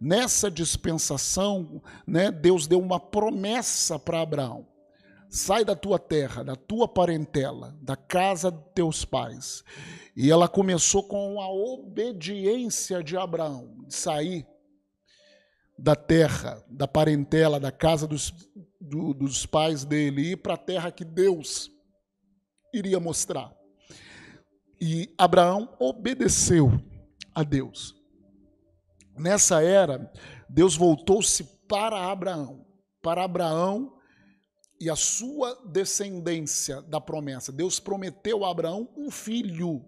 Nessa 0.00 0.50
dispensação, 0.50 1.82
né, 2.06 2.30
Deus 2.30 2.66
deu 2.66 2.78
uma 2.78 3.00
promessa 3.00 3.98
para 3.98 4.20
Abraão: 4.20 4.66
sai 5.28 5.64
da 5.64 5.74
tua 5.74 5.98
terra, 5.98 6.44
da 6.44 6.54
tua 6.54 6.86
parentela, 6.86 7.76
da 7.82 7.96
casa 7.96 8.50
de 8.50 8.62
teus 8.74 9.04
pais. 9.04 9.64
E 10.16 10.30
ela 10.30 10.48
começou 10.48 11.02
com 11.02 11.40
a 11.40 11.48
obediência 11.48 13.02
de 13.02 13.16
Abraão, 13.16 13.76
de 13.86 13.94
sair 13.94 14.46
da 15.76 15.96
terra, 15.96 16.64
da 16.68 16.86
parentela, 16.86 17.58
da 17.58 17.72
casa 17.72 18.06
dos, 18.06 18.32
do, 18.80 19.12
dos 19.12 19.46
pais 19.46 19.84
dele, 19.84 20.22
e 20.22 20.32
ir 20.32 20.36
para 20.36 20.54
a 20.54 20.58
terra 20.58 20.92
que 20.92 21.04
Deus 21.04 21.70
iria 22.72 23.00
mostrar. 23.00 23.54
E 24.80 25.12
Abraão 25.18 25.76
obedeceu 25.78 26.70
a 27.34 27.42
Deus. 27.42 27.94
Nessa 29.16 29.62
era, 29.62 30.10
Deus 30.48 30.74
voltou-se 30.74 31.44
para 31.68 32.10
Abraão, 32.10 32.66
para 33.02 33.22
Abraão 33.22 33.94
e 34.80 34.88
a 34.88 34.96
sua 34.96 35.54
descendência 35.66 36.80
da 36.82 37.00
promessa. 37.00 37.52
Deus 37.52 37.78
prometeu 37.78 38.44
a 38.44 38.50
Abraão 38.50 38.88
um 38.96 39.10
filho 39.10 39.84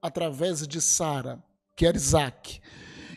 através 0.00 0.66
de 0.66 0.80
Sara, 0.80 1.42
que 1.76 1.86
era 1.86 1.96
Isaac. 1.96 2.60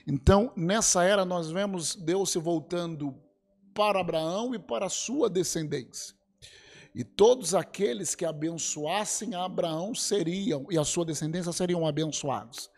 Então, 0.08 0.54
nessa 0.56 1.04
era, 1.04 1.26
nós 1.26 1.50
vemos 1.50 1.96
Deus 1.96 2.32
se 2.32 2.38
voltando 2.38 3.20
para 3.74 4.00
Abraão 4.00 4.54
e 4.54 4.60
para 4.60 4.86
a 4.86 4.90
sua 4.90 5.30
descendência. 5.30 6.15
E 6.96 7.04
todos 7.04 7.54
aqueles 7.54 8.16
que 8.16 8.24
abençoassem 8.24 9.36
Abraão 9.36 9.94
seriam, 9.94 10.66
e 10.72 10.78
a 10.78 10.86
sua 10.86 11.04
descendência 11.04 11.52
seriam 11.52 11.86
abençoados. 11.86 12.72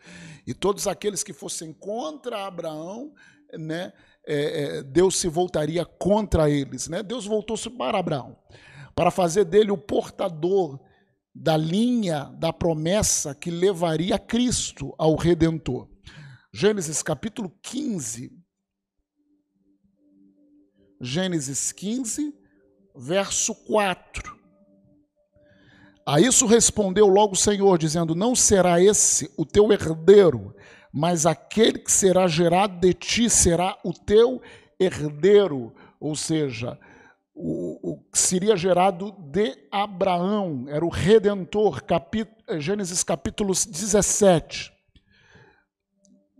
E 0.44 0.52
todos 0.52 0.88
aqueles 0.88 1.22
que 1.22 1.32
fossem 1.32 1.72
contra 1.72 2.44
Abraão, 2.44 3.14
né, 3.56 3.92
é, 4.26 4.78
é, 4.78 4.82
Deus 4.82 5.16
se 5.16 5.28
voltaria 5.28 5.84
contra 5.84 6.50
eles. 6.50 6.88
Né? 6.88 7.00
Deus 7.00 7.26
voltou-se 7.26 7.70
para 7.70 7.96
Abraão, 7.96 8.36
para 8.92 9.12
fazer 9.12 9.44
dele 9.44 9.70
o 9.70 9.78
portador 9.78 10.80
da 11.32 11.56
linha 11.56 12.24
da 12.40 12.52
promessa 12.52 13.36
que 13.36 13.52
levaria 13.52 14.18
Cristo 14.18 14.92
ao 14.98 15.14
Redentor. 15.14 15.88
Gênesis 16.52 17.04
capítulo 17.04 17.56
15. 17.62 18.36
Gênesis 21.00 21.70
15, 21.70 22.34
verso 22.98 23.54
4. 23.54 24.36
A 26.04 26.20
isso 26.20 26.46
respondeu 26.46 27.06
logo 27.06 27.34
o 27.34 27.36
Senhor, 27.36 27.78
dizendo: 27.78 28.14
Não 28.14 28.34
será 28.34 28.82
esse 28.82 29.30
o 29.36 29.46
teu 29.46 29.70
herdeiro, 29.72 30.54
mas 30.92 31.24
aquele 31.24 31.78
que 31.78 31.92
será 31.92 32.26
gerado 32.26 32.80
de 32.80 32.92
ti 32.92 33.30
será 33.30 33.78
o 33.84 33.92
teu 33.92 34.42
herdeiro, 34.80 35.72
ou 36.00 36.16
seja, 36.16 36.78
o, 37.34 37.92
o 37.92 38.02
que 38.10 38.18
seria 38.18 38.56
gerado 38.56 39.12
de 39.12 39.56
Abraão, 39.70 40.64
era 40.68 40.84
o 40.84 40.88
redentor, 40.88 41.84
capítulo, 41.84 42.60
Gênesis 42.60 43.04
capítulo 43.04 43.52
17. 43.52 44.72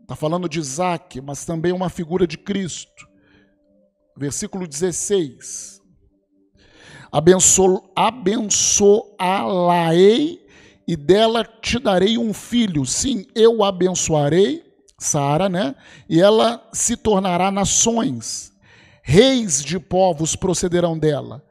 Está 0.00 0.16
falando 0.16 0.48
de 0.48 0.58
Isaac, 0.58 1.20
mas 1.20 1.44
também 1.44 1.70
uma 1.72 1.90
figura 1.90 2.26
de 2.26 2.38
Cristo. 2.38 3.06
Versículo 4.16 4.66
16. 4.66 5.77
Abenço, 7.10 7.82
abençoá-la-ei 7.96 10.46
e 10.86 10.94
dela 10.96 11.42
te 11.44 11.78
darei 11.78 12.18
um 12.18 12.34
filho. 12.34 12.84
Sim, 12.84 13.24
eu 13.34 13.64
abençoarei 13.64 14.62
Sara, 14.98 15.48
né? 15.48 15.74
E 16.08 16.20
ela 16.20 16.68
se 16.72 16.96
tornará 16.96 17.50
nações. 17.50 18.52
Reis 19.02 19.64
de 19.64 19.78
povos 19.78 20.36
procederão 20.36 20.98
dela. 20.98 21.42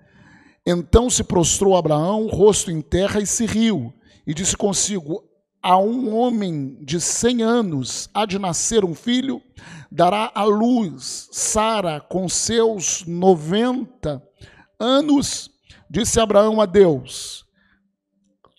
Então 0.65 1.09
se 1.09 1.23
prostrou 1.23 1.77
Abraão, 1.77 2.27
rosto 2.27 2.69
em 2.69 2.81
terra, 2.81 3.21
e 3.21 3.25
se 3.25 3.45
riu, 3.45 3.93
e 4.27 4.33
disse 4.33 4.55
consigo: 4.55 5.23
A 5.63 5.77
um 5.77 6.15
homem 6.15 6.77
de 6.81 6.99
cem 6.99 7.41
anos 7.41 8.09
há 8.13 8.25
de 8.25 8.37
nascer 8.37 8.83
um 8.83 8.93
filho, 8.93 9.41
dará 9.89 10.29
à 10.35 10.43
luz 10.43 11.29
Sara 11.31 12.01
com 12.01 12.27
seus 12.27 13.05
noventa 13.07 14.21
anos. 14.79 15.49
Disse 15.89 16.19
Abraão 16.19 16.59
a 16.59 16.65
Deus: 16.65 17.45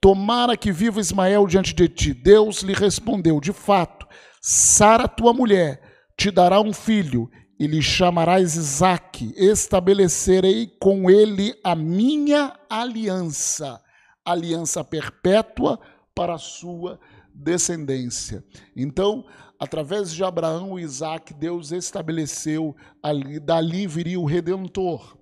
Tomara 0.00 0.57
que 0.57 0.70
viva 0.70 1.00
Ismael 1.00 1.46
diante 1.46 1.74
de 1.74 1.88
ti. 1.88 2.14
Deus 2.14 2.62
lhe 2.62 2.72
respondeu: 2.72 3.40
De 3.40 3.52
fato, 3.52 4.07
Sara, 4.40 5.09
tua 5.09 5.33
mulher, 5.33 5.83
te 6.16 6.31
dará 6.31 6.61
um 6.61 6.72
filho 6.72 7.28
e 7.59 7.66
lhe 7.66 7.83
chamarás 7.83 8.54
Isaque. 8.54 9.35
Estabelecerei 9.37 10.68
com 10.81 11.11
ele 11.11 11.54
a 11.64 11.74
minha 11.74 12.54
aliança, 12.70 13.83
aliança 14.24 14.85
perpétua 14.85 15.81
para 16.14 16.35
a 16.35 16.38
sua 16.38 17.00
descendência. 17.35 18.44
Então, 18.76 19.24
através 19.59 20.12
de 20.12 20.22
Abraão 20.22 20.78
e 20.78 20.83
Isaac, 20.83 21.35
Deus 21.35 21.72
estabeleceu 21.72 22.76
ali, 23.02 23.40
dali 23.40 23.87
viria 23.87 24.20
o 24.20 24.24
redentor. 24.24 25.17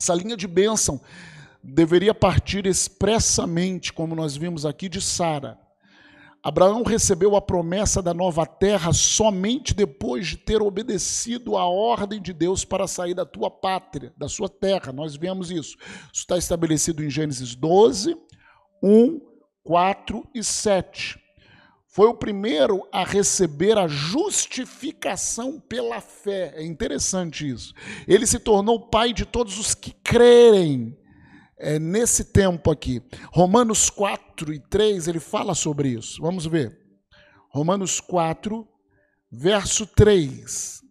Essa 0.00 0.14
linha 0.14 0.36
de 0.36 0.46
bênção 0.46 1.00
deveria 1.62 2.14
partir 2.14 2.66
expressamente, 2.66 3.92
como 3.92 4.14
nós 4.14 4.36
vimos 4.36 4.64
aqui, 4.64 4.88
de 4.88 5.00
Sara. 5.00 5.58
Abraão 6.42 6.84
recebeu 6.84 7.34
a 7.34 7.42
promessa 7.42 8.00
da 8.00 8.14
nova 8.14 8.46
terra 8.46 8.92
somente 8.92 9.74
depois 9.74 10.28
de 10.28 10.36
ter 10.36 10.62
obedecido 10.62 11.56
à 11.56 11.66
ordem 11.66 12.22
de 12.22 12.32
Deus 12.32 12.64
para 12.64 12.86
sair 12.86 13.12
da 13.12 13.26
tua 13.26 13.50
pátria, 13.50 14.14
da 14.16 14.28
sua 14.28 14.48
terra. 14.48 14.92
Nós 14.92 15.16
vemos 15.16 15.50
isso. 15.50 15.76
Isso 16.12 16.22
está 16.22 16.38
estabelecido 16.38 17.04
em 17.04 17.10
Gênesis 17.10 17.56
12, 17.56 18.16
1, 18.82 19.20
4 19.64 20.28
e 20.32 20.44
7. 20.44 21.18
Foi 21.88 22.06
o 22.06 22.14
primeiro 22.14 22.86
a 22.92 23.02
receber 23.02 23.78
a 23.78 23.88
justificação 23.88 25.58
pela 25.58 26.00
fé. 26.00 26.52
É 26.54 26.64
interessante 26.64 27.48
isso. 27.48 27.72
Ele 28.06 28.26
se 28.26 28.38
tornou 28.38 28.88
pai 28.88 29.12
de 29.12 29.24
todos 29.24 29.58
os 29.58 29.74
que 29.74 29.92
crerem 30.04 30.96
é, 31.56 31.78
nesse 31.78 32.24
tempo 32.24 32.70
aqui. 32.70 33.02
Romanos 33.32 33.88
4 33.88 34.52
e 34.52 34.60
3, 34.60 35.08
ele 35.08 35.18
fala 35.18 35.54
sobre 35.54 35.88
isso. 35.88 36.20
Vamos 36.20 36.46
ver. 36.46 36.78
Romanos 37.48 38.00
4, 38.00 38.68
verso 39.32 39.86
3. 39.86 40.82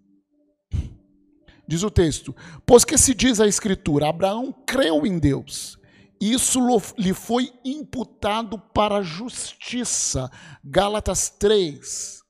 Diz 1.68 1.84
o 1.84 1.92
texto: 1.92 2.36
Pois 2.66 2.84
que 2.84 2.98
se 2.98 3.14
diz 3.14 3.40
a 3.40 3.48
Escritura, 3.48 4.10
Abraão 4.10 4.52
creu 4.66 5.06
em 5.06 5.20
Deus, 5.20 5.77
isso 6.20 6.60
lhe 6.98 7.14
foi 7.14 7.54
imputado 7.64 8.58
para 8.58 8.98
a 8.98 9.04
justiça. 9.04 10.30
Gálatas 10.64 11.30
3, 11.30 12.24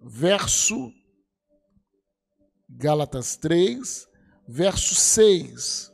verso. 0.00 0.92
Gálatas 2.68 3.36
3, 3.36 4.08
verso 4.48 4.94
6. 4.94 5.92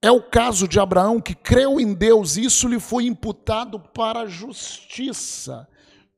É 0.00 0.10
o 0.10 0.22
caso 0.22 0.68
de 0.68 0.78
Abraão 0.78 1.18
que 1.20 1.34
creu 1.34 1.80
em 1.80 1.94
Deus, 1.94 2.36
isso 2.36 2.68
lhe 2.68 2.78
foi 2.78 3.06
imputado 3.06 3.80
para 3.80 4.20
a 4.20 4.26
justiça. 4.26 5.66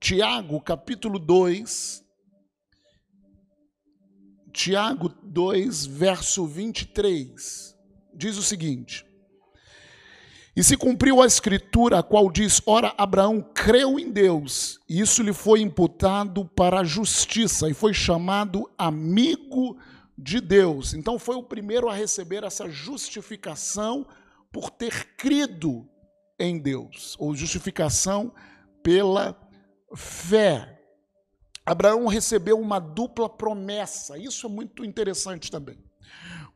Tiago, 0.01 0.61
capítulo 0.61 1.19
2. 1.19 2.05
Tiago 4.53 5.09
2, 5.23 5.87
verso 5.87 6.47
23. 6.47 7.66
Diz 8.17 8.37
o 8.37 8.43
seguinte: 8.43 9.05
E 10.57 10.65
se 10.65 10.77
cumpriu 10.77 11.21
a 11.21 11.27
escritura, 11.27 11.99
a 11.99 12.03
qual 12.03 12.31
diz: 12.31 12.63
Ora, 12.67 12.95
Abraão 12.97 13.43
creu 13.43 13.99
em 13.99 14.11
Deus, 14.11 14.81
e 14.89 15.01
isso 15.01 15.23
lhe 15.23 15.33
foi 15.33 15.61
imputado 15.61 16.45
para 16.45 16.81
a 16.81 16.85
justiça, 16.85 17.69
e 17.69 17.75
foi 17.75 17.93
chamado 17.93 18.71
amigo 18.79 19.75
de 19.75 19.97
de 20.17 20.41
Deus. 20.41 20.95
Então 20.95 21.19
foi 21.19 21.37
o 21.37 21.43
primeiro 21.43 21.89
a 21.89 21.95
receber 21.95 22.45
essa 22.45 22.69
justificação 22.69 24.07
por 24.51 24.71
ter 24.71 25.17
crido 25.17 25.89
em 26.39 26.59
Deus, 26.59 27.17
ou 27.19 27.35
justificação 27.35 28.33
pela 28.83 29.39
fé. 29.95 30.81
Abraão 31.65 32.07
recebeu 32.07 32.59
uma 32.59 32.79
dupla 32.79 33.29
promessa, 33.29 34.17
isso 34.17 34.47
é 34.47 34.51
muito 34.51 34.85
interessante 34.85 35.51
também. 35.51 35.79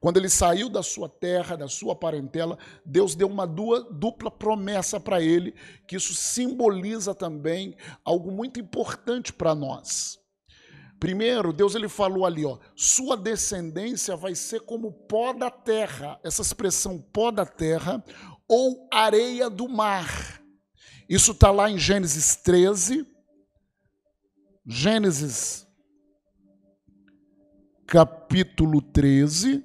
Quando 0.01 0.17
ele 0.17 0.31
saiu 0.31 0.71
da 0.71 0.83
sua 0.83 1.11
terra, 1.11 1.57
da 1.57 1.69
sua 1.69 1.95
parentela, 1.95 2.59
Deus 2.85 3.15
deu 3.15 3.29
uma 3.29 3.47
dupla 3.47 4.31
promessa 4.31 4.99
para 4.99 5.21
ele, 5.21 5.55
que 5.87 5.95
isso 5.95 6.15
simboliza 6.15 7.15
também 7.15 7.77
algo 8.03 8.33
muito 8.33 8.59
importante 8.59 9.31
para 9.31 9.55
nós. 9.55 10.19
Primeiro, 10.99 11.53
Deus 11.53 11.75
ele 11.75 11.89
falou 11.89 12.25
ali, 12.25 12.45
ó, 12.45 12.59
sua 12.75 13.17
descendência 13.17 14.17
vai 14.17 14.35
ser 14.35 14.61
como 14.61 14.93
pó 14.93 15.33
da 15.33 15.51
terra. 15.51 16.19
Essa 16.23 16.43
expressão 16.43 16.99
pó 16.99 17.31
da 17.31 17.45
terra 17.45 18.03
ou 18.49 18.89
areia 18.93 19.49
do 19.49 19.69
mar. 19.69 20.43
Isso 21.09 21.33
está 21.33 21.51
lá 21.51 21.71
em 21.71 21.79
Gênesis 21.79 22.37
13. 22.37 23.07
Gênesis 24.67 25.67
capítulo 27.87 28.81
13, 28.81 29.65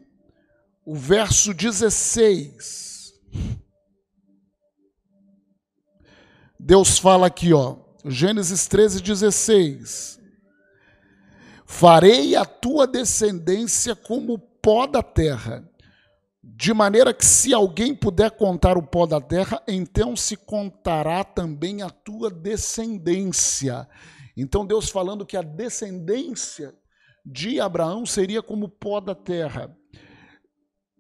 o 0.86 0.96
verso 0.96 1.54
16. 1.54 3.14
Deus 6.60 7.00
fala 7.00 7.28
aqui, 7.28 7.54
ó, 7.54 7.78
Gênesis 8.06 8.68
13, 8.68 9.02
16. 9.02 10.20
Farei 11.66 12.36
a 12.36 12.46
tua 12.46 12.86
descendência 12.86 13.96
como 13.96 14.38
pó 14.38 14.86
da 14.86 15.02
terra, 15.02 15.68
de 16.44 16.74
maneira 16.74 17.14
que 17.14 17.26
se 17.26 17.54
alguém 17.54 17.96
puder 17.96 18.32
contar 18.32 18.78
o 18.78 18.84
pó 18.84 19.08
da 19.08 19.20
terra, 19.20 19.62
então 19.68 20.16
se 20.16 20.38
contará 20.38 21.24
também 21.24 21.82
a 21.82 21.90
tua 21.90 22.30
descendência. 22.30 23.88
Então 24.38 24.66
Deus 24.66 24.90
falando 24.90 25.26
que 25.26 25.36
a 25.36 25.42
descendência 25.42 26.76
de 27.26 27.60
Abraão 27.60 28.06
seria 28.06 28.44
como 28.44 28.70
pó 28.70 29.00
da 29.00 29.16
terra. 29.16 29.76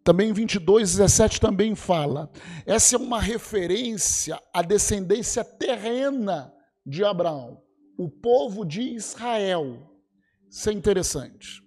Também 0.05 0.31
22, 0.31 0.97
17 0.97 1.41
também 1.41 1.73
fala. 1.73 2.31
Essa 2.63 2.95
é 2.95 2.99
uma 2.99 3.19
referência 3.19 4.39
à 4.53 4.61
descendência 4.61 5.43
terrena 5.43 6.53
de 6.85 7.03
Abraão, 7.03 7.59
o 7.97 8.07
povo 8.07 8.63
de 8.63 8.81
Israel. 8.81 9.99
Isso 10.47 10.69
é 10.69 10.73
interessante. 10.73 11.59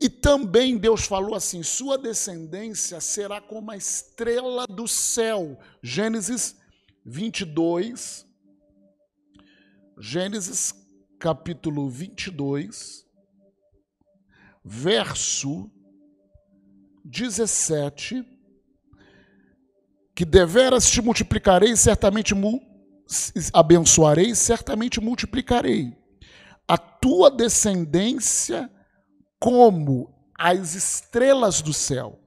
E 0.00 0.08
também 0.08 0.78
Deus 0.78 1.04
falou 1.04 1.34
assim: 1.34 1.62
sua 1.62 1.98
descendência 1.98 2.98
será 2.98 3.42
como 3.42 3.72
a 3.72 3.76
estrela 3.76 4.66
do 4.66 4.88
céu. 4.88 5.60
Gênesis 5.82 6.56
22, 7.04 8.24
Gênesis 10.00 10.72
capítulo 11.18 11.90
22, 11.90 13.04
verso 14.64 15.70
17, 17.10 18.22
que 20.14 20.24
deveras 20.24 20.90
te 20.90 21.00
multiplicarei, 21.00 21.74
certamente 21.74 22.34
mu 22.34 22.60
abençoarei, 23.54 24.34
certamente 24.34 25.00
multiplicarei 25.00 25.96
a 26.66 26.76
tua 26.76 27.30
descendência 27.30 28.70
como 29.40 30.14
as 30.38 30.74
estrelas 30.74 31.62
do 31.62 31.72
céu 31.72 32.18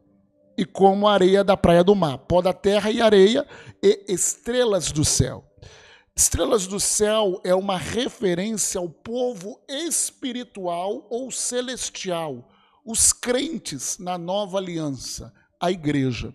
e 0.58 0.66
como 0.66 1.08
a 1.08 1.14
areia 1.14 1.44
da 1.44 1.56
praia 1.56 1.84
do 1.84 1.96
mar, 1.96 2.18
pó 2.18 2.42
da 2.42 2.52
terra 2.52 2.90
e 2.90 3.00
areia 3.00 3.46
e 3.84 4.06
estrelas 4.08 4.92
do 4.92 5.06
céu. 5.06 5.46
Estrelas 6.16 6.66
do 6.66 6.80
céu 6.80 7.40
é 7.44 7.54
uma 7.54 7.78
referência 7.78 8.80
ao 8.80 8.90
povo 8.90 9.62
espiritual 9.70 11.08
ou 11.10 11.32
celestial, 11.32 12.50
os 12.86 13.14
crentes 13.14 13.98
na 14.00 14.18
nova 14.18 14.58
aliança, 14.58 15.34
a 15.60 15.72
igreja. 15.72 16.34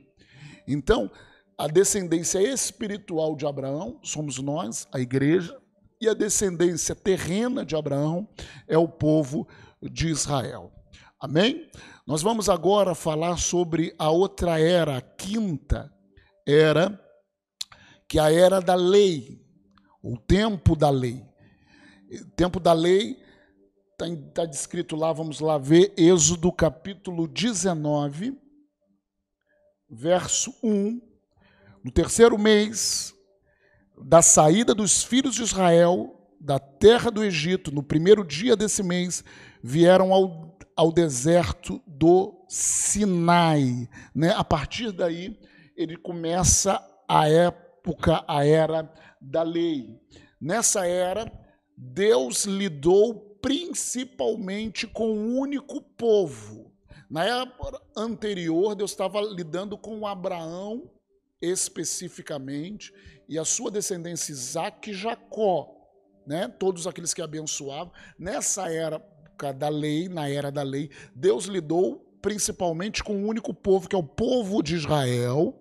Então, 0.67 1.11
a 1.59 1.67
descendência 1.67 2.41
espiritual 2.41 3.35
de 3.35 3.47
Abraão 3.47 3.99
somos 4.03 4.39
nós, 4.39 4.87
a 4.93 5.01
igreja, 5.01 5.57
e 6.01 6.09
a 6.09 6.15
descendência 6.15 6.95
terrena 6.95 7.65
de 7.65 7.75
Abraão 7.75 8.29
é 8.69 8.77
o 8.77 8.89
povo 8.89 9.49
de 9.83 10.09
Israel. 10.09 10.71
Amém? 11.19 11.71
Nós 12.07 12.21
vamos 12.23 12.49
agora 12.49 12.95
falar 12.95 13.39
sobre 13.39 13.95
a 13.99 14.11
outra 14.11 14.61
era, 14.61 14.99
a 14.99 15.01
quinta 15.01 15.91
era, 16.47 17.01
que 18.09 18.19
é 18.19 18.23
a 18.23 18.31
era 18.31 18.61
da 18.61 18.75
lei, 18.75 19.43
o 20.03 20.17
tempo 20.19 20.77
da 20.77 20.91
lei. 20.91 21.25
O 22.09 22.31
tempo 22.37 22.61
da 22.61 22.73
lei 22.73 23.19
Está 23.99 24.15
tá 24.35 24.45
descrito 24.45 24.95
lá, 24.95 25.11
vamos 25.11 25.41
lá 25.41 25.57
ver, 25.57 25.95
Êxodo 25.97 26.53
capítulo 26.53 27.27
19, 27.27 28.39
verso 29.89 30.55
1. 30.63 31.01
No 31.83 31.91
terceiro 31.91 32.37
mês 32.37 33.15
da 33.99 34.21
saída 34.21 34.75
dos 34.75 35.03
filhos 35.03 35.35
de 35.35 35.43
Israel 35.43 36.15
da 36.39 36.59
terra 36.59 37.11
do 37.11 37.25
Egito, 37.25 37.73
no 37.73 37.83
primeiro 37.83 38.23
dia 38.23 38.55
desse 38.55 38.83
mês, 38.83 39.25
vieram 39.63 40.13
ao, 40.13 40.59
ao 40.77 40.93
deserto 40.93 41.81
do 41.87 42.45
Sinai. 42.51 43.89
Né? 44.15 44.31
A 44.37 44.45
partir 44.45 44.93
daí, 44.93 45.41
ele 45.75 45.97
começa 45.97 46.79
a 47.09 47.31
época, 47.31 48.23
a 48.29 48.45
era 48.45 48.93
da 49.23 49.43
lei. 49.43 49.99
Nessa 50.39 50.87
era, 50.87 51.33
Deus 51.75 52.45
lidou 52.45 53.26
principalmente 53.47 54.89
com 54.89 55.09
um 55.09 55.39
único 55.39 55.81
povo. 55.81 56.73
Na 57.09 57.25
época 57.25 57.81
anterior, 57.97 58.75
Deus 58.75 58.91
estava 58.91 59.21
lidando 59.21 59.79
com 59.79 60.05
Abraão 60.05 60.91
especificamente 61.41 62.93
e 63.29 63.39
a 63.39 63.45
sua 63.45 63.71
descendência 63.71 64.33
Isaac 64.33 64.91
e 64.91 64.95
Jacó, 64.95 65.73
né? 66.27 66.49
todos 66.49 66.89
aqueles 66.89 67.15
que 67.15 67.23
abençoavam. 67.23 67.93
Nessa 68.19 68.69
época 68.69 69.53
da 69.53 69.69
lei, 69.69 70.09
na 70.09 70.29
era 70.29 70.51
da 70.51 70.65
lei, 70.65 70.91
Deus 71.15 71.45
lidou 71.45 72.05
principalmente 72.21 73.05
com 73.05 73.15
um 73.15 73.29
único 73.29 73.55
povo, 73.55 73.89
que 73.89 73.95
é 73.95 73.99
o 73.99 74.03
povo 74.03 74.61
de 74.61 74.75
Israel, 74.75 75.55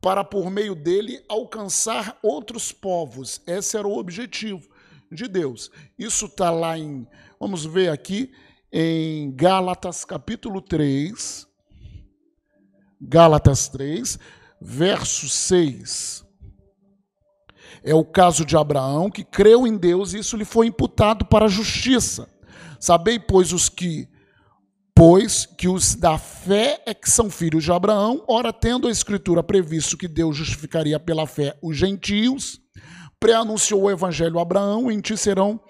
para 0.00 0.22
por 0.22 0.48
meio 0.52 0.76
dele 0.76 1.20
alcançar 1.28 2.16
outros 2.22 2.70
povos. 2.70 3.42
Esse 3.44 3.76
era 3.76 3.88
o 3.88 3.98
objetivo 3.98 4.71
de 5.14 5.28
Deus. 5.28 5.70
Isso 5.98 6.26
está 6.26 6.50
lá 6.50 6.78
em, 6.78 7.06
vamos 7.38 7.64
ver 7.64 7.90
aqui, 7.90 8.32
em 8.72 9.34
Gálatas 9.34 10.04
capítulo 10.04 10.60
3, 10.60 11.46
Gálatas 13.00 13.68
3, 13.68 14.18
verso 14.60 15.28
6. 15.28 16.24
É 17.84 17.94
o 17.94 18.04
caso 18.04 18.44
de 18.44 18.56
Abraão, 18.56 19.10
que 19.10 19.24
creu 19.24 19.66
em 19.66 19.76
Deus 19.76 20.12
e 20.12 20.18
isso 20.18 20.36
lhe 20.36 20.44
foi 20.44 20.66
imputado 20.66 21.24
para 21.26 21.46
a 21.46 21.48
justiça. 21.48 22.28
Sabei, 22.78 23.18
pois, 23.18 23.52
os 23.52 23.68
que 23.68 24.08
pois 24.94 25.46
que 25.46 25.68
os 25.68 25.94
da 25.94 26.18
fé 26.18 26.82
é 26.86 26.94
que 26.94 27.10
são 27.10 27.30
filhos 27.30 27.64
de 27.64 27.72
Abraão, 27.72 28.24
ora 28.28 28.52
tendo 28.52 28.86
a 28.86 28.90
escritura 28.90 29.42
previsto 29.42 29.96
que 29.96 30.06
Deus 30.06 30.36
justificaria 30.36 31.00
pela 31.00 31.26
fé 31.26 31.58
os 31.62 31.76
gentios, 31.76 32.61
pré-anunciou 33.22 33.82
o 33.82 33.90
evangelho 33.90 34.40
a 34.40 34.42
Abraão, 34.42 34.90
em 34.90 35.00
ti 35.00 35.16
serão 35.16 35.60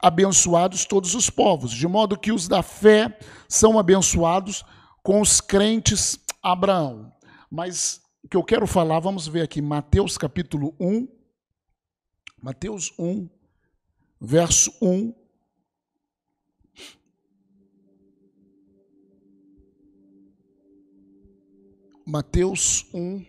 abençoados 0.00 0.84
todos 0.84 1.14
os 1.14 1.30
povos, 1.30 1.70
de 1.70 1.86
modo 1.86 2.18
que 2.18 2.32
os 2.32 2.48
da 2.48 2.64
fé 2.64 3.16
são 3.48 3.78
abençoados 3.78 4.64
com 5.00 5.20
os 5.20 5.40
crentes 5.40 6.18
Abraão. 6.42 7.12
Mas 7.48 8.02
o 8.24 8.28
que 8.28 8.36
eu 8.36 8.42
quero 8.42 8.66
falar, 8.66 8.98
vamos 8.98 9.28
ver 9.28 9.42
aqui, 9.42 9.62
Mateus 9.62 10.18
capítulo 10.18 10.74
1, 10.80 11.06
Mateus 12.42 12.92
1, 12.98 13.28
verso 14.20 14.72
1. 14.82 15.14
Mateus 22.04 22.84
1, 22.92 23.24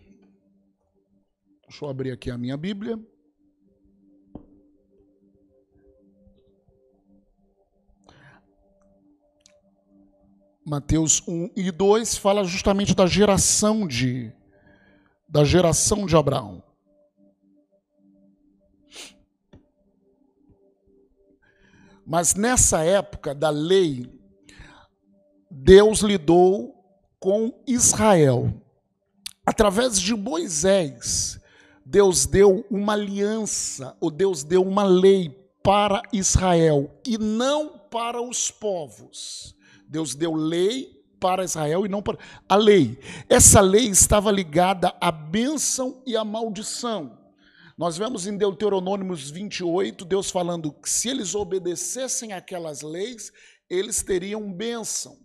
deixa 1.68 1.86
eu 1.86 1.90
abrir 1.90 2.12
aqui 2.12 2.32
a 2.32 2.38
minha 2.40 2.58
Bíblia. 2.58 3.00
Mateus 10.68 11.22
1 11.28 11.52
e 11.56 11.70
2 11.70 12.18
fala 12.18 12.44
justamente 12.44 12.96
da 12.96 13.06
geração 13.06 13.88
de 13.88 14.34
da 15.30 15.44
geração 15.44 16.08
de 16.08 16.16
Abraão. 16.16 16.64
Mas 22.04 22.34
nessa 22.34 22.84
época 22.84 23.36
da 23.36 23.52
lei, 23.52 24.10
Deus 25.52 26.00
lidou 26.00 26.74
com 27.20 27.54
Israel. 27.68 28.52
Através 29.46 30.00
de 30.00 30.16
Moisés, 30.16 31.40
Deus 31.86 32.26
deu 32.26 32.66
uma 32.72 32.94
aliança, 32.94 33.96
ou 34.00 34.10
Deus 34.10 34.44
deu 34.44 34.64
uma 34.64 34.84
lei 34.84 35.30
para 35.62 36.02
Israel 36.12 36.92
e 37.06 37.18
não 37.18 37.78
para 37.78 38.20
os 38.22 38.50
povos. 38.50 39.56
Deus 39.96 40.14
deu 40.14 40.34
lei 40.34 41.02
para 41.22 41.46
Israel 41.46 41.86
e 41.86 41.90
não 41.90 42.02
para 42.02 42.18
a 42.50 42.58
lei. 42.58 43.00
Essa 43.30 43.62
lei 43.62 43.86
estava 43.86 44.30
ligada 44.30 44.94
à 45.00 45.10
bênção 45.10 46.04
e 46.06 46.18
à 46.18 46.26
maldição. 46.26 47.18
Nós 47.78 47.98
vemos 47.98 48.28
em 48.28 48.36
Deuteronômios 48.36 49.32
28 49.32 50.04
Deus 50.04 50.30
falando 50.30 50.74
que 50.74 50.90
se 50.90 51.08
eles 51.08 51.34
obedecessem 51.34 52.34
aquelas 52.34 52.82
leis, 52.82 53.32
eles 53.70 54.04
teriam 54.04 54.52
bênção. 54.52 55.16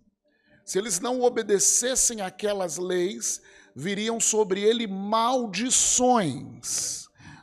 Se 0.65 0.79
eles 0.79 1.01
não 1.01 1.21
obedecessem 1.21 2.21
aquelas 2.21 2.79
leis, 2.79 3.43
viriam 3.75 4.21
sobre 4.21 4.63
ele 4.63 4.87
maldições. 4.87 6.29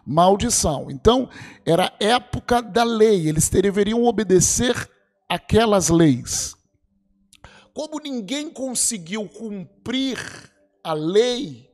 Maldição. 0.06 0.90
Então, 0.90 1.30
era 1.66 1.94
época 2.00 2.62
da 2.62 2.86
lei, 2.86 3.28
eles 3.28 3.50
deveriam 3.50 4.06
obedecer 4.06 4.90
aquelas 5.28 5.90
leis. 5.90 6.57
Como 7.78 8.00
ninguém 8.00 8.50
conseguiu 8.50 9.30
cumprir 9.30 10.18
a 10.84 10.94
lei, 10.94 11.70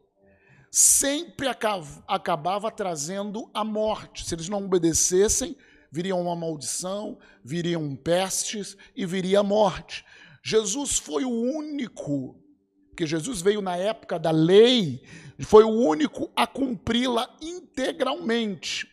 sempre 0.69 1.47
acabava 1.47 2.69
trazendo 2.69 3.49
a 3.53 3.63
morte. 3.63 4.25
Se 4.25 4.35
eles 4.35 4.49
não 4.49 4.65
obedecessem, 4.65 5.55
viria 5.89 6.13
uma 6.13 6.35
maldição, 6.35 7.17
viriam 7.41 7.95
pestes 7.95 8.75
e 8.93 9.05
viria 9.05 9.39
a 9.39 9.43
morte. 9.43 10.03
Jesus 10.43 10.97
foi 10.97 11.23
o 11.23 11.31
único, 11.31 12.37
porque 12.89 13.07
Jesus 13.07 13.41
veio 13.41 13.61
na 13.61 13.77
época 13.77 14.19
da 14.19 14.31
lei, 14.31 15.01
foi 15.39 15.63
o 15.63 15.69
único 15.69 16.29
a 16.35 16.45
cumpri-la 16.45 17.33
integralmente. 17.41 18.89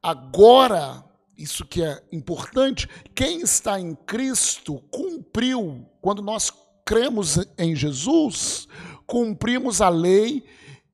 Agora, 0.00 1.04
isso 1.42 1.64
que 1.64 1.82
é 1.82 2.02
importante, 2.12 2.88
quem 3.14 3.40
está 3.40 3.80
em 3.80 3.94
Cristo 3.94 4.82
cumpriu, 4.90 5.86
quando 6.00 6.22
nós 6.22 6.52
cremos 6.84 7.38
em 7.56 7.74
Jesus, 7.74 8.68
cumprimos 9.06 9.80
a 9.80 9.88
lei 9.88 10.44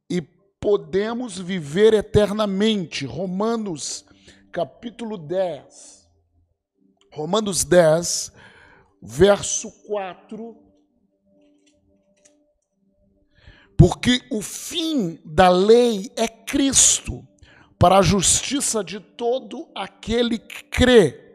e 0.08 0.22
podemos 0.60 1.38
viver 1.38 1.94
eternamente. 1.94 3.04
Romanos 3.04 4.04
capítulo 4.52 5.18
10. 5.18 6.08
Romanos 7.12 7.64
10, 7.64 8.32
verso 9.02 9.70
4. 9.86 10.56
Porque 13.76 14.22
o 14.30 14.40
fim 14.40 15.18
da 15.24 15.48
lei 15.48 16.10
é 16.16 16.26
Cristo, 16.26 17.26
para 17.78 17.98
a 17.98 18.02
justiça 18.02 18.82
de 18.82 19.00
todo 19.00 19.68
aquele 19.74 20.38
que 20.38 20.64
crê. 20.64 21.26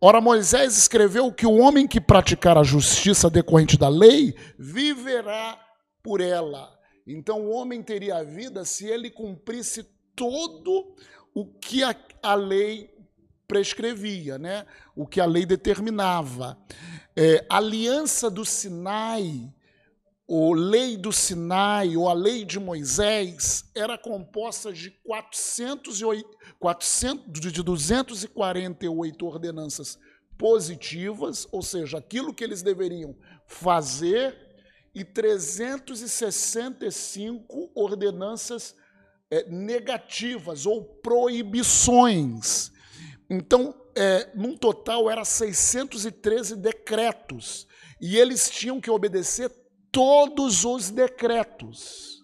Ora, 0.00 0.20
Moisés 0.20 0.76
escreveu 0.76 1.32
que 1.32 1.46
o 1.46 1.56
homem 1.56 1.86
que 1.86 2.00
praticar 2.00 2.58
a 2.58 2.62
justiça 2.62 3.30
decorrente 3.30 3.78
da 3.78 3.88
lei 3.88 4.34
viverá 4.58 5.58
por 6.02 6.20
ela. 6.20 6.70
Então, 7.06 7.42
o 7.42 7.50
homem 7.50 7.82
teria 7.82 8.16
a 8.16 8.24
vida 8.24 8.64
se 8.64 8.86
ele 8.86 9.10
cumprisse 9.10 9.84
todo 10.14 10.94
o 11.34 11.46
que 11.46 11.82
a, 11.82 11.94
a 12.22 12.34
lei 12.34 12.90
prescrevia, 13.46 14.36
né? 14.36 14.66
o 14.96 15.06
que 15.06 15.20
a 15.20 15.26
lei 15.26 15.46
determinava. 15.46 16.58
É, 17.16 17.46
a 17.48 17.58
aliança 17.58 18.28
do 18.28 18.44
Sinai, 18.44 19.53
ou 20.26 20.54
lei 20.54 20.96
do 20.96 21.12
Sinai, 21.12 21.96
ou 21.96 22.08
a 22.08 22.14
lei 22.14 22.44
de 22.44 22.58
Moisés, 22.58 23.70
era 23.74 23.98
composta 23.98 24.72
de, 24.72 24.90
408, 24.90 26.28
400, 26.58 27.40
de 27.40 27.62
248 27.62 29.26
ordenanças 29.26 29.98
positivas, 30.38 31.46
ou 31.52 31.60
seja, 31.62 31.98
aquilo 31.98 32.32
que 32.32 32.42
eles 32.42 32.62
deveriam 32.62 33.14
fazer, 33.46 34.34
e 34.94 35.04
365 35.04 37.72
ordenanças 37.74 38.74
é, 39.30 39.46
negativas 39.50 40.64
ou 40.66 40.84
proibições. 40.84 42.72
Então, 43.28 43.74
é, 43.96 44.30
num 44.34 44.56
total, 44.56 45.10
era 45.10 45.24
613 45.24 46.56
decretos. 46.56 47.66
E 48.00 48.16
eles 48.16 48.48
tinham 48.48 48.80
que 48.80 48.90
obedecer 48.90 49.50
todos 49.94 50.64
os 50.64 50.90
decretos. 50.90 52.20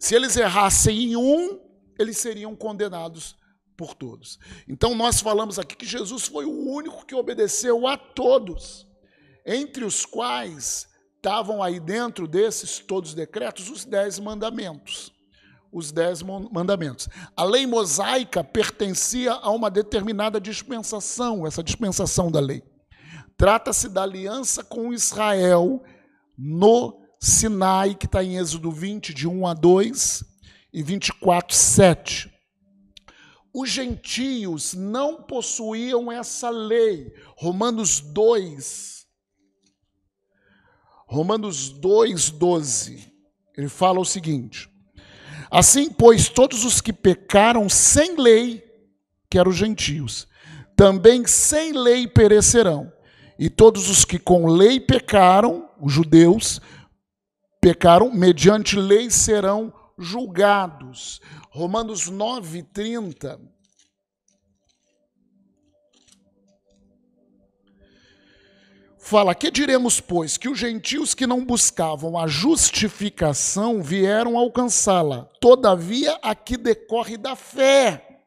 Se 0.00 0.16
eles 0.16 0.36
errassem 0.36 1.04
em 1.04 1.16
um, 1.16 1.60
eles 1.96 2.18
seriam 2.18 2.56
condenados 2.56 3.36
por 3.76 3.94
todos. 3.94 4.38
Então, 4.68 4.96
nós 4.96 5.20
falamos 5.20 5.58
aqui 5.58 5.76
que 5.76 5.86
Jesus 5.86 6.26
foi 6.26 6.44
o 6.44 6.68
único 6.68 7.06
que 7.06 7.14
obedeceu 7.14 7.86
a 7.86 7.96
todos, 7.96 8.84
entre 9.46 9.84
os 9.84 10.04
quais 10.04 10.88
estavam 11.16 11.62
aí 11.62 11.78
dentro 11.78 12.26
desses 12.26 12.80
todos 12.80 13.10
os 13.10 13.14
decretos 13.14 13.70
os 13.70 13.84
dez 13.84 14.18
mandamentos 14.18 15.16
os 15.70 15.92
dez 15.92 16.22
mandamentos. 16.22 17.10
A 17.36 17.44
lei 17.44 17.66
mosaica 17.66 18.42
pertencia 18.42 19.32
a 19.32 19.50
uma 19.50 19.70
determinada 19.70 20.40
dispensação, 20.40 21.46
essa 21.46 21.62
dispensação 21.62 22.30
da 22.30 22.40
lei. 22.40 22.62
Trata-se 23.36 23.90
da 23.90 24.02
aliança 24.02 24.64
com 24.64 24.94
Israel 24.94 25.82
no 26.38 27.02
Sinai, 27.20 27.96
que 27.96 28.06
está 28.06 28.22
em 28.22 28.38
Êxodo 28.38 28.70
20, 28.70 29.12
de 29.12 29.26
1 29.26 29.46
a 29.46 29.54
2 29.54 30.24
e 30.72 30.82
24, 30.82 31.56
7. 31.56 32.32
Os 33.52 33.68
gentios 33.68 34.74
não 34.74 35.22
possuíam 35.22 36.12
essa 36.12 36.48
lei. 36.48 37.12
Romanos 37.36 38.00
2, 38.00 38.98
Romanos 41.08 41.70
2, 41.70 42.30
12. 42.30 43.12
Ele 43.56 43.68
fala 43.68 43.98
o 43.98 44.04
seguinte: 44.04 44.70
Assim, 45.50 45.90
pois, 45.90 46.28
todos 46.28 46.64
os 46.64 46.80
que 46.80 46.92
pecaram 46.92 47.68
sem 47.68 48.16
lei, 48.16 48.62
que 49.30 49.38
eram 49.38 49.50
os 49.50 49.56
gentios, 49.56 50.28
também 50.76 51.26
sem 51.26 51.72
lei 51.72 52.06
perecerão. 52.06 52.92
E 53.38 53.48
todos 53.48 53.88
os 53.88 54.04
que 54.04 54.18
com 54.18 54.46
lei 54.46 54.80
pecaram, 54.80 55.70
os 55.80 55.92
judeus, 55.92 56.60
pecaram, 57.60 58.10
mediante 58.10 58.76
lei 58.76 59.10
serão 59.10 59.72
julgados. 59.96 61.20
Romanos 61.50 62.08
9, 62.08 62.62
30. 62.64 63.40
Fala: 68.98 69.34
Que 69.34 69.50
diremos, 69.50 70.00
pois, 70.00 70.36
que 70.36 70.48
os 70.48 70.58
gentios 70.58 71.14
que 71.14 71.26
não 71.26 71.44
buscavam 71.44 72.18
a 72.18 72.26
justificação 72.26 73.82
vieram 73.82 74.36
alcançá-la. 74.36 75.24
Todavia, 75.40 76.18
aqui 76.22 76.56
decorre 76.56 77.16
da 77.16 77.34
fé. 77.34 78.26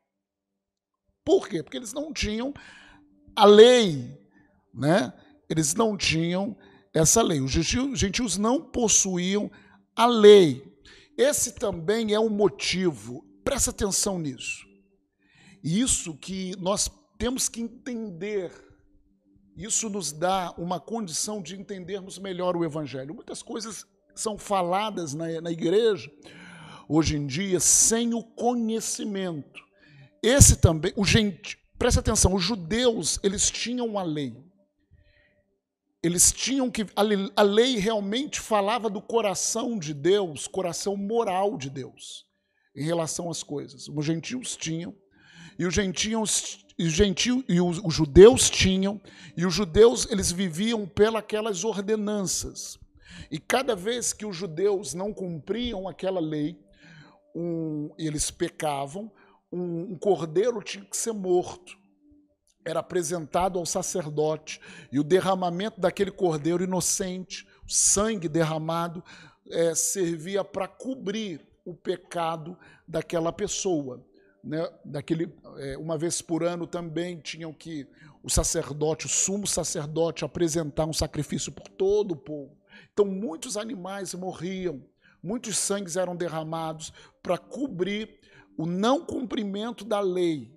Por 1.24 1.48
quê? 1.48 1.62
Porque 1.62 1.78
eles 1.78 1.94
não 1.94 2.12
tinham 2.12 2.52
a 3.36 3.46
lei, 3.46 4.21
né? 4.74 5.14
Eles 5.50 5.74
não 5.74 5.98
tinham 5.98 6.56
essa 6.94 7.22
lei. 7.22 7.42
Os 7.42 7.52
gentios 7.52 8.38
não 8.38 8.62
possuíam 8.62 9.52
a 9.96 10.06
lei. 10.06 10.64
Esse 11.18 11.54
também 11.54 12.14
é 12.14 12.20
um 12.20 12.30
motivo. 12.30 13.26
Presta 13.44 13.72
atenção 13.72 14.18
nisso. 14.18 14.66
Isso 15.64 16.16
que 16.16 16.56
nós 16.58 16.90
temos 17.18 17.48
que 17.48 17.62
entender 17.62 18.52
isso 19.56 19.90
nos 19.90 20.12
dá 20.12 20.54
uma 20.58 20.80
condição 20.80 21.42
de 21.42 21.60
entendermos 21.60 22.18
melhor 22.18 22.56
o 22.56 22.64
Evangelho. 22.64 23.14
Muitas 23.14 23.44
coisas 23.44 23.86
são 24.16 24.38
faladas 24.38 25.14
na, 25.14 25.42
na 25.42 25.52
igreja 25.52 26.12
hoje 26.88 27.16
em 27.16 27.28
dia 27.28 27.60
sem 27.60 28.14
o 28.14 28.24
conhecimento. 28.24 29.62
Esse 30.24 30.56
também, 30.56 30.94
o 30.96 31.06
gente, 31.06 31.58
presta 31.78 32.00
atenção, 32.00 32.34
os 32.34 32.44
judeus, 32.44 33.20
eles 33.24 33.50
tinham 33.50 33.98
a 33.98 34.04
lei. 34.04 34.36
Eles 36.04 36.32
tinham 36.32 36.72
que 36.72 36.86
a 36.96 37.44
lei, 37.44 37.76
realmente 37.78 38.40
falava 38.40 38.90
do 38.90 39.02
coração 39.02 39.78
de 39.78 39.94
Deus, 39.94 40.48
coração 40.48 40.98
moral 40.98 41.58
de 41.58 41.70
Deus 41.70 42.26
em 42.76 42.84
relação 42.84 43.30
às 43.30 43.44
coisas. 43.44 43.88
Os 43.88 44.06
gentios 44.06 44.56
tinham 44.56 44.96
e 45.60 45.66
os 45.66 45.74
gentios 45.74 46.66
e 46.78 46.86
os 46.86 46.98
e 47.48 47.62
os, 47.62 47.78
os, 47.84 47.94
judeus 47.94 48.50
tinham, 48.50 49.00
e 49.38 49.46
os 49.46 49.54
judeus 49.54 50.08
eles 50.10 50.32
viviam 50.32 50.88
pelas 50.88 51.64
ordenanças. 51.64 52.80
E 53.30 53.38
cada 53.38 53.76
vez 53.76 54.14
que 54.14 54.26
os 54.26 54.36
judeus 54.36 54.96
não 54.96 55.14
cumpriam 55.14 55.88
aquela 55.88 56.20
lei, 56.20 56.58
um, 57.36 57.92
eles 57.98 58.32
pecavam, 58.32 59.12
um, 59.52 59.94
um 59.94 59.98
cordeiro 59.98 60.64
tinha 60.64 60.84
que 60.84 60.98
ser 60.98 61.14
morto. 61.14 61.78
Era 62.64 62.80
apresentado 62.80 63.58
ao 63.58 63.66
sacerdote, 63.66 64.62
e 64.92 65.00
o 65.00 65.04
derramamento 65.04 65.80
daquele 65.80 66.12
cordeiro 66.12 66.64
inocente, 66.64 67.48
o 67.66 67.72
sangue 67.72 68.30
derramado, 68.30 69.04
é, 69.50 69.74
servia 69.76 70.44
para 70.44 70.68
cobrir 70.68 71.42
o 71.66 71.74
pecado 71.74 72.58
daquela 72.88 73.32
pessoa 73.32 74.06
né, 74.44 74.68
daquele, 74.84 75.32
é, 75.58 75.78
uma 75.78 75.98
vez 75.98 76.22
por 76.22 76.44
ano 76.44 76.66
também 76.66 77.20
tinham 77.20 77.54
que 77.54 77.88
o 78.24 78.30
sacerdote, 78.30 79.06
o 79.06 79.10
sumo 79.10 79.48
sacerdote, 79.48 80.26
apresentar 80.26 80.86
um 80.86 80.94
sacrifício 80.94 81.52
por 81.52 81.68
todo 81.68 82.12
o 82.12 82.16
povo. 82.16 82.58
Então 82.94 83.06
muitos 83.06 83.58
animais 83.58 84.14
morriam, 84.14 84.84
muitos 85.22 85.58
sangues 85.58 85.96
eram 85.96 86.16
derramados 86.16 86.92
para 87.22 87.38
cobrir 87.38 88.20
o 88.58 88.66
não 88.66 89.06
cumprimento 89.06 89.86
da 89.86 90.00
lei, 90.00 90.52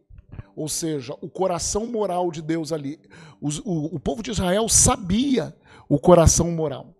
ou 0.56 0.68
seja, 0.68 1.14
o 1.20 1.28
coração 1.28 1.86
moral 1.86 2.30
de 2.30 2.42
Deus 2.42 2.72
ali. 2.72 3.00
o, 3.40 3.96
o 3.96 4.00
povo 4.00 4.22
de 4.22 4.30
Israel 4.30 4.68
sabia 4.68 5.56
o 5.88 5.98
coração 5.98 6.50
moral. 6.50 6.94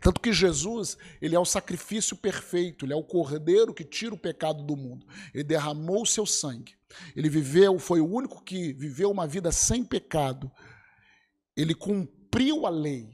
Tanto 0.00 0.20
que 0.20 0.32
Jesus, 0.32 0.96
ele 1.20 1.36
é 1.36 1.38
o 1.38 1.44
sacrifício 1.44 2.16
perfeito, 2.16 2.84
ele 2.84 2.92
é 2.92 2.96
o 2.96 3.04
cordeiro 3.04 3.74
que 3.74 3.84
tira 3.84 4.14
o 4.14 4.18
pecado 4.18 4.62
do 4.62 4.76
mundo. 4.76 5.06
Ele 5.34 5.44
derramou 5.44 6.02
o 6.02 6.06
seu 6.06 6.24
sangue. 6.24 6.74
Ele 7.14 7.28
viveu, 7.28 7.78
foi 7.78 8.00
o 8.00 8.08
único 8.10 8.42
que 8.42 8.72
viveu 8.72 9.10
uma 9.10 9.26
vida 9.26 9.52
sem 9.52 9.84
pecado. 9.84 10.50
Ele 11.56 11.74
cumpriu 11.74 12.66
a 12.66 12.70
lei 12.70 13.10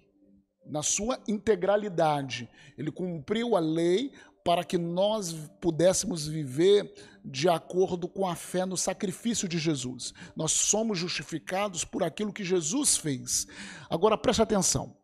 na 0.64 0.82
sua 0.82 1.20
integralidade. 1.26 2.48
Ele 2.78 2.92
cumpriu 2.92 3.56
a 3.56 3.60
lei 3.60 4.12
para 4.46 4.62
que 4.62 4.78
nós 4.78 5.32
pudéssemos 5.60 6.28
viver 6.28 6.94
de 7.24 7.48
acordo 7.48 8.06
com 8.06 8.28
a 8.28 8.36
fé 8.36 8.64
no 8.64 8.76
sacrifício 8.76 9.48
de 9.48 9.58
Jesus. 9.58 10.14
Nós 10.36 10.52
somos 10.52 10.96
justificados 10.96 11.84
por 11.84 12.04
aquilo 12.04 12.32
que 12.32 12.44
Jesus 12.44 12.96
fez. 12.96 13.48
Agora 13.90 14.16
preste 14.16 14.40
atenção. 14.40 14.96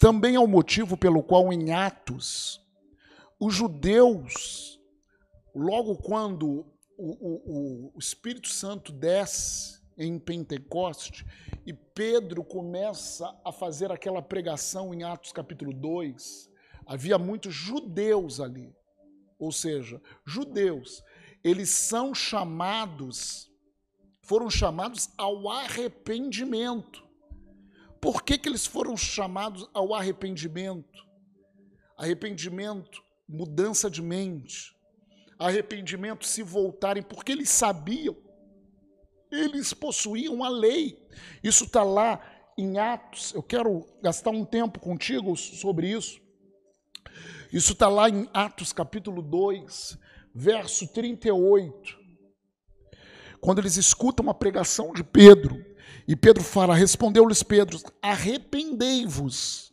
Também 0.00 0.36
é 0.36 0.40
o 0.40 0.46
motivo 0.46 0.96
pelo 0.96 1.20
qual 1.20 1.52
em 1.52 1.72
Atos 1.72 2.64
os 3.40 3.52
judeus, 3.52 4.78
logo 5.52 5.96
quando 5.96 6.64
o, 6.96 7.88
o, 7.88 7.92
o 7.92 7.98
Espírito 7.98 8.46
Santo 8.46 8.92
desce 8.92 9.80
em 9.98 10.16
Pentecoste 10.16 11.26
e 11.66 11.72
Pedro 11.72 12.44
começa 12.44 13.36
a 13.44 13.50
fazer 13.50 13.90
aquela 13.90 14.22
pregação 14.22 14.94
em 14.94 15.02
Atos 15.02 15.32
capítulo 15.32 15.72
2, 15.72 16.49
havia 16.90 17.16
muitos 17.16 17.54
judeus 17.54 18.40
ali. 18.40 18.74
Ou 19.38 19.52
seja, 19.52 20.02
judeus 20.26 21.04
eles 21.42 21.70
são 21.70 22.12
chamados, 22.12 23.48
foram 24.22 24.50
chamados 24.50 25.08
ao 25.16 25.48
arrependimento. 25.48 27.08
Por 28.00 28.24
que, 28.24 28.36
que 28.36 28.48
eles 28.48 28.66
foram 28.66 28.96
chamados 28.96 29.70
ao 29.72 29.94
arrependimento? 29.94 31.06
Arrependimento, 31.96 33.00
mudança 33.28 33.88
de 33.88 34.02
mente. 34.02 34.74
Arrependimento, 35.38 36.26
se 36.26 36.42
voltarem, 36.42 37.04
porque 37.04 37.30
eles 37.30 37.50
sabiam, 37.50 38.16
eles 39.30 39.72
possuíam 39.72 40.42
a 40.42 40.48
lei. 40.48 41.00
Isso 41.42 41.64
está 41.64 41.84
lá 41.84 42.20
em 42.58 42.78
Atos. 42.78 43.32
Eu 43.32 43.44
quero 43.44 43.86
gastar 44.02 44.30
um 44.30 44.44
tempo 44.44 44.80
contigo 44.80 45.36
sobre 45.36 45.92
isso. 45.92 46.20
Isso 47.52 47.72
está 47.72 47.88
lá 47.88 48.08
em 48.08 48.28
Atos 48.32 48.72
capítulo 48.72 49.20
2, 49.20 49.98
verso 50.32 50.86
38, 50.86 51.98
quando 53.40 53.58
eles 53.58 53.76
escutam 53.76 54.22
uma 54.24 54.34
pregação 54.34 54.92
de 54.92 55.02
Pedro, 55.02 55.64
e 56.06 56.14
Pedro 56.14 56.44
fala: 56.44 56.76
Respondeu-lhes 56.76 57.42
Pedro: 57.42 57.80
Arrependei-vos, 58.00 59.72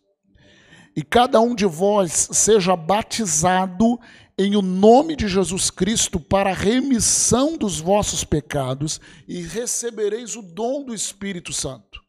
e 0.96 1.04
cada 1.04 1.40
um 1.40 1.54
de 1.54 1.68
vós 1.68 2.30
seja 2.32 2.76
batizado 2.76 4.00
em 4.40 4.56
o 4.56 4.62
nome 4.64 5.16
de 5.16 5.28
Jesus 5.28 5.70
Cristo 5.70 6.20
para 6.20 6.50
a 6.50 6.56
remissão 6.56 7.58
dos 7.58 7.80
vossos 7.80 8.24
pecados, 8.24 9.00
e 9.28 9.44
recebereis 9.44 10.36
o 10.36 10.42
dom 10.42 10.84
do 10.84 10.96
Espírito 10.96 11.54
Santo. 11.54 12.07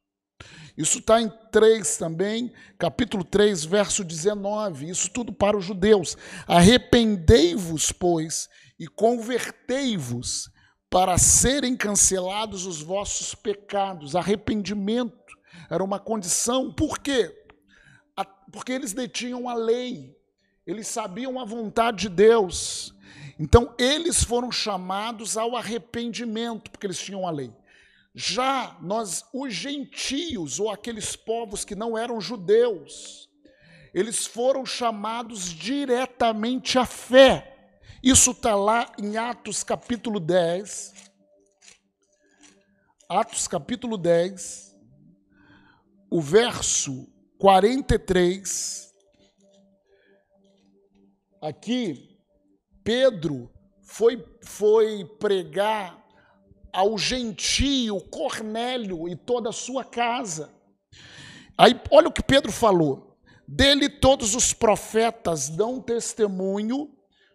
Isso 0.79 1.01
está 1.01 1.21
em 1.21 1.29
3 1.51 1.97
também, 1.97 2.53
capítulo 2.79 3.25
3, 3.25 3.65
verso 3.65 4.05
19. 4.05 4.89
Isso 4.89 5.11
tudo 5.11 5.33
para 5.33 5.57
os 5.57 5.65
judeus. 5.65 6.17
Arrependei-vos, 6.47 7.91
pois, 7.91 8.49
e 8.79 8.87
convertei-vos 8.87 10.49
para 10.89 11.19
serem 11.19 11.77
cancelados 11.77 12.65
os 12.65 12.81
vossos 12.81 13.35
pecados. 13.35 14.15
Arrependimento 14.15 15.37
era 15.69 15.83
uma 15.83 15.99
condição. 15.99 16.73
Por 16.73 17.01
quê? 17.01 17.35
Porque 18.53 18.71
eles 18.71 18.93
detinham 18.93 19.49
a 19.49 19.55
lei, 19.55 20.17
eles 20.65 20.87
sabiam 20.87 21.41
a 21.41 21.45
vontade 21.45 22.03
de 22.03 22.09
Deus. 22.09 22.95
Então, 23.37 23.75
eles 23.79 24.23
foram 24.23 24.53
chamados 24.53 25.37
ao 25.37 25.57
arrependimento, 25.57 26.71
porque 26.71 26.87
eles 26.87 27.01
tinham 27.01 27.27
a 27.27 27.31
lei. 27.33 27.53
Já 28.21 28.77
nós, 28.83 29.25
os 29.33 29.55
gentios, 29.55 30.59
ou 30.59 30.69
aqueles 30.69 31.15
povos 31.15 31.65
que 31.65 31.77
não 31.77 31.97
eram 31.97 32.21
judeus, 32.21 33.31
eles 33.95 34.27
foram 34.27 34.67
chamados 34.67 35.45
diretamente 35.45 36.81
à 36.81 36.85
fé. 36.85 37.79
Isso 38.03 38.33
está 38.33 38.57
lá 38.57 38.93
em 38.99 39.17
Atos 39.17 39.63
capítulo 39.63 40.19
10. 40.19 40.95
Atos 43.09 43.47
capítulo 43.47 43.97
10, 43.97 44.77
o 46.11 46.21
verso 46.21 47.07
43. 47.39 48.93
Aqui, 51.41 52.19
Pedro 52.83 53.49
foi, 53.81 54.27
foi 54.43 55.05
pregar 55.21 56.08
ao 56.73 56.97
gentio 56.99 58.01
Cornélio 58.01 59.09
e 59.09 59.17
toda 59.17 59.51
a 59.51 59.53
sua 59.53 59.85
casa. 59.85 60.51
Aí, 61.57 61.79
olha 61.91 62.09
o 62.09 62.13
que 62.13 62.23
Pedro 62.23 62.53
falou. 62.53 63.19
Dele 63.47 63.89
todos 63.89 64.35
os 64.35 64.53
profetas 64.53 65.49
dão 65.49 65.81
testemunho 65.81 66.91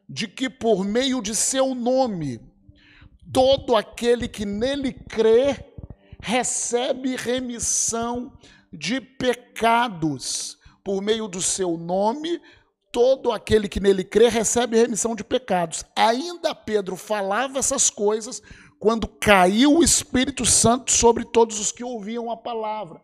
de 0.08 0.28
que 0.28 0.50
por 0.50 0.86
meio 0.86 1.22
de 1.22 1.36
seu 1.36 1.74
nome, 1.74 2.40
todo 3.32 3.76
aquele 3.76 4.28
que 4.28 4.46
nele 4.46 4.94
crê 4.94 5.74
recebe 6.22 7.16
remissão 7.16 8.32
de 8.72 9.02
pecados. 9.02 10.58
Por 10.84 11.02
meio 11.02 11.28
do 11.28 11.42
seu 11.42 11.78
nome, 11.78 12.40
todo 12.92 13.32
aquele 13.32 13.68
que 13.68 13.80
nele 13.80 14.04
crê 14.04 14.30
recebe 14.30 14.78
remissão 14.78 15.16
de 15.16 15.24
pecados. 15.24 15.84
Ainda 15.96 16.54
Pedro 16.54 16.96
falava 16.96 17.58
essas 17.58 17.90
coisas 17.90 18.42
quando 18.84 19.08
caiu 19.08 19.78
o 19.78 19.82
Espírito 19.82 20.46
Santo 20.46 20.92
sobre 20.92 21.24
todos 21.24 21.58
os 21.58 21.72
que 21.72 21.86
ouviam 21.86 22.30
a 22.30 22.36
palavra. 22.36 23.02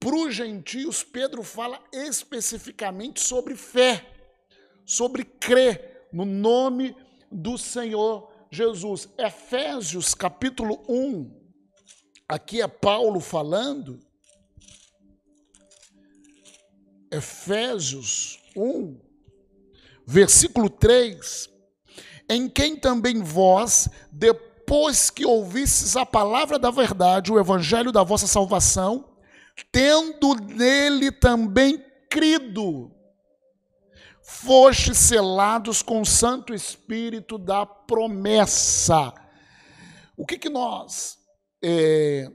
Para 0.00 0.16
os 0.16 0.34
gentios, 0.34 1.04
Pedro 1.04 1.42
fala 1.42 1.78
especificamente 1.92 3.20
sobre 3.20 3.54
fé, 3.56 4.10
sobre 4.86 5.22
crer 5.22 6.08
no 6.10 6.24
nome 6.24 6.96
do 7.30 7.58
Senhor 7.58 8.32
Jesus. 8.50 9.06
Efésios 9.18 10.14
capítulo 10.14 10.82
1, 10.88 11.30
aqui 12.26 12.62
é 12.62 12.66
Paulo 12.66 13.20
falando. 13.20 14.00
Efésios 17.10 18.40
1, 18.56 18.98
versículo 20.06 20.70
3. 20.70 21.50
Em 22.30 22.48
quem 22.48 22.74
também 22.74 23.22
vós, 23.22 23.90
depois 24.10 24.45
depois 24.66 25.10
que 25.10 25.24
ouvistes 25.24 25.96
a 25.96 26.04
palavra 26.04 26.58
da 26.58 26.72
verdade, 26.72 27.32
o 27.32 27.38
evangelho 27.38 27.92
da 27.92 28.02
vossa 28.02 28.26
salvação, 28.26 29.16
tendo 29.70 30.34
nele 30.34 31.12
também 31.12 31.78
crido, 32.10 32.90
fostes 34.20 34.98
selados 34.98 35.82
com 35.82 36.00
o 36.00 36.04
Santo 36.04 36.52
Espírito 36.52 37.38
da 37.38 37.64
promessa. 37.64 39.14
O 40.16 40.26
que 40.26 40.36
que 40.36 40.48
nós, 40.48 41.16
é, 41.62 42.28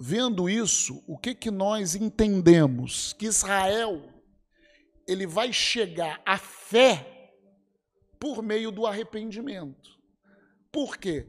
vendo 0.00 0.48
isso, 0.48 1.02
o 1.04 1.18
que 1.18 1.34
que 1.34 1.50
nós 1.50 1.96
entendemos? 1.96 3.12
Que 3.14 3.26
Israel, 3.26 4.08
ele 5.04 5.26
vai 5.26 5.52
chegar 5.52 6.22
à 6.24 6.38
fé 6.38 7.32
por 8.20 8.40
meio 8.40 8.70
do 8.70 8.86
arrependimento. 8.86 9.97
Por 10.72 10.96
quê? 10.96 11.28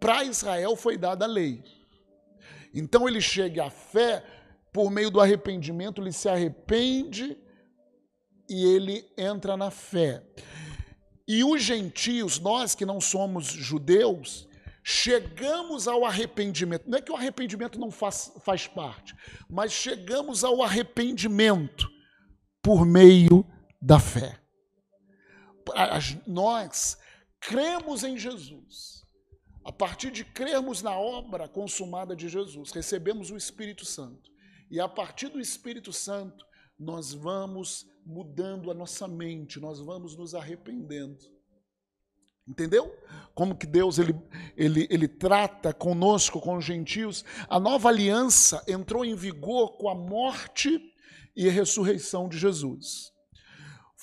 Para 0.00 0.24
Israel 0.24 0.76
foi 0.76 0.96
dada 0.96 1.24
a 1.24 1.28
lei. 1.28 1.62
Então 2.74 3.08
ele 3.08 3.20
chega 3.20 3.66
à 3.66 3.70
fé 3.70 4.24
por 4.72 4.90
meio 4.90 5.10
do 5.10 5.20
arrependimento, 5.20 6.02
ele 6.02 6.12
se 6.12 6.28
arrepende 6.28 7.36
e 8.48 8.64
ele 8.66 9.08
entra 9.16 9.56
na 9.56 9.70
fé. 9.70 10.22
E 11.26 11.44
os 11.44 11.62
gentios, 11.62 12.38
nós 12.38 12.74
que 12.74 12.84
não 12.84 13.00
somos 13.00 13.46
judeus, 13.46 14.48
chegamos 14.82 15.88
ao 15.88 16.04
arrependimento. 16.04 16.88
Não 16.88 16.98
é 16.98 17.00
que 17.00 17.10
o 17.10 17.16
arrependimento 17.16 17.78
não 17.78 17.90
faz, 17.90 18.32
faz 18.44 18.66
parte, 18.66 19.14
mas 19.48 19.72
chegamos 19.72 20.44
ao 20.44 20.62
arrependimento 20.62 21.88
por 22.60 22.84
meio 22.84 23.46
da 23.80 23.98
fé. 23.98 24.38
Nós 26.26 26.98
cremos 27.44 28.02
em 28.02 28.16
Jesus, 28.16 29.04
a 29.64 29.70
partir 29.70 30.10
de 30.10 30.24
crermos 30.24 30.82
na 30.82 30.98
obra 30.98 31.46
consumada 31.46 32.16
de 32.16 32.28
Jesus, 32.28 32.72
recebemos 32.72 33.30
o 33.30 33.36
Espírito 33.36 33.84
Santo. 33.84 34.30
E 34.70 34.80
a 34.80 34.88
partir 34.88 35.28
do 35.28 35.40
Espírito 35.40 35.92
Santo, 35.92 36.44
nós 36.78 37.12
vamos 37.12 37.86
mudando 38.04 38.70
a 38.70 38.74
nossa 38.74 39.06
mente, 39.06 39.60
nós 39.60 39.78
vamos 39.78 40.16
nos 40.16 40.34
arrependendo. 40.34 41.18
Entendeu? 42.46 42.94
Como 43.34 43.56
que 43.56 43.66
Deus 43.66 43.98
ele, 43.98 44.14
ele, 44.56 44.86
ele 44.90 45.08
trata 45.08 45.72
conosco, 45.72 46.40
com 46.40 46.56
os 46.56 46.64
gentios. 46.64 47.24
A 47.48 47.58
nova 47.60 47.88
aliança 47.88 48.62
entrou 48.66 49.04
em 49.04 49.14
vigor 49.14 49.78
com 49.78 49.88
a 49.88 49.94
morte 49.94 50.78
e 51.36 51.48
a 51.48 51.52
ressurreição 51.52 52.28
de 52.28 52.38
Jesus 52.38 53.13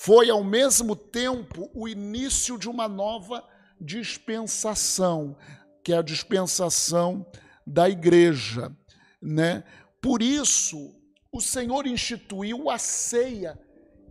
foi 0.03 0.31
ao 0.31 0.43
mesmo 0.43 0.95
tempo 0.95 1.69
o 1.75 1.87
início 1.87 2.57
de 2.57 2.67
uma 2.67 2.87
nova 2.87 3.47
dispensação, 3.79 5.37
que 5.83 5.93
é 5.93 5.97
a 5.97 6.01
dispensação 6.01 7.23
da 7.67 7.87
igreja, 7.87 8.75
né? 9.21 9.63
Por 10.01 10.23
isso, 10.23 10.95
o 11.31 11.39
Senhor 11.39 11.85
instituiu 11.85 12.67
a 12.67 12.79
ceia 12.79 13.59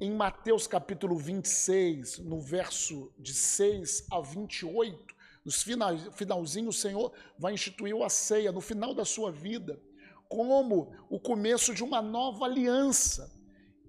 em 0.01 0.13
Mateus 0.13 0.69
capítulo 0.69 1.19
26, 1.19 2.19
no 2.21 2.41
verso 2.41 3.13
de 3.19 3.35
6 3.35 4.07
a 4.13 4.21
28, 4.21 4.97
nos 5.45 5.61
final, 5.61 5.99
finalzinho, 6.13 6.69
o 6.69 6.73
Senhor 6.73 7.13
vai 7.37 7.53
instituir 7.53 8.01
a 8.01 8.09
ceia 8.09 8.53
no 8.53 8.61
final 8.61 8.95
da 8.95 9.05
sua 9.05 9.33
vida, 9.33 9.83
como 10.29 10.95
o 11.09 11.19
começo 11.19 11.75
de 11.75 11.83
uma 11.83 12.01
nova 12.01 12.45
aliança. 12.45 13.40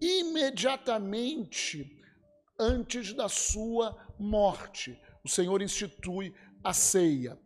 Imediatamente 0.02 1.98
antes 2.60 3.14
da 3.14 3.30
sua 3.30 3.96
morte, 4.20 5.00
o 5.24 5.30
Senhor 5.30 5.62
institui 5.62 6.34
a 6.64 6.74
ceia. 6.74 7.40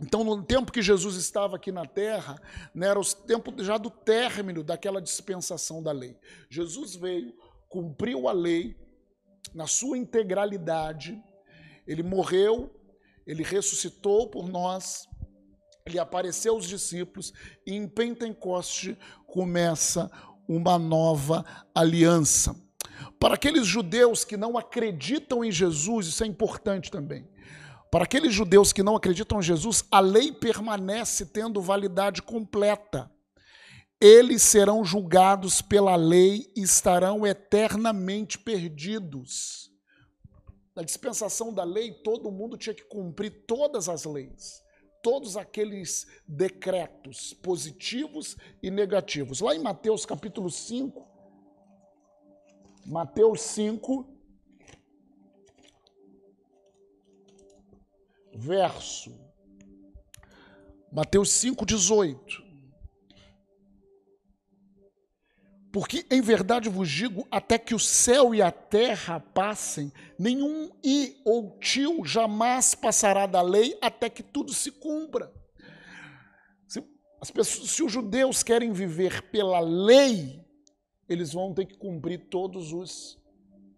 Então, 0.00 0.24
no 0.24 0.42
tempo 0.42 0.72
que 0.72 0.82
Jesus 0.82 1.16
estava 1.16 1.56
aqui 1.56 1.70
na 1.70 1.86
terra, 1.86 2.36
né, 2.74 2.88
era 2.88 2.98
o 2.98 3.04
tempo 3.04 3.54
já 3.62 3.78
do 3.78 3.88
término 3.88 4.64
daquela 4.64 5.00
dispensação 5.00 5.80
da 5.80 5.92
lei. 5.92 6.18
Jesus 6.50 6.96
veio, 6.96 7.32
cumpriu 7.68 8.26
a 8.26 8.32
lei 8.32 8.76
na 9.54 9.68
sua 9.68 9.96
integralidade, 9.96 11.22
ele 11.86 12.02
morreu, 12.02 12.74
ele 13.24 13.44
ressuscitou 13.44 14.28
por 14.28 14.48
nós, 14.48 15.06
ele 15.86 15.98
apareceu 15.98 16.54
aos 16.54 16.66
discípulos 16.66 17.32
e 17.66 17.74
em 17.74 17.88
Pentecoste 17.88 18.96
começa 19.26 20.10
uma 20.48 20.78
nova 20.78 21.44
aliança. 21.74 22.54
Para 23.18 23.34
aqueles 23.34 23.66
judeus 23.66 24.24
que 24.24 24.36
não 24.36 24.58
acreditam 24.58 25.44
em 25.44 25.52
Jesus, 25.52 26.06
isso 26.06 26.24
é 26.24 26.26
importante 26.26 26.90
também. 26.90 27.28
Para 27.90 28.04
aqueles 28.04 28.32
judeus 28.32 28.72
que 28.72 28.82
não 28.82 28.96
acreditam 28.96 29.38
em 29.38 29.42
Jesus, 29.42 29.84
a 29.90 30.00
lei 30.00 30.32
permanece 30.32 31.26
tendo 31.26 31.60
validade 31.60 32.22
completa. 32.22 33.10
Eles 34.00 34.42
serão 34.42 34.84
julgados 34.84 35.62
pela 35.62 35.94
lei 35.94 36.50
e 36.56 36.62
estarão 36.62 37.26
eternamente 37.26 38.38
perdidos. 38.38 39.70
Na 40.74 40.82
dispensação 40.82 41.52
da 41.52 41.64
lei, 41.64 41.92
todo 41.92 42.32
mundo 42.32 42.56
tinha 42.56 42.74
que 42.74 42.84
cumprir 42.84 43.44
todas 43.46 43.88
as 43.90 44.04
leis, 44.04 44.62
todos 45.02 45.36
aqueles 45.36 46.06
decretos 46.26 47.34
positivos 47.34 48.36
e 48.62 48.70
negativos. 48.70 49.40
Lá 49.40 49.54
em 49.54 49.58
Mateus 49.58 50.06
capítulo 50.06 50.48
5, 50.48 51.06
Mateus 52.86 53.42
5, 53.42 54.08
verso. 58.34 59.20
Mateus 60.90 61.30
5,18. 61.30 62.41
Porque 65.72 66.04
em 66.10 66.20
verdade 66.20 66.68
vos 66.68 66.90
digo, 66.90 67.26
até 67.30 67.58
que 67.58 67.74
o 67.74 67.78
céu 67.78 68.34
e 68.34 68.42
a 68.42 68.52
terra 68.52 69.18
passem, 69.18 69.90
nenhum 70.18 70.70
i 70.84 71.16
ou 71.24 71.58
tio 71.58 72.04
jamais 72.04 72.74
passará 72.74 73.26
da 73.26 73.40
lei 73.40 73.78
até 73.80 74.10
que 74.10 74.22
tudo 74.22 74.52
se 74.52 74.70
cumpra. 74.70 75.32
Se, 76.68 76.84
as 77.18 77.30
pessoas, 77.30 77.70
se 77.70 77.82
os 77.82 77.90
judeus 77.90 78.42
querem 78.42 78.70
viver 78.70 79.30
pela 79.30 79.60
lei, 79.60 80.44
eles 81.08 81.32
vão 81.32 81.54
ter 81.54 81.64
que 81.64 81.78
cumprir 81.78 82.28
todos 82.28 82.70
os 82.74 83.18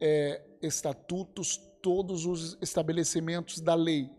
é, 0.01 0.45
estatutos, 0.61 1.61
todos 1.81 2.27
os 2.27 2.59
estabelecimentos 2.61 3.61
da 3.61 3.77
lei. 3.77 4.11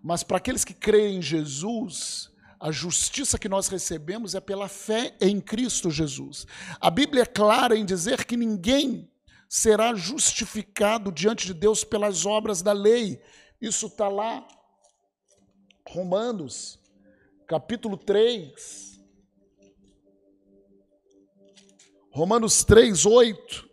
Mas 0.00 0.22
para 0.22 0.36
aqueles 0.36 0.64
que 0.64 0.74
creem 0.74 1.16
em 1.16 1.22
Jesus, 1.22 2.30
a 2.60 2.70
justiça 2.70 3.38
que 3.38 3.48
nós 3.48 3.68
recebemos 3.68 4.34
é 4.34 4.40
pela 4.40 4.68
fé 4.68 5.16
em 5.18 5.40
Cristo 5.40 5.90
Jesus. 5.90 6.46
A 6.78 6.90
Bíblia 6.90 7.22
é 7.22 7.26
clara 7.26 7.74
em 7.74 7.86
dizer 7.86 8.26
que 8.26 8.36
ninguém 8.36 9.10
será 9.48 9.94
justificado 9.94 11.10
diante 11.10 11.46
de 11.46 11.54
Deus 11.54 11.82
pelas 11.82 12.26
obras 12.26 12.60
da 12.60 12.72
lei. 12.72 13.18
Isso 13.58 13.86
está 13.86 14.08
lá, 14.08 14.46
Romanos, 15.88 16.78
capítulo 17.48 17.96
3. 17.96 19.00
Romanos 22.12 22.62
3, 22.62 23.06
8. 23.06 23.70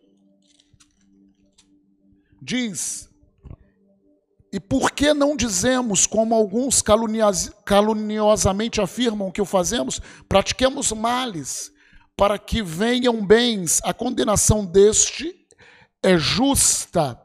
Diz: 2.41 3.06
e 4.57 4.59
por 4.59 4.89
que 4.89 5.13
não 5.13 5.37
dizemos, 5.37 6.07
como 6.07 6.33
alguns 6.33 6.81
caluniosamente 7.63 8.81
afirmam 8.81 9.29
que 9.29 9.39
o 9.39 9.45
fazemos, 9.45 10.01
pratiquemos 10.27 10.91
males, 10.93 11.71
para 12.15 12.39
que 12.39 12.63
venham 12.63 13.23
bens, 13.23 13.79
a 13.83 13.93
condenação 13.93 14.65
deste 14.65 15.45
é 16.01 16.17
justa. 16.17 17.21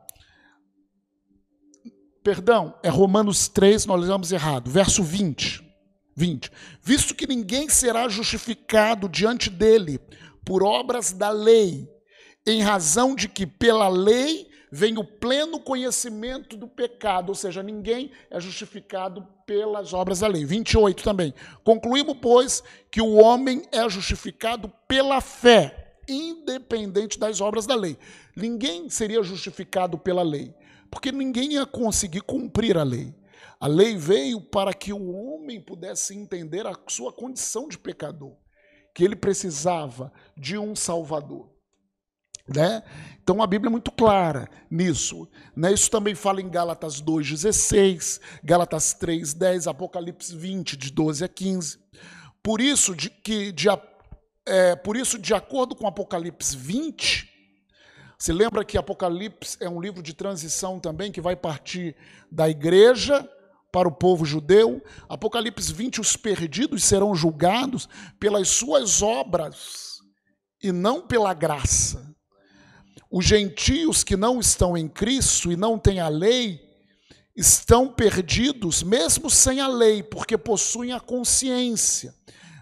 Perdão, 2.23 2.79
é 2.83 2.91
Romanos 2.91 3.49
3, 3.49 3.87
nós 3.87 4.07
lemos 4.07 4.31
errado, 4.31 4.71
verso 4.71 5.03
20. 5.03 5.65
20. 6.15 6.53
Visto 6.83 7.15
que 7.15 7.27
ninguém 7.27 7.67
será 7.67 8.11
justificado 8.11 9.09
diante 9.09 9.49
dele 9.49 9.99
por 10.45 10.63
obras 10.63 11.13
da 11.13 11.31
lei, 11.31 11.89
em 12.47 12.61
razão 12.61 13.15
de 13.15 13.27
que 13.27 13.47
pela 13.47 13.89
lei 13.89 14.52
vem 14.75 14.97
o 14.97 15.05
pleno 15.05 15.61
conhecimento 15.61 16.57
do 16.57 16.67
pecado, 16.67 17.29
ou 17.29 17.35
seja, 17.35 17.63
ninguém 17.63 18.11
é 18.31 18.41
justificado 18.41 19.29
pelas 19.45 19.93
obras 19.93 20.21
da 20.21 20.27
lei. 20.27 20.47
28 20.47 21.05
também. 21.05 21.35
Concluímos, 21.63 22.17
pois, 22.23 22.63
que 22.91 23.03
o 23.03 23.17
homem 23.17 23.69
é 23.71 23.87
justificado 23.91 24.73
pela 24.89 25.21
fé, 25.21 25.93
independente 26.09 27.19
das 27.19 27.43
obras 27.43 27.67
da 27.67 27.75
lei. 27.75 27.99
Ninguém 28.35 28.89
seria 28.89 29.23
justificado 29.23 29.99
pela 29.99 30.23
lei, 30.23 30.55
porque 30.91 31.13
ninguém 31.13 31.53
ia 31.53 31.67
conseguir 31.67 32.23
cumprir 32.23 32.79
a 32.79 32.83
lei. 32.83 33.15
A 33.61 33.67
lei 33.67 33.95
veio 33.95 34.41
para 34.41 34.73
que 34.73 34.91
o 34.91 35.13
homem 35.13 35.61
pudesse 35.61 36.17
entender 36.17 36.67
a 36.67 36.75
sua 36.89 37.13
condição 37.13 37.69
de 37.69 37.79
pecador, 37.79 38.33
que 38.95 39.05
ele 39.05 39.17
precisava 39.17 40.11
de 40.35 40.57
um 40.57 40.75
salvador. 40.75 41.52
Né? 42.55 42.83
Então 43.23 43.41
a 43.41 43.47
Bíblia 43.47 43.69
é 43.69 43.71
muito 43.71 43.91
clara 43.93 44.49
nisso. 44.71 45.29
Né? 45.55 45.73
Isso 45.73 45.91
também 45.91 46.15
fala 46.15 46.41
em 46.41 46.51
Gálatas 46.51 47.01
2,16, 47.01 48.21
Gálatas 48.43 48.97
3,10, 49.01 49.71
Apocalipse 49.71 50.37
20, 50.37 50.77
de 50.77 50.91
12 50.91 51.25
a 51.25 51.29
15. 51.29 51.79
Por 52.43 52.61
isso, 52.61 52.95
de, 52.95 53.09
que, 53.09 53.53
de, 53.53 53.69
é, 54.45 54.75
por 54.75 54.97
isso, 54.97 55.19
de 55.19 55.33
acordo 55.33 55.77
com 55.77 55.87
Apocalipse 55.87 56.57
20, 56.57 57.29
se 58.19 58.33
lembra 58.33 58.65
que 58.65 58.77
Apocalipse 58.77 59.57
é 59.61 59.69
um 59.69 59.81
livro 59.81 60.03
de 60.03 60.15
transição 60.15 60.81
também, 60.81 61.13
que 61.13 61.21
vai 61.21 61.37
partir 61.37 61.97
da 62.31 62.49
igreja 62.49 63.29
para 63.73 63.89
o 63.89 63.93
povo 63.93 64.25
judeu. 64.25 64.83
Apocalipse 65.09 65.73
20, 65.73 66.01
os 66.01 66.17
perdidos 66.17 66.85
serão 66.85 67.15
julgados 67.15 67.89
pelas 68.21 68.49
suas 68.49 69.01
obras 69.01 69.99
e 70.63 70.71
não 70.71 71.01
pela 71.01 71.33
graça. 71.33 72.12
Os 73.13 73.27
gentios 73.27 74.03
que 74.03 74.17
não 74.17 74.41
estão 74.41 74.75
em 74.75 74.89
Cristo 74.89 75.53
e 75.53 75.57
não 75.57 75.79
têm 75.79 76.01
a 76.01 76.09
lei 76.09 76.67
estão 77.37 77.87
perdidos, 77.93 78.83
mesmo 78.83 79.29
sem 79.29 79.61
a 79.61 79.69
lei, 79.69 80.03
porque 80.03 80.39
possuem 80.39 80.95
a 80.95 80.99
consciência. 80.99 82.15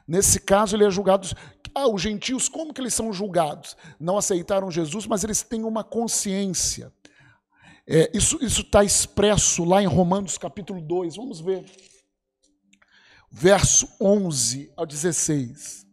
Nesse 0.09 0.41
caso, 0.41 0.75
ele 0.75 0.85
é 0.85 0.91
julgado. 0.91 1.29
Ah, 1.73 1.87
os 1.87 2.03
gentios, 2.03 2.49
como 2.49 2.75
que 2.75 2.81
eles 2.81 2.93
são 2.93 3.13
julgados? 3.13 3.77
Não 4.01 4.19
aceitaram 4.19 4.73
Jesus, 4.73 5.07
mas 5.07 5.23
eles 5.23 5.41
têm 5.41 5.63
uma 5.63 5.85
consciência. 5.85 6.93
É, 7.87 8.11
isso 8.13 8.37
está 8.43 8.83
expresso 8.83 9.65
lá 9.65 9.81
em 9.81 9.87
Romanos 9.87 10.37
capítulo 10.37 10.81
2. 10.81 11.15
Vamos 11.15 11.41
ver. 11.41 11.65
Verso 13.31 13.89
11 14.01 14.73
ao 14.77 14.85
16. 14.85 15.87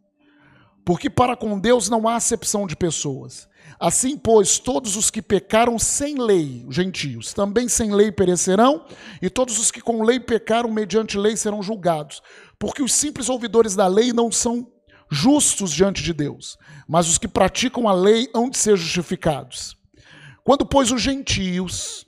Porque 0.83 1.11
para 1.11 1.37
com 1.37 1.59
Deus 1.59 1.89
não 1.89 2.07
há 2.07 2.15
acepção 2.15 2.65
de 2.65 2.75
pessoas. 2.75 3.47
Assim, 3.80 4.17
pois, 4.17 4.57
todos 4.57 4.95
os 4.95 5.11
que 5.11 5.21
pecaram 5.21 5.78
sem 5.78 6.15
lei, 6.15 6.65
os 6.67 6.75
gentios, 6.75 7.32
também 7.34 7.67
sem 7.67 7.93
lei 7.93 8.11
perecerão, 8.11 8.86
e 9.21 9.30
todos 9.30 9.59
os 9.59 9.69
que 9.69 9.82
com 9.82 10.03
lei 10.03 10.19
pecaram 10.19 10.71
mediante 10.71 11.17
lei 11.17 11.38
serão 11.38 11.61
julgados. 11.61 12.21
Porque 12.57 12.82
os 12.82 12.93
simples 12.93 13.30
ouvidores 13.30 13.75
da 13.75 13.86
lei 13.86 14.11
não 14.11 14.32
são 14.32 14.67
justos 15.11 15.71
diante 15.71 16.01
de 16.01 16.11
Deus, 16.11 16.57
mas 16.88 17.07
os 17.07 17.17
que 17.17 17.28
praticam 17.28 17.88
a 17.88 17.93
lei 17.93 18.28
hão 18.34 18.49
de 18.49 18.57
ser 18.57 18.75
justificados. 18.75 19.78
Quando, 20.43 20.65
pois, 20.65 20.91
os 20.91 21.01
gentios, 21.01 22.05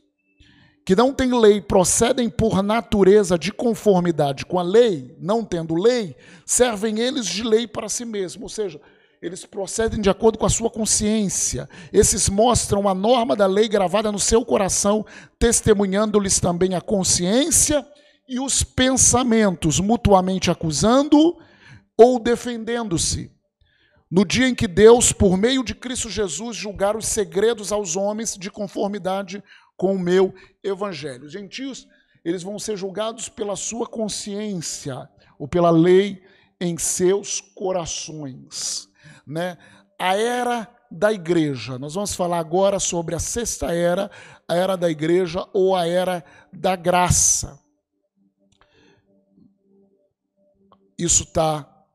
que 0.84 0.96
não 0.96 1.14
têm 1.14 1.40
lei, 1.40 1.62
procedem 1.62 2.30
por 2.30 2.64
natureza 2.64 3.38
de 3.38 3.52
conformidade 3.52 4.44
com 4.44 4.58
a 4.58 4.64
lei, 4.64 5.16
não 5.20 5.46
tendo 5.46 5.76
lei, 5.76 6.16
servem 6.46 7.00
eles 7.00 7.28
de 7.28 7.44
lei 7.44 7.68
para 7.68 7.88
si 7.88 8.06
mesmos, 8.06 8.42
ou 8.42 8.50
seja, 8.50 8.82
eles 9.22 9.46
procedem 9.46 10.00
de 10.00 10.10
acordo 10.10 10.38
com 10.38 10.46
a 10.46 10.50
sua 10.50 10.70
consciência. 10.70 11.70
Esses 11.92 12.30
mostram 12.30 12.88
a 12.88 12.94
norma 12.94 13.36
da 13.36 13.46
lei 13.46 13.68
gravada 13.68 14.12
no 14.12 14.20
seu 14.20 14.46
coração, 14.46 15.06
testemunhando-lhes 15.38 16.40
também 16.40 16.74
a 16.74 16.82
consciência 16.82 17.86
e 18.28 18.40
os 18.40 18.64
pensamentos, 18.64 19.80
mutuamente 19.80 20.50
acusando 20.50 21.38
ou 21.98 22.20
defendendo-se. 22.20 23.32
no 24.10 24.26
dia 24.26 24.48
em 24.48 24.56
que 24.56 24.68
Deus, 24.68 25.12
por 25.12 25.38
meio 25.38 25.64
de 25.64 25.76
Cristo 25.76 26.10
Jesus, 26.10 26.58
julgar 26.58 26.96
os 26.98 27.06
segredos 27.06 27.72
aos 27.72 27.96
homens 27.96 28.36
de 28.36 28.50
conformidade 28.50 29.44
com 29.78 29.94
o 29.94 30.00
meu 30.00 30.34
evangelho. 30.64 31.26
Os 31.26 31.32
gentios, 31.32 31.88
eles 32.26 32.42
vão 32.42 32.58
ser 32.58 32.76
julgados 32.76 33.30
pela 33.30 33.56
sua 33.56 33.86
consciência 33.86 35.08
ou 35.38 35.48
pela 35.48 35.70
lei 35.70 36.24
em 36.60 36.78
seus 36.78 37.40
corações, 37.40 38.89
né? 39.30 39.58
A 39.98 40.16
era 40.16 40.68
da 40.92 41.14
igreja. 41.14 41.78
Nós 41.78 41.94
vamos 41.94 42.16
falar 42.16 42.40
agora 42.40 42.80
sobre 42.80 43.16
a 43.16 43.20
sexta 43.20 43.74
era, 43.74 44.10
a 44.48 44.56
era 44.56 44.76
da 44.76 44.90
igreja 44.90 45.48
ou 45.54 45.76
a 45.76 45.88
era 45.88 46.24
da 46.52 46.76
graça. 46.76 47.60
Isso 50.98 51.24
está 51.24 51.86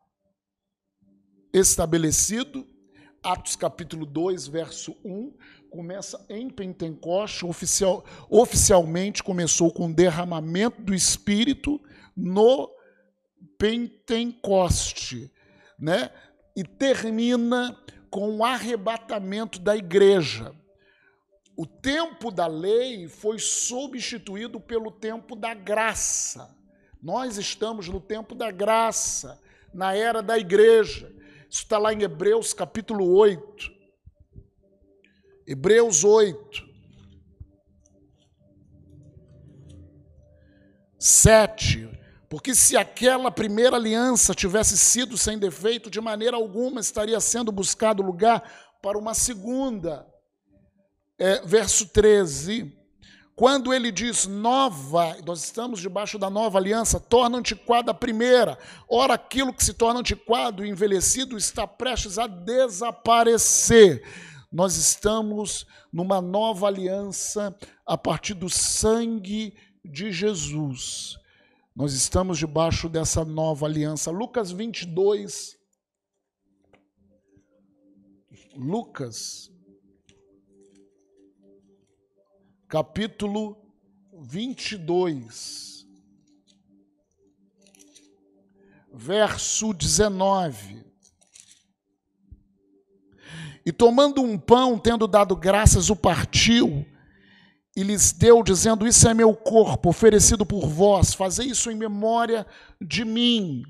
estabelecido. 1.52 2.66
Atos 3.22 3.56
capítulo 3.56 4.04
2, 4.04 4.46
verso 4.48 4.94
1, 5.02 5.32
começa 5.70 6.24
em 6.28 6.50
Pentecoste, 6.50 7.46
oficial, 7.46 8.04
oficialmente 8.28 9.22
começou 9.22 9.72
com 9.72 9.86
o 9.86 9.94
derramamento 9.94 10.82
do 10.82 10.94
Espírito 10.94 11.80
no 12.14 12.70
Pentecoste, 13.56 15.32
né? 15.78 16.10
E 16.56 16.62
termina 16.62 17.76
com 18.10 18.36
o 18.36 18.44
arrebatamento 18.44 19.58
da 19.58 19.76
igreja. 19.76 20.54
O 21.56 21.66
tempo 21.66 22.30
da 22.30 22.46
lei 22.46 23.08
foi 23.08 23.38
substituído 23.38 24.60
pelo 24.60 24.90
tempo 24.90 25.36
da 25.36 25.54
graça. 25.54 26.56
Nós 27.02 27.36
estamos 27.38 27.88
no 27.88 28.00
tempo 28.00 28.34
da 28.34 28.50
graça, 28.50 29.40
na 29.72 29.94
era 29.94 30.22
da 30.22 30.38
igreja. 30.38 31.12
Isso 31.50 31.62
está 31.62 31.78
lá 31.78 31.92
em 31.92 32.02
Hebreus 32.02 32.52
capítulo 32.52 33.14
8. 33.14 33.72
Hebreus 35.46 36.02
8. 36.02 36.74
7. 40.98 41.90
Porque 42.34 42.52
se 42.52 42.76
aquela 42.76 43.30
primeira 43.30 43.76
aliança 43.76 44.34
tivesse 44.34 44.76
sido 44.76 45.16
sem 45.16 45.38
defeito, 45.38 45.88
de 45.88 46.00
maneira 46.00 46.36
alguma 46.36 46.80
estaria 46.80 47.20
sendo 47.20 47.52
buscado 47.52 48.02
lugar 48.02 48.42
para 48.82 48.98
uma 48.98 49.14
segunda. 49.14 50.04
É, 51.16 51.46
verso 51.46 51.86
13. 51.90 52.76
Quando 53.36 53.72
ele 53.72 53.92
diz 53.92 54.26
nova, 54.26 55.16
nós 55.24 55.44
estamos 55.44 55.78
debaixo 55.78 56.18
da 56.18 56.28
nova 56.28 56.58
aliança, 56.58 56.98
torna 56.98 57.38
antiquada 57.38 57.92
a 57.92 57.94
primeira. 57.94 58.58
Ora, 58.88 59.14
aquilo 59.14 59.54
que 59.54 59.64
se 59.64 59.72
torna 59.72 60.00
antiquado 60.00 60.66
e 60.66 60.68
envelhecido 60.68 61.38
está 61.38 61.68
prestes 61.68 62.18
a 62.18 62.26
desaparecer. 62.26 64.02
Nós 64.50 64.74
estamos 64.74 65.64
numa 65.92 66.20
nova 66.20 66.66
aliança 66.66 67.56
a 67.86 67.96
partir 67.96 68.34
do 68.34 68.50
sangue 68.50 69.56
de 69.84 70.10
Jesus. 70.10 71.22
Nós 71.76 71.92
estamos 71.92 72.38
debaixo 72.38 72.88
dessa 72.88 73.24
nova 73.24 73.66
aliança. 73.66 74.10
Lucas 74.10 74.52
22. 74.52 75.58
Lucas 78.56 79.52
capítulo 82.68 83.56
22, 84.12 85.86
verso 88.92 89.72
19. 89.72 90.84
E 93.64 93.72
tomando 93.72 94.22
um 94.22 94.38
pão, 94.38 94.78
tendo 94.78 95.06
dado 95.06 95.36
graças, 95.36 95.88
o 95.88 95.96
partiu 95.96 96.84
e 97.76 97.82
lhes 97.82 98.12
deu, 98.12 98.42
dizendo: 98.42 98.86
Isso 98.86 99.08
é 99.08 99.14
meu 99.14 99.34
corpo, 99.34 99.90
oferecido 99.90 100.46
por 100.46 100.68
vós, 100.68 101.14
fazei 101.14 101.48
isso 101.48 101.70
em 101.70 101.74
memória 101.74 102.46
de 102.80 103.04
mim. 103.04 103.62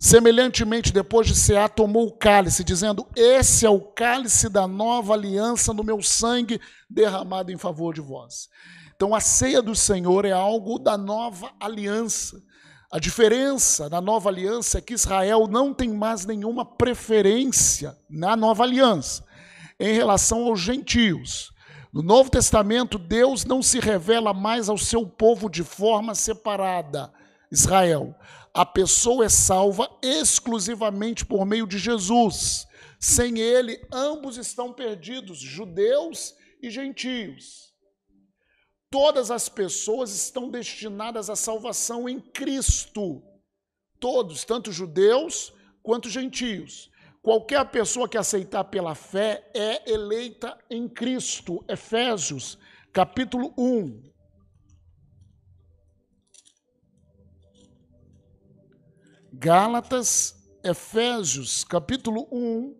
Semelhantemente, 0.00 0.92
depois 0.92 1.26
de 1.26 1.34
cear, 1.34 1.68
tomou 1.68 2.06
o 2.06 2.16
cálice, 2.16 2.62
dizendo: 2.62 3.06
Esse 3.16 3.66
é 3.66 3.70
o 3.70 3.80
cálice 3.80 4.48
da 4.48 4.66
nova 4.66 5.14
aliança 5.14 5.72
no 5.72 5.82
meu 5.82 6.02
sangue 6.02 6.60
derramado 6.88 7.50
em 7.50 7.58
favor 7.58 7.94
de 7.94 8.00
vós. 8.00 8.48
Então, 8.94 9.14
a 9.14 9.20
ceia 9.20 9.62
do 9.62 9.74
Senhor 9.74 10.24
é 10.24 10.32
algo 10.32 10.78
da 10.78 10.96
nova 10.96 11.52
aliança. 11.60 12.40
A 12.90 12.98
diferença 12.98 13.88
da 13.88 14.00
nova 14.00 14.28
aliança 14.30 14.78
é 14.78 14.80
que 14.80 14.94
Israel 14.94 15.46
não 15.46 15.74
tem 15.74 15.90
mais 15.90 16.24
nenhuma 16.24 16.64
preferência 16.64 17.96
na 18.08 18.34
nova 18.34 18.64
aliança 18.64 19.24
em 19.78 19.92
relação 19.92 20.44
aos 20.44 20.60
gentios. 20.60 21.50
No 21.92 22.02
Novo 22.02 22.30
Testamento, 22.30 22.98
Deus 22.98 23.44
não 23.44 23.62
se 23.62 23.80
revela 23.80 24.34
mais 24.34 24.68
ao 24.68 24.78
seu 24.78 25.06
povo 25.06 25.48
de 25.48 25.64
forma 25.64 26.14
separada, 26.14 27.12
Israel 27.50 28.14
a 28.58 28.66
pessoa 28.66 29.24
é 29.24 29.28
salva 29.28 29.88
exclusivamente 30.02 31.24
por 31.24 31.46
meio 31.46 31.64
de 31.64 31.78
Jesus. 31.78 32.66
Sem 32.98 33.38
ele, 33.38 33.80
ambos 33.92 34.36
estão 34.36 34.72
perdidos, 34.72 35.38
judeus 35.38 36.34
e 36.60 36.68
gentios. 36.68 37.72
Todas 38.90 39.30
as 39.30 39.48
pessoas 39.48 40.12
estão 40.12 40.50
destinadas 40.50 41.30
à 41.30 41.36
salvação 41.36 42.08
em 42.08 42.18
Cristo. 42.18 43.22
Todos, 44.00 44.44
tanto 44.44 44.72
judeus 44.72 45.52
quanto 45.80 46.10
gentios. 46.10 46.87
Qualquer 47.22 47.64
pessoa 47.70 48.08
que 48.08 48.16
aceitar 48.16 48.64
pela 48.64 48.94
fé 48.94 49.50
é 49.54 49.90
eleita 49.90 50.56
em 50.70 50.88
Cristo. 50.88 51.64
Efésios, 51.68 52.58
capítulo 52.92 53.52
1. 53.58 54.08
Gálatas, 59.32 60.34
Efésios, 60.64 61.64
capítulo 61.64 62.26
1. 62.32 62.76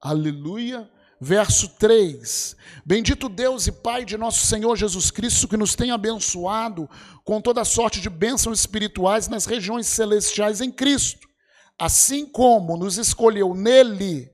Aleluia. 0.00 0.90
Verso 1.22 1.68
3: 1.78 2.56
Bendito 2.84 3.28
Deus 3.28 3.66
e 3.66 3.72
Pai 3.72 4.06
de 4.06 4.16
nosso 4.16 4.46
Senhor 4.46 4.74
Jesus 4.74 5.10
Cristo, 5.10 5.46
que 5.46 5.56
nos 5.56 5.74
tem 5.74 5.90
abençoado 5.90 6.88
com 7.24 7.42
toda 7.42 7.62
sorte 7.62 8.00
de 8.00 8.08
bênçãos 8.08 8.60
espirituais 8.60 9.28
nas 9.28 9.44
regiões 9.44 9.86
celestiais 9.86 10.62
em 10.62 10.72
Cristo, 10.72 11.28
assim 11.80 12.26
como 12.26 12.76
nos 12.76 12.98
escolheu 12.98 13.54
nele 13.54 14.30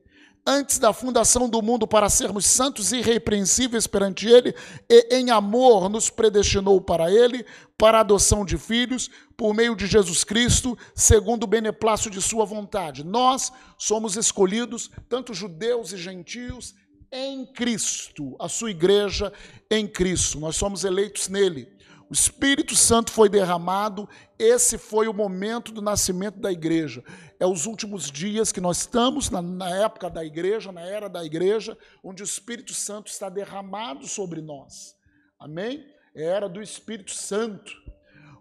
antes 0.46 0.78
da 0.78 0.92
fundação 0.92 1.48
do 1.48 1.60
mundo 1.60 1.86
para 1.86 2.08
sermos 2.08 2.46
santos 2.46 2.92
e 2.92 2.98
irrepreensíveis 2.98 3.86
perante 3.86 4.28
Ele, 4.28 4.54
e 4.88 5.16
em 5.16 5.30
amor 5.30 5.88
nos 5.88 6.08
predestinou 6.08 6.80
para 6.80 7.10
Ele, 7.10 7.44
para 7.76 7.98
a 7.98 8.00
adoção 8.00 8.44
de 8.44 8.56
filhos, 8.56 9.10
por 9.36 9.52
meio 9.52 9.74
de 9.74 9.86
Jesus 9.86 10.22
Cristo, 10.22 10.78
segundo 10.94 11.44
o 11.44 11.48
beneplácito 11.48 12.10
de 12.10 12.22
Sua 12.22 12.44
vontade. 12.44 13.04
Nós 13.04 13.52
somos 13.76 14.16
escolhidos, 14.16 14.88
tanto 15.08 15.34
judeus 15.34 15.92
e 15.92 15.96
gentios, 15.96 16.74
em 17.10 17.44
Cristo, 17.46 18.36
a 18.38 18.48
Sua 18.48 18.70
igreja 18.70 19.32
em 19.70 19.86
Cristo. 19.86 20.38
Nós 20.38 20.56
somos 20.56 20.84
eleitos 20.84 21.28
nele. 21.28 21.75
O 22.08 22.12
Espírito 22.12 22.76
Santo 22.76 23.10
foi 23.10 23.28
derramado, 23.28 24.08
esse 24.38 24.78
foi 24.78 25.08
o 25.08 25.12
momento 25.12 25.72
do 25.72 25.82
nascimento 25.82 26.38
da 26.38 26.52
igreja. 26.52 27.02
É 27.40 27.46
os 27.46 27.66
últimos 27.66 28.12
dias 28.12 28.52
que 28.52 28.60
nós 28.60 28.78
estamos, 28.78 29.28
na, 29.28 29.42
na, 29.42 29.70
época 29.70 30.08
da 30.08 30.24
igreja, 30.24 30.70
na 30.70 30.82
era 30.82 31.08
da 31.08 31.24
igreja, 31.24 31.76
onde 32.04 32.22
o 32.22 32.24
Espírito 32.24 32.72
Santo 32.72 33.10
está 33.10 33.28
derramado 33.28 34.06
sobre 34.06 34.40
nós. 34.40 34.94
Amém? 35.38 35.84
É 36.14 36.28
a 36.28 36.36
era 36.36 36.48
do 36.48 36.62
Espírito 36.62 37.12
Santo. 37.12 37.72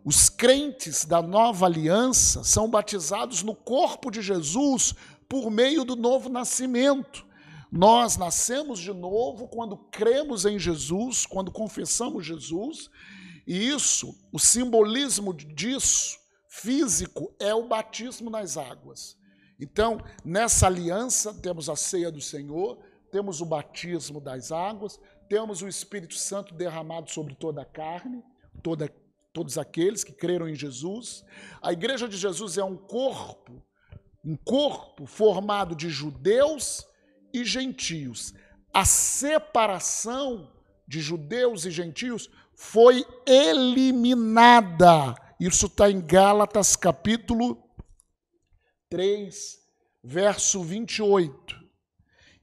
Os 0.04 0.30
crentes 0.30 1.04
da 1.04 1.20
nova 1.20 1.66
aliança 1.66 2.44
são 2.44 2.70
batizados 2.70 3.42
no 3.42 3.56
corpo 3.56 4.12
de 4.12 4.22
Jesus 4.22 4.94
por 5.28 5.50
meio 5.50 5.84
do 5.84 5.96
novo 5.96 6.30
nascimento. 6.30 7.26
Nós 7.72 8.16
nascemos 8.16 8.80
de 8.80 8.94
novo 8.94 9.48
quando 9.48 9.76
cremos 9.76 10.46
em 10.46 10.60
Jesus, 10.60 11.26
quando 11.26 11.52
confessamos 11.52 12.28
Jesus 12.28 12.92
e 13.48 13.70
isso, 13.70 14.16
o 14.32 14.40
simbolismo 14.40 15.34
disso, 15.34 16.18
físico, 16.50 17.34
é 17.40 17.54
o 17.54 17.68
batismo 17.68 18.30
nas 18.30 18.58
águas. 18.58 19.18
Então, 19.60 20.04
nessa 20.24 20.68
aliança, 20.68 21.34
temos 21.34 21.70
a 21.70 21.76
ceia 21.76 22.12
do 22.12 22.22
Senhor, 22.22 22.80
temos 23.12 23.42
o 23.42 23.46
batismo 23.46 24.20
das 24.20 24.52
águas, 24.52 25.00
temos 25.30 25.62
o 25.62 25.68
Espírito 25.68 26.16
Santo 26.16 26.54
derramado 26.54 27.10
sobre 27.10 27.36
toda 27.36 27.62
a 27.62 27.66
carne, 27.66 28.24
toda, 28.64 28.90
todos 29.32 29.58
aqueles 29.58 30.04
que 30.04 30.12
creram 30.12 30.50
em 30.50 30.56
Jesus. 30.56 31.24
A 31.62 31.72
igreja 31.72 32.08
de 32.08 32.18
Jesus 32.18 32.58
é 32.58 32.64
um 32.64 32.76
corpo, 32.76 33.64
um 34.24 34.36
corpo 34.36 35.06
formado 35.06 35.76
de 35.76 35.90
judeus 35.90 36.86
e 37.34 37.46
gentios. 37.46 38.34
A 38.74 38.84
separação 38.84 40.52
de 40.88 41.00
judeus 41.00 41.66
e 41.66 41.72
gentios 41.72 42.30
foi 42.56 43.06
eliminada. 43.26 45.16
Isso 45.40 45.66
está 45.66 45.90
em 45.92 46.00
Gálatas 46.00 46.76
capítulo 46.76 47.62
3, 48.90 49.58
verso 50.04 50.64
28. 50.64 51.56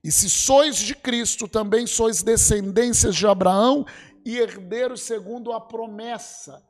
E 0.05 0.11
se 0.11 0.29
sois 0.29 0.77
de 0.77 0.95
Cristo, 0.95 1.47
também 1.47 1.87
sois 1.87 2.23
descendências 2.23 3.15
de 3.15 3.27
Abraão 3.27 3.87
e 4.25 4.37
herdeiros 4.37 5.03
segundo 5.03 5.53
a 5.53 5.61
promessa. 5.61 6.63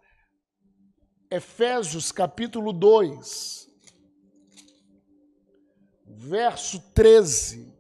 Efésios 1.31 2.13
capítulo 2.13 2.73
2, 2.75 3.69
verso 6.07 6.79
13. 6.95 7.72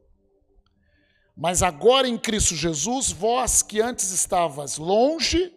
Mas 1.42 1.60
agora 1.60 2.06
em 2.08 2.16
Cristo 2.16 2.54
Jesus, 2.54 3.10
vós 3.10 3.62
que 3.62 3.80
antes 3.80 4.12
estavas 4.12 4.78
longe, 4.78 5.52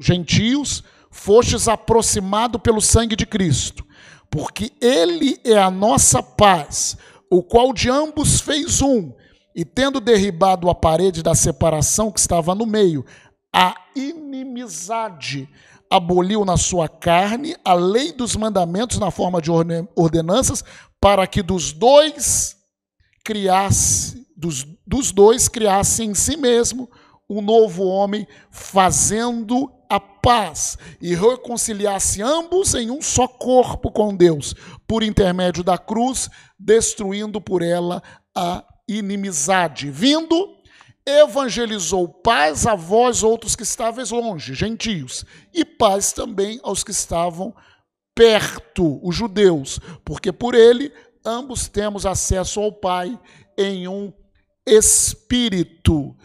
gentios, 0.00 0.82
fostes 1.10 1.68
aproximado 1.68 2.58
pelo 2.58 2.80
sangue 2.80 3.14
de 3.14 3.26
Cristo, 3.26 3.86
porque 4.30 4.72
ele 4.80 5.38
é 5.44 5.58
a 5.58 5.70
nossa 5.70 6.22
paz, 6.22 6.96
o 7.30 7.42
qual 7.42 7.74
de 7.74 7.90
ambos 7.90 8.40
fez 8.40 8.80
um, 8.80 9.12
e 9.54 9.66
tendo 9.66 10.00
derribado 10.00 10.70
a 10.70 10.74
parede 10.74 11.22
da 11.22 11.34
separação 11.34 12.10
que 12.10 12.18
estava 12.18 12.54
no 12.54 12.64
meio, 12.64 13.04
a 13.54 13.74
inimizade, 13.94 15.46
aboliu 15.90 16.42
na 16.42 16.56
sua 16.56 16.88
carne 16.88 17.54
a 17.62 17.74
lei 17.74 18.12
dos 18.12 18.34
mandamentos 18.34 18.98
na 18.98 19.10
forma 19.10 19.42
de 19.42 19.50
ordenanças, 19.94 20.64
para 20.98 21.26
que 21.26 21.42
dos 21.42 21.70
dois 21.70 22.56
criasse, 23.22 24.26
dos, 24.34 24.64
dos 24.86 25.10
dois 25.12 25.48
criasse 25.48 26.04
em 26.04 26.14
si 26.14 26.36
mesmo 26.36 26.88
um 27.28 27.40
novo 27.40 27.84
homem, 27.84 28.26
fazendo 28.50 29.72
a 29.88 29.98
paz 29.98 30.78
e 31.00 31.14
reconciliasse 31.14 32.22
ambos 32.22 32.74
em 32.74 32.90
um 32.90 33.02
só 33.02 33.26
corpo 33.26 33.90
com 33.90 34.14
Deus, 34.14 34.54
por 34.86 35.02
intermédio 35.02 35.64
da 35.64 35.76
cruz, 35.76 36.28
destruindo 36.58 37.40
por 37.40 37.62
ela 37.62 38.02
a 38.34 38.64
inimizade. 38.88 39.90
Vindo, 39.90 40.56
evangelizou 41.04 42.08
paz 42.08 42.66
a 42.66 42.74
vós 42.74 43.22
outros 43.22 43.56
que 43.56 43.62
estáveis 43.62 44.10
longe, 44.10 44.54
gentios, 44.54 45.24
e 45.52 45.64
paz 45.64 46.12
também 46.12 46.60
aos 46.62 46.84
que 46.84 46.90
estavam 46.90 47.54
perto, 48.14 49.00
os 49.06 49.14
judeus, 49.14 49.78
porque 50.04 50.32
por 50.32 50.54
ele 50.54 50.92
ambos 51.24 51.68
temos 51.68 52.06
acesso 52.06 52.60
ao 52.60 52.72
Pai 52.72 53.18
em 53.58 53.86
um 53.86 54.12
espírito. 54.66 56.16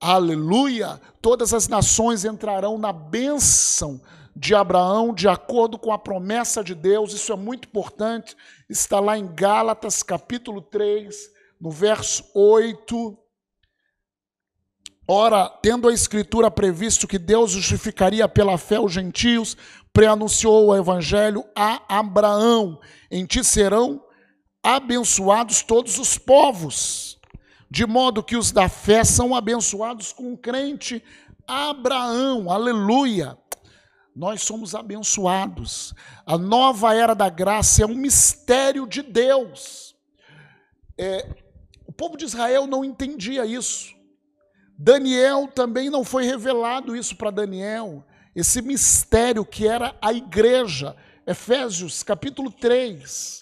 Aleluia! 0.00 1.00
Todas 1.22 1.54
as 1.54 1.68
nações 1.68 2.24
entrarão 2.24 2.76
na 2.76 2.92
bênção 2.92 4.00
de 4.34 4.54
Abraão, 4.54 5.14
de 5.14 5.28
acordo 5.28 5.78
com 5.78 5.92
a 5.92 5.98
promessa 5.98 6.64
de 6.64 6.74
Deus, 6.74 7.12
isso 7.12 7.32
é 7.32 7.36
muito 7.36 7.68
importante, 7.68 8.36
está 8.68 8.98
lá 8.98 9.18
em 9.18 9.26
Gálatas 9.26 10.02
capítulo 10.02 10.62
3, 10.62 11.30
no 11.60 11.70
verso 11.70 12.24
8. 12.34 13.18
Ora, 15.06 15.48
tendo 15.62 15.88
a 15.88 15.92
Escritura 15.92 16.50
previsto 16.50 17.06
que 17.06 17.18
Deus 17.18 17.50
justificaria 17.50 18.26
pela 18.28 18.56
fé 18.56 18.80
os 18.80 18.92
gentios, 18.92 19.56
preanunciou 19.92 20.68
o 20.68 20.76
Evangelho 20.76 21.44
a 21.54 21.98
Abraão: 21.98 22.80
em 23.10 23.26
ti 23.26 23.44
serão 23.44 24.02
abençoados 24.62 25.62
todos 25.62 25.98
os 25.98 26.16
povos 26.16 27.09
de 27.70 27.86
modo 27.86 28.22
que 28.22 28.36
os 28.36 28.50
da 28.50 28.68
fé 28.68 29.04
são 29.04 29.34
abençoados 29.34 30.12
com 30.12 30.32
um 30.32 30.36
crente 30.36 31.02
Abraão, 31.46 32.48
aleluia. 32.48 33.36
Nós 34.14 34.42
somos 34.42 34.72
abençoados. 34.74 35.92
A 36.24 36.38
nova 36.38 36.94
era 36.94 37.14
da 37.14 37.28
graça 37.28 37.82
é 37.82 37.86
um 37.86 37.94
mistério 37.94 38.86
de 38.86 39.02
Deus. 39.02 39.96
É, 40.96 41.28
o 41.86 41.92
povo 41.92 42.16
de 42.16 42.24
Israel 42.24 42.68
não 42.68 42.84
entendia 42.84 43.44
isso. 43.44 43.94
Daniel 44.78 45.48
também 45.48 45.90
não 45.90 46.04
foi 46.04 46.24
revelado 46.24 46.94
isso 46.94 47.16
para 47.16 47.32
Daniel. 47.32 48.04
Esse 48.34 48.62
mistério 48.62 49.44
que 49.44 49.66
era 49.66 49.96
a 50.00 50.12
igreja. 50.12 50.96
Efésios 51.26 52.02
capítulo 52.02 52.50
3 52.50 53.39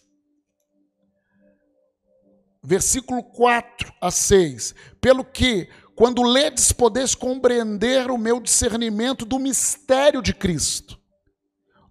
versículo 2.62 3.22
4 3.22 3.92
a 4.00 4.10
6. 4.10 4.74
Pelo 5.00 5.24
que, 5.24 5.68
quando 5.94 6.22
ledes, 6.22 6.72
podeis 6.72 7.14
compreender 7.14 8.10
o 8.10 8.18
meu 8.18 8.40
discernimento 8.40 9.24
do 9.24 9.38
mistério 9.38 10.22
de 10.22 10.34
Cristo, 10.34 10.98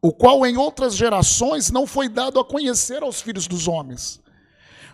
o 0.01 0.13
qual 0.13 0.45
em 0.45 0.57
outras 0.57 0.95
gerações 0.95 1.71
não 1.71 1.87
foi 1.87 2.07
dado 2.07 2.39
a 2.39 2.45
conhecer 2.45 3.03
aos 3.03 3.21
filhos 3.21 3.47
dos 3.47 3.67
homens, 3.67 4.21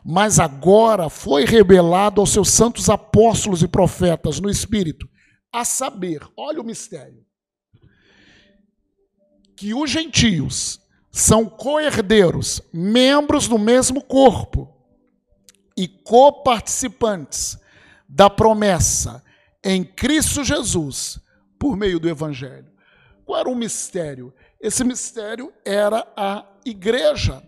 mas 0.03 0.39
agora 0.39 1.09
foi 1.09 1.45
revelado 1.45 2.19
aos 2.19 2.31
seus 2.31 2.49
santos 2.49 2.89
apóstolos 2.89 3.61
e 3.61 3.67
profetas 3.67 4.39
no 4.39 4.49
Espírito, 4.49 5.07
a 5.51 5.63
saber, 5.63 6.27
olha 6.35 6.61
o 6.61 6.65
mistério, 6.65 7.23
que 9.55 9.73
os 9.73 9.89
gentios 9.89 10.81
são 11.11 11.45
coerdeiros, 11.45 12.59
membros 12.73 13.47
do 13.47 13.59
mesmo 13.59 14.03
corpo 14.03 14.72
e 15.75 15.87
coparticipantes 15.87 17.57
da 18.07 18.29
promessa 18.29 19.23
em 19.63 19.83
Cristo 19.83 20.43
Jesus 20.43 21.19
por 21.57 21.75
meio 21.75 21.99
do 21.99 22.09
Evangelho. 22.09 22.71
Qual 23.25 23.39
era 23.39 23.49
o 23.49 23.55
mistério? 23.55 24.33
Esse 24.59 24.83
mistério 24.83 25.51
era 25.65 26.05
a 26.15 26.45
igreja. 26.65 27.41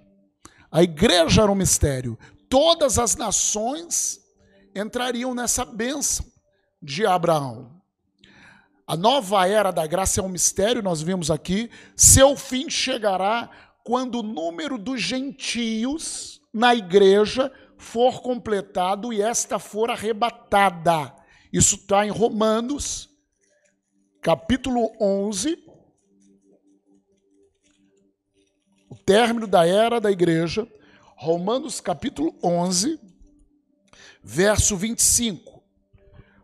A 0.71 0.81
igreja 0.83 1.43
era 1.43 1.51
um 1.51 1.55
mistério. 1.55 2.17
Todas 2.49 2.97
as 2.97 3.15
nações 3.15 4.19
entrariam 4.73 5.33
nessa 5.33 5.65
bênção 5.65 6.25
de 6.81 7.05
Abraão. 7.05 7.81
A 8.87 8.95
nova 8.95 9.47
era 9.47 9.71
da 9.71 9.87
graça 9.87 10.19
é 10.19 10.23
um 10.23 10.29
mistério, 10.29 10.83
nós 10.83 11.01
vimos 11.01 11.31
aqui. 11.31 11.71
Seu 11.95 12.35
fim 12.37 12.69
chegará 12.69 13.49
quando 13.83 14.19
o 14.19 14.23
número 14.23 14.77
dos 14.77 15.01
gentios 15.01 16.39
na 16.53 16.75
igreja 16.75 17.51
for 17.85 18.19
completado 18.21 19.13
e 19.13 19.21
esta 19.21 19.59
for 19.59 19.91
arrebatada. 19.91 21.15
Isso 21.53 21.75
está 21.75 22.05
em 22.05 22.09
Romanos, 22.09 23.07
capítulo 24.21 24.91
11, 24.99 25.63
o 28.89 28.95
término 28.95 29.45
da 29.45 29.67
era 29.67 30.01
da 30.01 30.11
igreja. 30.11 30.67
Romanos, 31.15 31.79
capítulo 31.79 32.35
11, 32.43 32.99
verso 34.21 34.75
25. 34.75 35.63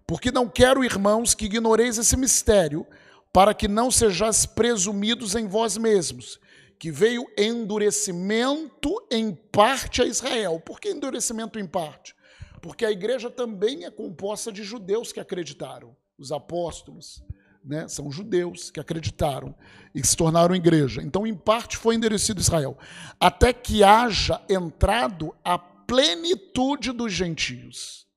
Porque 0.05 0.31
não 0.31 0.47
quero, 0.47 0.83
irmãos, 0.83 1.33
que 1.33 1.45
ignoreis 1.45 1.97
esse 1.97 2.15
mistério, 2.15 2.85
para 3.33 3.53
que 3.53 3.67
não 3.67 3.89
sejais 3.89 4.45
presumidos 4.45 5.35
em 5.35 5.47
vós 5.47 5.75
mesmos 5.75 6.39
que 6.81 6.91
veio 6.91 7.27
endurecimento 7.37 9.05
em 9.11 9.35
parte 9.35 10.01
a 10.01 10.05
Israel. 10.05 10.59
Por 10.59 10.79
que 10.79 10.89
endurecimento 10.89 11.59
em 11.59 11.67
parte? 11.67 12.15
Porque 12.59 12.83
a 12.83 12.89
igreja 12.89 13.29
também 13.29 13.85
é 13.85 13.91
composta 13.91 14.51
de 14.51 14.63
judeus 14.63 15.13
que 15.13 15.19
acreditaram. 15.19 15.95
Os 16.17 16.31
apóstolos 16.31 17.23
né, 17.63 17.87
são 17.87 18.11
judeus 18.11 18.71
que 18.71 18.79
acreditaram 18.79 19.53
e 19.93 20.03
se 20.03 20.17
tornaram 20.17 20.55
igreja. 20.55 21.03
Então, 21.03 21.27
em 21.27 21.35
parte, 21.35 21.77
foi 21.77 21.93
endurecido 21.93 22.41
Israel. 22.41 22.75
Até 23.19 23.53
que 23.53 23.83
haja 23.83 24.41
entrado 24.49 25.35
a 25.43 25.59
plenitude 25.59 26.91
dos 26.91 27.13
gentios. 27.13 28.07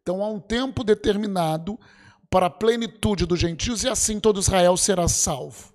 Então, 0.00 0.24
há 0.24 0.28
um 0.30 0.40
tempo 0.40 0.82
determinado 0.82 1.78
para 2.30 2.46
a 2.46 2.50
plenitude 2.50 3.26
dos 3.26 3.38
gentios 3.38 3.84
e 3.84 3.90
assim 3.90 4.18
todo 4.18 4.40
Israel 4.40 4.74
será 4.78 5.06
salvo. 5.06 5.74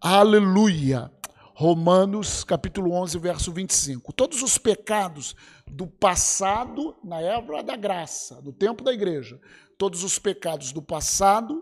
Aleluia! 0.00 1.17
Romanos 1.60 2.44
capítulo 2.44 2.92
11, 2.92 3.18
verso 3.18 3.52
25. 3.52 4.12
Todos 4.12 4.44
os 4.44 4.56
pecados 4.58 5.34
do 5.66 5.88
passado, 5.88 6.96
na 7.02 7.20
época 7.20 7.64
da 7.64 7.74
graça, 7.74 8.40
do 8.40 8.52
tempo 8.52 8.84
da 8.84 8.92
igreja, 8.92 9.40
todos 9.76 10.04
os 10.04 10.20
pecados 10.20 10.70
do 10.70 10.80
passado, 10.80 11.60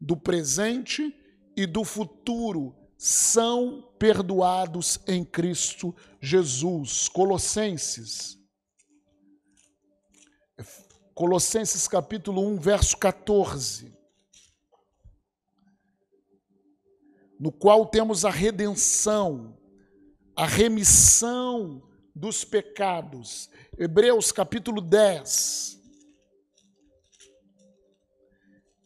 do 0.00 0.16
presente 0.16 1.14
e 1.54 1.66
do 1.66 1.84
futuro 1.84 2.74
são 2.96 3.86
perdoados 3.98 4.98
em 5.06 5.22
Cristo 5.22 5.94
Jesus. 6.22 7.06
Colossenses. 7.10 8.38
Colossenses 11.14 11.86
capítulo 11.86 12.48
1, 12.48 12.56
verso 12.60 12.96
14. 12.96 13.94
No 17.44 17.52
qual 17.52 17.84
temos 17.84 18.24
a 18.24 18.30
redenção, 18.30 19.54
a 20.34 20.46
remissão 20.46 21.86
dos 22.14 22.42
pecados. 22.42 23.50
Hebreus 23.76 24.32
capítulo 24.32 24.80
10. 24.80 25.78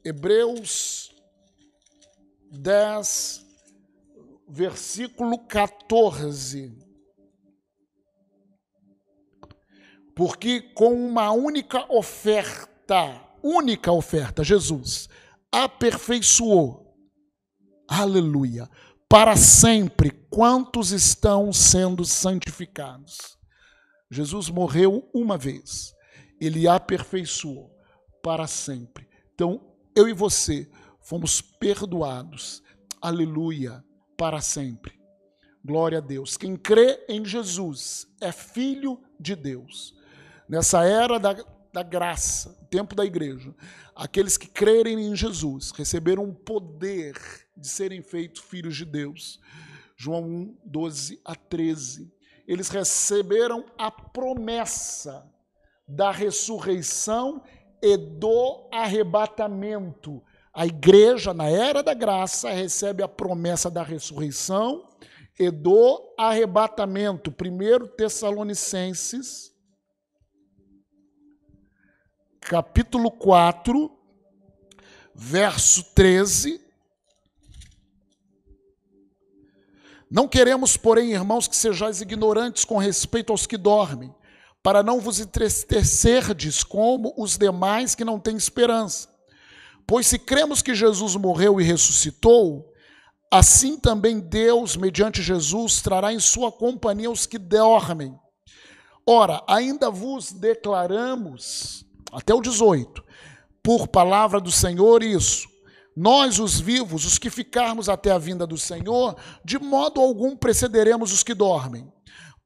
Hebreus 0.05 1.15
10, 2.51 3.47
versículo 4.49 5.39
14. 5.39 6.77
Porque 10.17 10.63
com 10.63 10.95
uma 10.95 11.31
única 11.31 11.87
oferta, 11.93 13.25
única 13.41 13.93
oferta, 13.93 14.43
Jesus 14.43 15.09
aperfeiçoou, 15.53 16.88
aleluia, 17.89 18.69
para 19.09 19.35
sempre 19.37 20.11
quantos 20.29 20.93
estão 20.93 21.53
sendo 21.53 22.05
santificados. 22.05 23.39
Jesus 24.11 24.51
morreu 24.51 25.09
uma 25.15 25.39
vez, 25.39 25.95
ele 26.41 26.69
aperfeiçoou 26.69 27.75
para 28.23 28.47
sempre. 28.47 29.09
Então, 29.35 29.61
eu 29.97 30.09
e 30.09 30.13
você 30.13 30.71
fomos 31.01 31.41
perdoados, 31.41 32.63
aleluia, 33.01 33.83
para 34.17 34.41
sempre. 34.41 34.99
Glória 35.65 35.99
a 35.99 36.01
Deus. 36.03 36.37
Quem 36.37 36.57
crê 36.57 37.05
em 37.09 37.25
Jesus 37.25 38.07
é 38.21 38.31
filho 38.31 39.01
de 39.19 39.35
Deus. 39.35 39.95
Nessa 40.49 40.85
era 40.85 41.19
da, 41.19 41.37
da 41.73 41.83
graça, 41.83 42.55
tempo 42.71 42.95
da 42.95 43.05
igreja, 43.05 43.55
aqueles 43.95 44.37
que 44.37 44.49
crerem 44.49 45.01
em 45.01 45.17
Jesus 45.17 45.71
receberam 45.73 46.25
o 46.25 46.35
poder 46.35 47.15
de 47.59 47.69
serem 47.69 48.03
feitos 48.03 48.41
filhos 48.43 48.77
de 48.77 48.85
Deus. 48.85 49.41
João 49.97 50.23
1, 50.25 50.59
12 50.65 51.21
a 51.25 51.35
13. 51.35 52.13
Eles 52.47 52.69
receberam 52.69 53.67
a 53.77 53.91
promessa 53.91 55.29
da 55.87 56.11
ressurreição 56.11 57.43
e 57.83 57.97
do 57.97 58.69
arrebatamento. 58.73 60.23
A 60.53 60.67
igreja, 60.67 61.35
na 61.35 61.49
era 61.49 61.83
da 61.83 61.95
graça, 61.95 62.51
recebe 62.51 63.03
a 63.03 63.09
promessa 63.09 63.71
da 63.71 63.83
ressurreição 63.83 64.89
e 65.39 65.51
do 65.51 66.15
arrebatamento. 66.19 67.31
1 67.31 67.97
Tessalonicenses, 67.97 69.53
capítulo 72.41 73.11
4, 73.11 73.91
verso 75.15 75.95
13. 75.95 76.68
Não 80.11 80.27
queremos, 80.27 80.77
porém, 80.77 81.13
irmãos, 81.13 81.47
que 81.47 81.57
sejais 81.57 82.01
ignorantes 82.01 82.65
com 82.65 82.79
respeito 82.79 83.31
aos 83.31 83.47
que 83.47 83.57
dormem, 83.57 84.15
para 84.63 84.83
não 84.83 85.01
vos 85.01 85.21
entristecerdes 85.21 86.63
como 86.63 87.13
os 87.17 87.37
demais 87.37 87.95
que 87.95 88.05
não 88.05 88.19
têm 88.19 88.37
esperança. 88.37 89.09
Pois 89.87 90.07
se 90.07 90.19
cremos 90.19 90.63
que 90.63 90.75
Jesus 90.75 91.15
morreu 91.17 91.61
e 91.61 91.65
ressuscitou, 91.65 92.73
assim 93.31 93.79
também 93.79 94.19
Deus, 94.19 94.77
mediante 94.77 95.23
Jesus, 95.23 95.83
trará 95.83 96.13
em 96.13 96.21
sua 96.21 96.51
companhia 96.51 97.11
os 97.11 97.27
que 97.27 97.39
dormem. 97.39 98.19
Ora, 99.07 99.43
ainda 99.47 99.91
vos 99.91 100.33
declaramos, 100.33 101.85
até 102.13 102.35
o 102.35 102.41
18, 102.41 103.03
por 103.63 103.89
palavra 103.89 104.41
do 104.41 104.51
Senhor, 104.51 105.03
isso. 105.03 105.49
Nós, 106.01 106.39
os 106.39 106.61
vivos, 106.61 107.05
os 107.05 107.19
que 107.19 107.29
ficarmos 107.29 107.89
até 107.89 108.13
a 108.13 108.19
vinda 108.19 108.47
do 108.47 108.57
Senhor, 108.57 109.17
de 109.45 109.59
modo 109.59 110.01
algum 110.01 110.37
precederemos 110.37 111.13
os 111.13 111.25
que 111.25 111.35
dormem. 111.35 111.93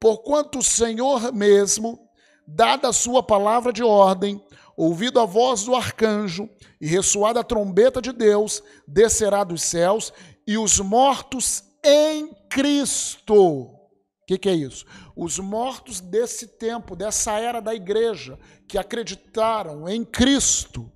Porquanto 0.00 0.60
o 0.60 0.62
Senhor 0.62 1.30
mesmo, 1.34 2.00
dada 2.48 2.88
a 2.88 2.94
sua 2.94 3.22
palavra 3.22 3.70
de 3.70 3.82
ordem, 3.82 4.42
ouvido 4.74 5.20
a 5.20 5.26
voz 5.26 5.64
do 5.64 5.74
arcanjo 5.74 6.48
e 6.80 6.86
ressoada 6.86 7.40
a 7.40 7.44
trombeta 7.44 8.00
de 8.00 8.10
Deus, 8.10 8.62
descerá 8.88 9.44
dos 9.44 9.62
céus 9.62 10.14
e 10.46 10.56
os 10.56 10.80
mortos 10.80 11.62
em 11.84 12.34
Cristo. 12.48 13.34
O 13.34 13.90
que, 14.26 14.38
que, 14.38 14.48
é 14.48 14.54
isso? 14.54 14.86
Os 15.14 15.38
mortos 15.38 16.00
desse 16.00 16.46
tempo, 16.46 16.96
dessa 16.96 17.38
era 17.38 17.60
da 17.60 17.74
igreja, 17.74 18.38
que 18.66 18.78
acreditaram 18.78 19.86
em 19.90 20.06
Cristo, 20.06 20.90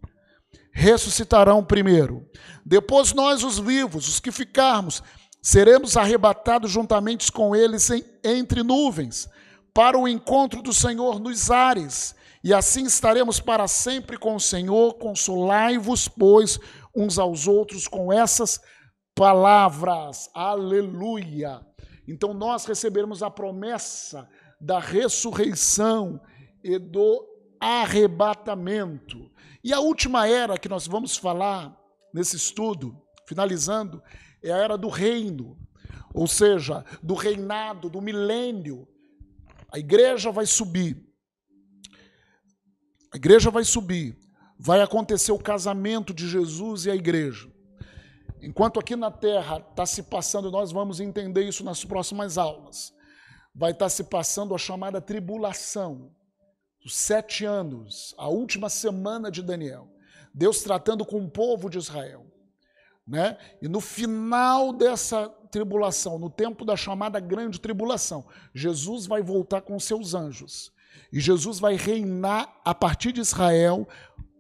ressuscitarão 0.77 1.65
primeiro. 1.65 2.29
Depois 2.65 3.15
nós, 3.15 3.43
os 3.43 3.59
vivos, 3.59 4.07
os 4.07 4.21
que 4.21 4.31
ficarmos, 4.31 5.03
seremos 5.41 5.97
arrebatados 5.97 6.71
juntamente 6.71 7.33
com 7.33 7.57
eles 7.57 7.89
em, 7.89 8.05
entre 8.23 8.63
nuvens, 8.63 9.27
para 9.73 9.99
o 9.99 10.07
encontro 10.07 10.61
do 10.61 10.75
Senhor 10.75 11.19
nos 11.19 11.51
ares 11.51 12.15
e 12.45 12.53
assim 12.53 12.85
estaremos 12.85 13.41
para 13.41 13.67
sempre 13.67 14.19
com 14.19 14.37
o 14.37 14.41
Senhor. 14.41 14.95
Consolai-vos, 14.95 16.09
pois, 16.09 16.61
uns 16.95 17.19
aos 17.19 17.49
outros 17.49 17.89
com 17.89 18.13
essas 18.13 18.61
palavras. 19.15 20.29
Aleluia. 20.35 21.61
Então 22.07 22.35
nós 22.35 22.67
receberemos 22.67 23.23
a 23.23 23.31
promessa 23.31 24.29
da 24.61 24.79
ressurreição 24.79 26.21
e 26.63 26.79
do 26.79 27.27
arrebatamento. 27.59 29.31
E 29.67 29.73
a 29.73 29.81
última 29.81 30.29
era 30.29 30.57
que 30.57 30.69
nós 30.69 30.87
vamos 30.87 31.17
falar 31.17 31.77
nesse 32.15 32.37
estudo, 32.37 32.97
finalizando, 33.27 34.01
é 34.41 34.53
a 34.53 34.59
era 34.59 34.79
do 34.79 34.89
reino, 34.89 35.59
ou 36.15 36.29
seja, 36.29 36.85
do 37.03 37.15
reinado, 37.15 37.91
do 37.91 38.01
milênio. 38.01 38.87
A 39.73 39.79
igreja 39.79 40.31
vai 40.31 40.47
subir 40.47 41.05
a 43.13 43.17
igreja 43.17 43.51
vai 43.51 43.65
subir, 43.65 44.19
vai 44.59 44.83
acontecer 44.83 45.33
o 45.33 45.39
casamento 45.39 46.13
de 46.13 46.29
Jesus 46.29 46.85
e 46.85 46.91
a 46.91 46.95
igreja. 46.95 47.51
Enquanto 48.43 48.79
aqui 48.79 48.95
na 48.95 49.11
terra 49.11 49.57
está 49.71 49.87
se 49.87 50.03
passando, 50.03 50.51
nós 50.51 50.71
vamos 50.71 51.01
entender 51.01 51.49
isso 51.49 51.65
nas 51.65 51.83
próximas 51.83 52.37
aulas. 52.37 52.93
Vai 53.55 53.73
estar 53.73 53.87
tá 53.87 53.89
se 53.89 54.05
passando 54.05 54.55
a 54.55 54.59
chamada 54.59 55.01
tribulação, 55.01 56.15
os 56.87 56.95
sete 56.95 57.45
anos, 57.45 58.15
a 58.17 58.29
última 58.29 58.69
semana 58.69 59.29
de 59.29 59.43
Daniel. 59.43 59.89
Deus 60.33 60.63
tratando 60.63 61.05
com 61.05 61.19
o 61.19 61.29
povo 61.29 61.69
de 61.69 61.79
Israel. 61.79 62.25
Né? 63.05 63.37
E 63.61 63.67
no 63.67 63.81
final 63.81 64.73
dessa 64.73 65.29
tribulação, 65.51 66.17
no 66.17 66.31
tempo 66.31 66.65
da 66.65 66.77
chamada 66.77 67.19
grande 67.19 67.61
tribulação, 67.61 68.25
Jesus 68.55 69.05
vai 69.05 69.21
voltar 69.21 69.63
com 69.63 69.81
seus 69.81 70.15
anjos 70.15 70.73
e 71.13 71.19
Jesus 71.19 71.59
vai 71.59 71.75
reinar 71.75 72.55
a 72.65 72.73
partir 72.73 73.11
de 73.11 73.21
Israel 73.21 73.89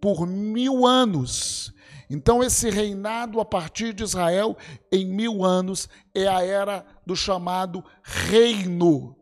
por 0.00 0.24
mil 0.24 0.86
anos. 0.86 1.74
Então, 2.08 2.44
esse 2.44 2.70
reinado 2.70 3.40
a 3.40 3.44
partir 3.44 3.92
de 3.92 4.04
Israel 4.04 4.56
em 4.92 5.04
mil 5.04 5.44
anos 5.44 5.88
é 6.14 6.28
a 6.28 6.44
era 6.44 6.86
do 7.04 7.16
chamado 7.16 7.84
reino. 8.04 9.16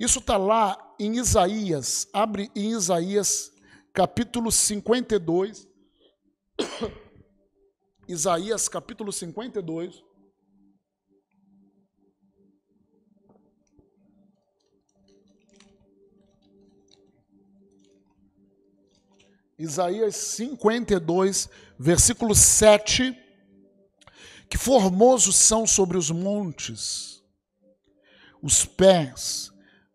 Isso 0.00 0.18
está 0.18 0.38
lá 0.38 0.94
em 0.98 1.18
Isaías, 1.18 2.08
abre 2.10 2.50
em 2.56 2.70
Isaías 2.70 3.52
capítulo 3.92 4.50
52. 4.50 5.68
Isaías 8.08 8.66
capítulo 8.66 9.12
52. 9.12 10.02
Isaías 19.58 20.16
52, 20.16 21.50
versículo 21.78 22.34
7. 22.34 23.14
Que 24.48 24.56
formosos 24.56 25.36
são 25.36 25.66
sobre 25.66 25.98
os 25.98 26.10
montes 26.10 27.10
os 28.42 28.64
pés 28.64 29.49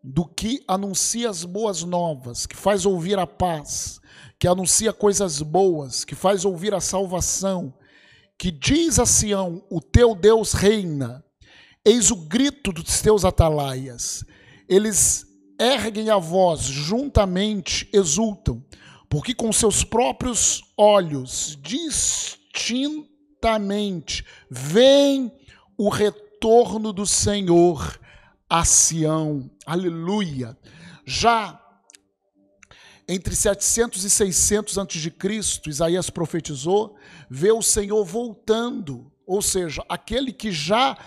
do 0.06 0.26
que 0.26 0.64
anuncia 0.68 1.30
as 1.30 1.44
boas 1.44 1.84
novas, 1.84 2.46
que 2.46 2.56
faz 2.56 2.86
ouvir 2.86 3.18
a 3.18 3.26
paz, 3.26 4.00
que 4.40 4.48
anuncia 4.48 4.94
coisas 4.94 5.42
boas, 5.42 6.06
que 6.06 6.16
faz 6.16 6.46
ouvir 6.46 6.74
a 6.74 6.80
salvação, 6.80 7.74
que 8.38 8.52
diz 8.52 9.00
a 9.00 9.06
Sião: 9.06 9.64
O 9.70 9.82
teu 9.82 10.16
Deus 10.16 10.54
reina. 10.54 11.24
Eis 11.84 12.10
o 12.10 12.16
grito 12.16 12.72
dos 12.72 13.02
teus 13.02 13.24
atalaias. 13.24 14.24
Eles 14.68 15.26
erguem 15.60 16.10
a 16.10 16.18
voz, 16.18 16.62
juntamente 16.62 17.88
exultam 17.94 18.64
porque 19.16 19.34
com 19.34 19.52
seus 19.54 19.84
próprios 19.84 20.62
olhos, 20.78 21.58
distintamente, 21.62 24.26
veem 24.50 25.32
o 25.78 25.90
retorno 25.90 26.92
do 26.92 27.06
Senhor 27.06 28.00
a 28.50 28.64
Sião. 28.64 29.50
Aleluia. 29.66 30.58
Já 31.06 31.62
entre 33.08 33.36
700 33.36 34.04
e 34.04 34.10
600 34.10 34.78
a.C., 34.80 35.62
Isaías 35.68 36.10
profetizou, 36.10 36.98
vê 37.30 37.52
o 37.52 37.62
Senhor 37.62 38.04
voltando, 38.04 39.12
ou 39.28 39.42
seja, 39.44 39.86
aquele 39.88 40.34
que 40.34 40.52
já 40.52 40.98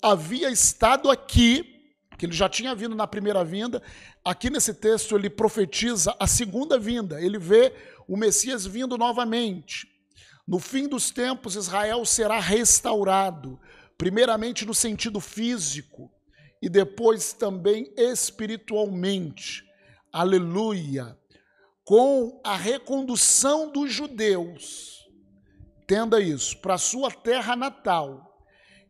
havia 0.00 0.50
estado 0.50 1.10
aqui 1.10 1.74
que 2.16 2.26
ele 2.26 2.32
já 2.32 2.48
tinha 2.48 2.74
vindo 2.74 2.96
na 2.96 3.06
primeira 3.06 3.44
vinda. 3.44 3.80
Aqui 4.24 4.50
nesse 4.50 4.74
texto 4.74 5.14
ele 5.14 5.30
profetiza 5.30 6.14
a 6.18 6.26
segunda 6.26 6.76
vinda. 6.76 7.22
Ele 7.22 7.38
vê 7.38 7.72
o 8.08 8.16
Messias 8.16 8.66
vindo 8.66 8.98
novamente. 8.98 9.86
No 10.46 10.58
fim 10.58 10.88
dos 10.88 11.12
tempos, 11.12 11.54
Israel 11.54 12.04
será 12.04 12.40
restaurado, 12.40 13.60
primeiramente 13.96 14.66
no 14.66 14.74
sentido 14.74 15.20
físico 15.20 16.10
e 16.60 16.68
depois 16.68 17.32
também 17.32 17.92
espiritualmente. 17.96 19.64
aleluia, 20.12 21.16
com 21.84 22.40
a 22.44 22.56
recondução 22.56 23.70
dos 23.70 23.92
judeus, 23.92 25.06
entenda 25.82 26.20
isso, 26.20 26.58
para 26.58 26.78
sua 26.78 27.10
terra 27.10 27.56
natal 27.56 28.28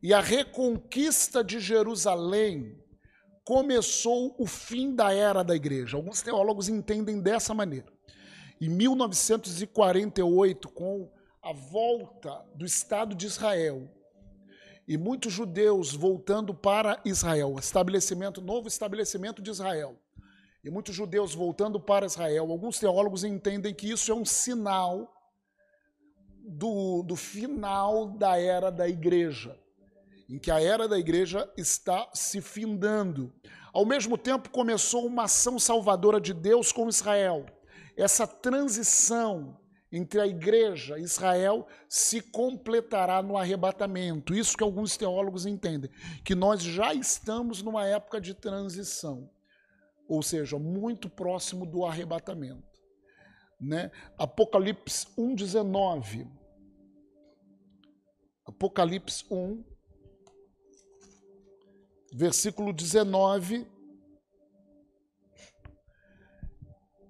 e 0.03 0.13
a 0.15 0.21
reconquista 0.21 1.43
de 1.43 1.59
Jerusalém, 1.61 2.79
começou 3.45 4.37
o 4.39 4.47
fim 4.47 4.95
da 4.95 5.13
era 5.13 5.43
da 5.43 5.57
igreja. 5.57 5.97
Alguns 5.97 6.23
teólogos 6.23 6.69
entendem 6.69 7.21
dessa 7.21 7.53
maneira. 7.55 7.93
Em 8.61 8.69
1948, 8.69 10.69
com 10.69 11.11
a 11.43 11.53
volta 11.53 12.45
do 12.55 12.67
Estado 12.67 13.15
de 13.15 13.27
Israel 13.27 13.89
e 14.89 14.97
muitos 14.97 15.35
judeus 15.35 15.95
voltando 15.95 16.55
para 16.55 16.99
Israel, 17.05 17.57
estabelecimento, 17.59 18.41
novo 18.41 18.69
estabelecimento 18.69 19.43
de 19.43 19.51
Israel, 19.51 20.01
e 20.65 20.71
muitos 20.71 20.95
judeus 20.95 21.35
voltando 21.35 21.79
para 21.79 22.07
Israel, 22.07 22.51
alguns 22.51 22.79
teólogos 22.79 23.23
entendem 23.23 23.75
que 23.75 23.91
isso 23.91 24.11
é 24.11 24.15
um 24.15 24.25
sinal 24.25 25.15
do, 26.43 27.03
do 27.03 27.15
final 27.15 28.09
da 28.09 28.41
era 28.41 28.71
da 28.71 28.89
igreja, 28.89 29.61
em 30.27 30.39
que 30.39 30.51
a 30.51 30.59
era 30.59 30.89
da 30.89 30.99
igreja 30.99 31.53
está 31.55 32.09
se 32.15 32.41
findando. 32.41 33.31
Ao 33.75 33.85
mesmo 33.85 34.17
tempo, 34.17 34.49
começou 34.49 35.07
uma 35.07 35.25
ação 35.25 35.59
salvadora 35.59 36.19
de 36.19 36.33
Deus 36.33 36.73
com 36.73 36.89
Israel. 36.89 37.45
Essa 37.95 38.27
transição 38.27 39.61
entre 39.91 40.21
a 40.21 40.27
igreja 40.27 40.99
e 40.99 41.03
Israel 41.03 41.67
se 41.89 42.21
completará 42.21 43.23
no 43.23 43.37
arrebatamento. 43.37 44.35
Isso 44.35 44.57
que 44.57 44.65
alguns 44.65 44.97
teólogos 44.97 45.47
entendem, 45.47 45.91
que 46.25 46.35
nós 46.35 46.63
já 46.63 46.93
estamos 46.93 47.63
numa 47.63 47.87
época 47.87 48.21
de 48.21 48.35
transição 48.35 49.31
ou 50.09 50.23
seja, 50.23 50.59
muito 50.59 51.11
próximo 51.11 51.67
do 51.67 51.85
arrebatamento. 51.85 52.67
Né? 53.61 53.91
Apocalipse 54.17 55.07
1,19. 55.19 56.27
Apocalipse 58.47 59.27
1, 59.31 59.63
versículo 62.15 62.73
19. 62.73 63.67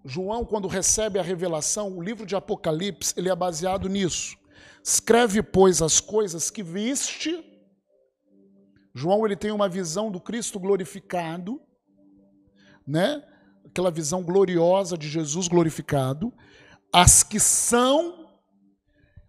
João, 0.09 0.45
quando 0.45 0.67
recebe 0.67 1.19
a 1.19 1.23
revelação, 1.23 1.97
o 1.97 2.03
livro 2.03 2.25
de 2.25 2.35
Apocalipse, 2.35 3.15
ele 3.17 3.29
é 3.29 3.37
baseado 3.37 3.89
nisso. 3.89 4.37
Escreve, 4.83 5.43
pois, 5.43 5.83
as 5.83 6.01
coisas 6.01 6.51
que 6.51 6.63
viste. 6.63 7.45
João 8.95 9.25
ele 9.27 9.37
tem 9.37 9.51
uma 9.51 9.69
visão 9.69 10.11
do 10.11 10.21
Cristo 10.21 10.59
glorificado 10.59 11.61
né? 12.89 13.23
Aquela 13.67 13.91
visão 13.91 14.23
gloriosa 14.23 14.97
de 14.97 15.07
Jesus 15.07 15.47
glorificado. 15.47 16.33
As 16.91 17.23
que 17.23 17.39
são, 17.39 18.31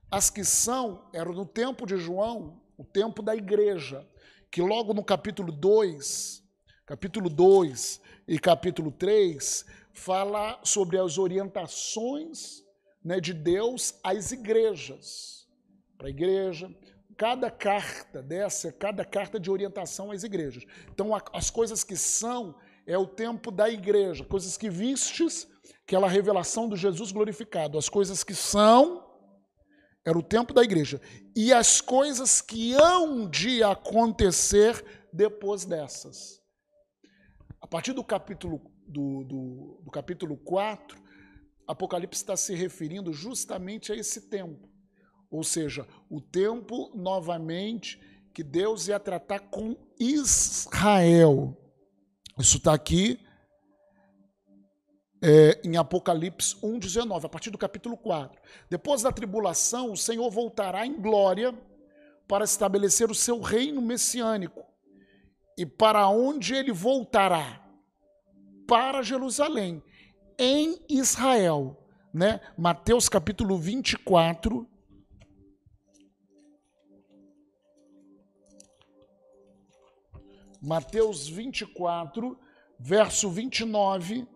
as 0.10 0.30
que 0.30 0.46
são, 0.46 1.10
era 1.14 1.30
no 1.30 1.46
tempo 1.46 1.86
de 1.86 1.98
João, 1.98 2.62
o 2.78 2.86
tempo 2.86 3.22
da 3.22 3.36
igreja, 3.36 4.08
que 4.50 4.62
logo 4.62 4.94
no 4.94 5.04
capítulo 5.04 5.52
2, 5.52 6.42
capítulo 6.86 7.30
2 7.30 8.00
e 8.30 8.40
capítulo 8.40 8.94
3, 8.94 9.66
fala 9.94 10.60
sobre 10.64 10.98
as 10.98 11.18
orientações 11.18 12.64
né, 13.04 13.20
de 13.20 13.34
Deus 13.34 13.96
às 14.04 14.32
igrejas. 14.32 15.48
Para 15.98 16.08
a 16.08 16.12
igreja, 16.12 16.74
cada 17.18 17.52
carta 17.52 18.22
dessa, 18.24 18.72
cada 18.72 19.04
carta 19.04 19.40
de 19.40 19.52
orientação 19.52 20.12
às 20.12 20.24
igrejas. 20.24 20.64
Então, 20.92 21.12
as 21.34 21.50
coisas 21.50 21.84
que 21.84 21.98
são 21.98 22.56
é 22.88 22.98
o 22.98 23.06
tempo 23.06 23.52
da 23.52 23.70
igreja, 23.70 24.24
coisas 24.24 24.58
que 24.58 24.70
vistes, 24.70 25.48
aquela 25.84 26.08
revelação 26.08 26.70
do 26.70 26.78
Jesus 26.78 27.12
glorificado, 27.12 27.78
as 27.78 27.90
coisas 27.90 28.24
que 28.24 28.34
são, 28.34 29.06
era 30.06 30.18
o 30.18 30.24
tempo 30.24 30.54
da 30.54 30.64
igreja, 30.64 31.02
e 31.36 31.52
as 31.52 31.82
coisas 31.82 32.42
que 32.42 32.74
hão 32.74 33.30
de 33.30 33.62
acontecer 33.62 34.84
depois 35.12 35.66
dessas. 35.66 36.42
A 37.62 37.68
partir 37.68 37.94
do 37.94 38.04
capítulo, 38.04 38.69
do, 38.90 39.24
do, 39.24 39.82
do 39.84 39.92
capítulo 39.92 40.36
4, 40.38 41.00
Apocalipse 41.68 42.22
está 42.22 42.36
se 42.36 42.56
referindo 42.56 43.14
justamente 43.14 43.92
a 43.92 43.96
esse 43.96 44.22
tempo. 44.22 44.68
Ou 45.30 45.44
seja, 45.44 45.88
o 46.10 46.20
tempo 46.20 46.92
novamente 46.96 48.02
que 48.34 48.44
Deus 48.44 48.88
ia 48.88 49.00
tratar 49.00 49.40
com 49.40 49.78
Israel. 50.00 51.56
Isso 52.38 52.58
está 52.58 52.74
aqui 52.74 53.20
é, 55.22 55.62
em 55.64 55.78
Apocalipse 55.78 56.56
1,19, 56.56 57.26
a 57.26 57.30
partir 57.30 57.52
do 57.52 57.58
capítulo 57.58 57.96
4. 57.98 58.42
Depois 58.70 59.04
da 59.04 59.12
tribulação, 59.12 59.92
o 59.92 59.98
Senhor 59.98 60.30
voltará 60.32 60.86
em 60.86 61.00
glória 61.00 61.54
para 62.28 62.46
estabelecer 62.46 63.12
o 63.12 63.16
seu 63.16 63.40
reino 63.42 63.82
messiânico. 63.82 64.66
E 65.58 65.66
para 65.66 66.08
onde 66.08 66.56
ele 66.56 66.72
voltará? 66.72 67.69
Para 68.70 69.02
Jerusalém, 69.02 69.82
em 70.38 70.80
Israel. 70.88 71.76
Né? 72.14 72.40
Mateus 72.56 73.10
capítulo 73.10 73.58
24. 73.58 74.70
Mateus 80.62 81.28
24, 81.28 82.38
verso 82.80 83.28
29 83.32 84.28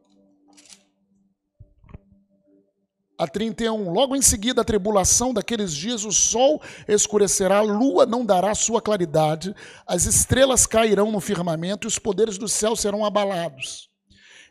a 3.20 3.28
31. 3.28 3.92
Logo 3.92 4.16
em 4.16 4.22
seguida, 4.24 4.62
a 4.62 4.66
tribulação 4.66 5.32
daqueles 5.32 5.76
dias, 5.76 6.04
o 6.04 6.12
sol 6.12 6.60
escurecerá, 6.88 7.60
a 7.60 7.62
lua 7.62 8.08
não 8.08 8.26
dará 8.26 8.56
sua 8.56 8.82
claridade, 8.82 9.54
as 9.86 10.06
estrelas 10.06 10.66
cairão 10.66 11.12
no 11.12 11.20
firmamento 11.20 11.86
e 11.86 11.90
os 11.90 12.00
poderes 12.00 12.40
do 12.40 12.48
céu 12.48 12.76
serão 12.76 13.06
abalados. 13.06 13.93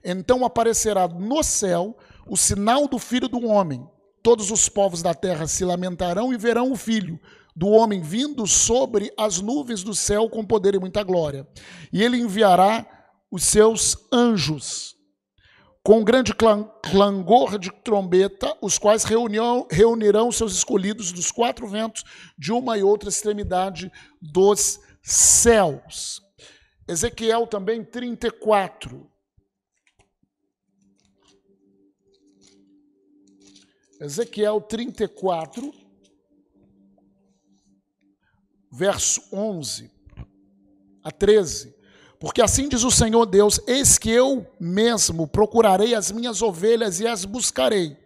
Então 0.05 0.45
aparecerá 0.45 1.07
no 1.07 1.43
céu 1.43 1.97
o 2.27 2.37
sinal 2.37 2.89
do 2.89 2.99
Filho 2.99 3.29
do 3.29 3.47
Homem. 3.47 3.87
Todos 4.23 4.51
os 4.51 4.69
povos 4.69 5.03
da 5.03 5.15
terra 5.15 5.47
se 5.47 5.65
lamentarão 5.65 6.33
e 6.33 6.37
verão 6.37 6.73
o 6.73 6.77
Filho 6.77 7.19
do 7.55 7.69
homem 7.69 8.01
vindo 8.01 8.47
sobre 8.47 9.13
as 9.19 9.41
nuvens 9.41 9.83
do 9.83 9.95
céu 9.95 10.29
com 10.29 10.45
poder 10.45 10.75
e 10.75 10.79
muita 10.79 11.03
glória. 11.03 11.47
E 11.93 12.03
ele 12.03 12.17
enviará 12.17 12.87
os 13.31 13.45
seus 13.45 13.97
anjos 14.13 14.97
com 15.83 16.05
grande 16.05 16.33
clangor 16.33 17.59
de 17.59 17.73
trombeta, 17.83 18.57
os 18.63 18.79
quais 18.79 19.03
reunirão, 19.03 19.67
reunirão 19.69 20.31
seus 20.31 20.55
escolhidos 20.55 21.11
dos 21.11 21.33
quatro 21.33 21.67
ventos 21.67 22.05
de 22.39 22.53
uma 22.53 22.79
e 22.79 22.85
outra 22.85 23.09
extremidade 23.09 23.91
dos 24.21 24.79
céus. 25.03 26.23
Ezequiel 26.87 27.49
também 27.49 27.85
34. 27.85 29.11
Ezequiel 34.03 34.61
34 34.61 35.73
verso 38.69 39.23
11 39.33 39.93
a 41.05 41.13
13. 41.13 41.73
Porque 42.19 42.43
assim 42.43 42.69
diz 42.69 42.83
o 42.83 42.91
Senhor 42.91 43.25
Deus: 43.27 43.61
Eis 43.65 43.99
que 43.99 44.11
eu 44.11 44.45
mesmo 44.59 45.29
procurarei 45.29 45.95
as 45.95 46.11
minhas 46.11 46.43
ovelhas 46.43 46.99
e 46.99 47.07
as 47.07 47.25
buscarei. 47.25 47.97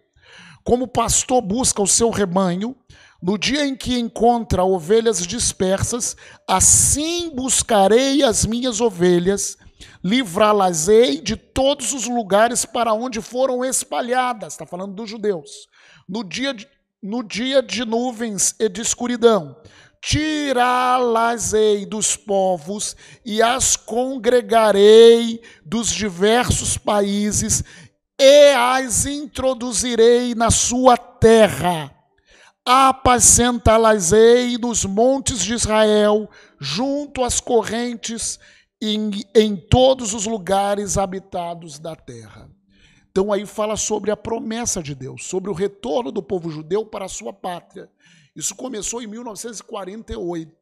Como 0.63 0.85
o 0.85 0.87
pastor 0.87 1.41
busca 1.41 1.81
o 1.81 1.87
seu 1.87 2.11
rebanho, 2.11 2.75
no 3.19 3.35
dia 3.35 3.65
em 3.65 3.75
que 3.75 3.97
encontra 3.97 4.63
ovelhas 4.63 5.25
dispersas, 5.25 6.15
assim 6.47 7.31
buscarei 7.33 8.21
as 8.21 8.45
minhas 8.45 8.81
ovelhas, 8.81 9.57
livrá-las-ei 10.03 11.21
de 11.21 11.35
todos 11.35 11.91
os 11.91 12.07
lugares 12.07 12.65
para 12.65 12.93
onde 12.93 13.19
foram 13.19 13.65
espalhadas. 13.65 14.53
Está 14.53 14.65
falando 14.67 14.93
dos 14.93 15.09
judeus. 15.09 15.67
No 16.07 16.23
dia 16.23 16.53
de, 16.53 16.65
no 17.03 17.21
dia 17.21 17.61
de 17.61 17.83
nuvens 17.83 18.55
e 18.59 18.69
de 18.69 18.81
escuridão, 18.81 19.57
tirá-las-ei 20.01 21.85
dos 21.85 22.15
povos 22.15 22.95
e 23.25 23.41
as 23.41 23.75
congregarei 23.75 25.41
dos 25.65 25.89
diversos 25.89 26.77
países 26.77 27.61
e 28.19 28.53
as 28.53 29.05
introduzirei 29.05 30.33
na 30.33 30.49
sua 30.49 30.95
terra. 30.95 31.93
Apacentá-las-ei 32.65 34.57
nos 34.57 34.85
montes 34.85 35.43
de 35.43 35.53
Israel, 35.53 36.29
junto 36.59 37.23
às 37.23 37.39
correntes, 37.39 38.39
em, 38.81 39.11
em 39.35 39.55
todos 39.55 40.13
os 40.13 40.25
lugares 40.25 40.97
habitados 40.97 41.79
da 41.79 41.95
terra. 41.95 42.49
Então 43.17 43.33
aí 43.33 43.47
fala 43.47 43.75
sobre 43.75 44.11
a 44.11 44.15
promessa 44.15 44.83
de 44.83 44.93
Deus, 44.93 45.25
sobre 45.25 45.49
o 45.49 45.53
retorno 45.53 46.11
do 46.11 46.21
povo 46.21 46.51
judeu 46.51 46.85
para 46.85 47.05
a 47.05 47.09
sua 47.09 47.33
pátria. 47.33 47.89
Isso 48.35 48.53
começou 48.53 49.01
em 49.01 49.07
1948, 49.07 50.55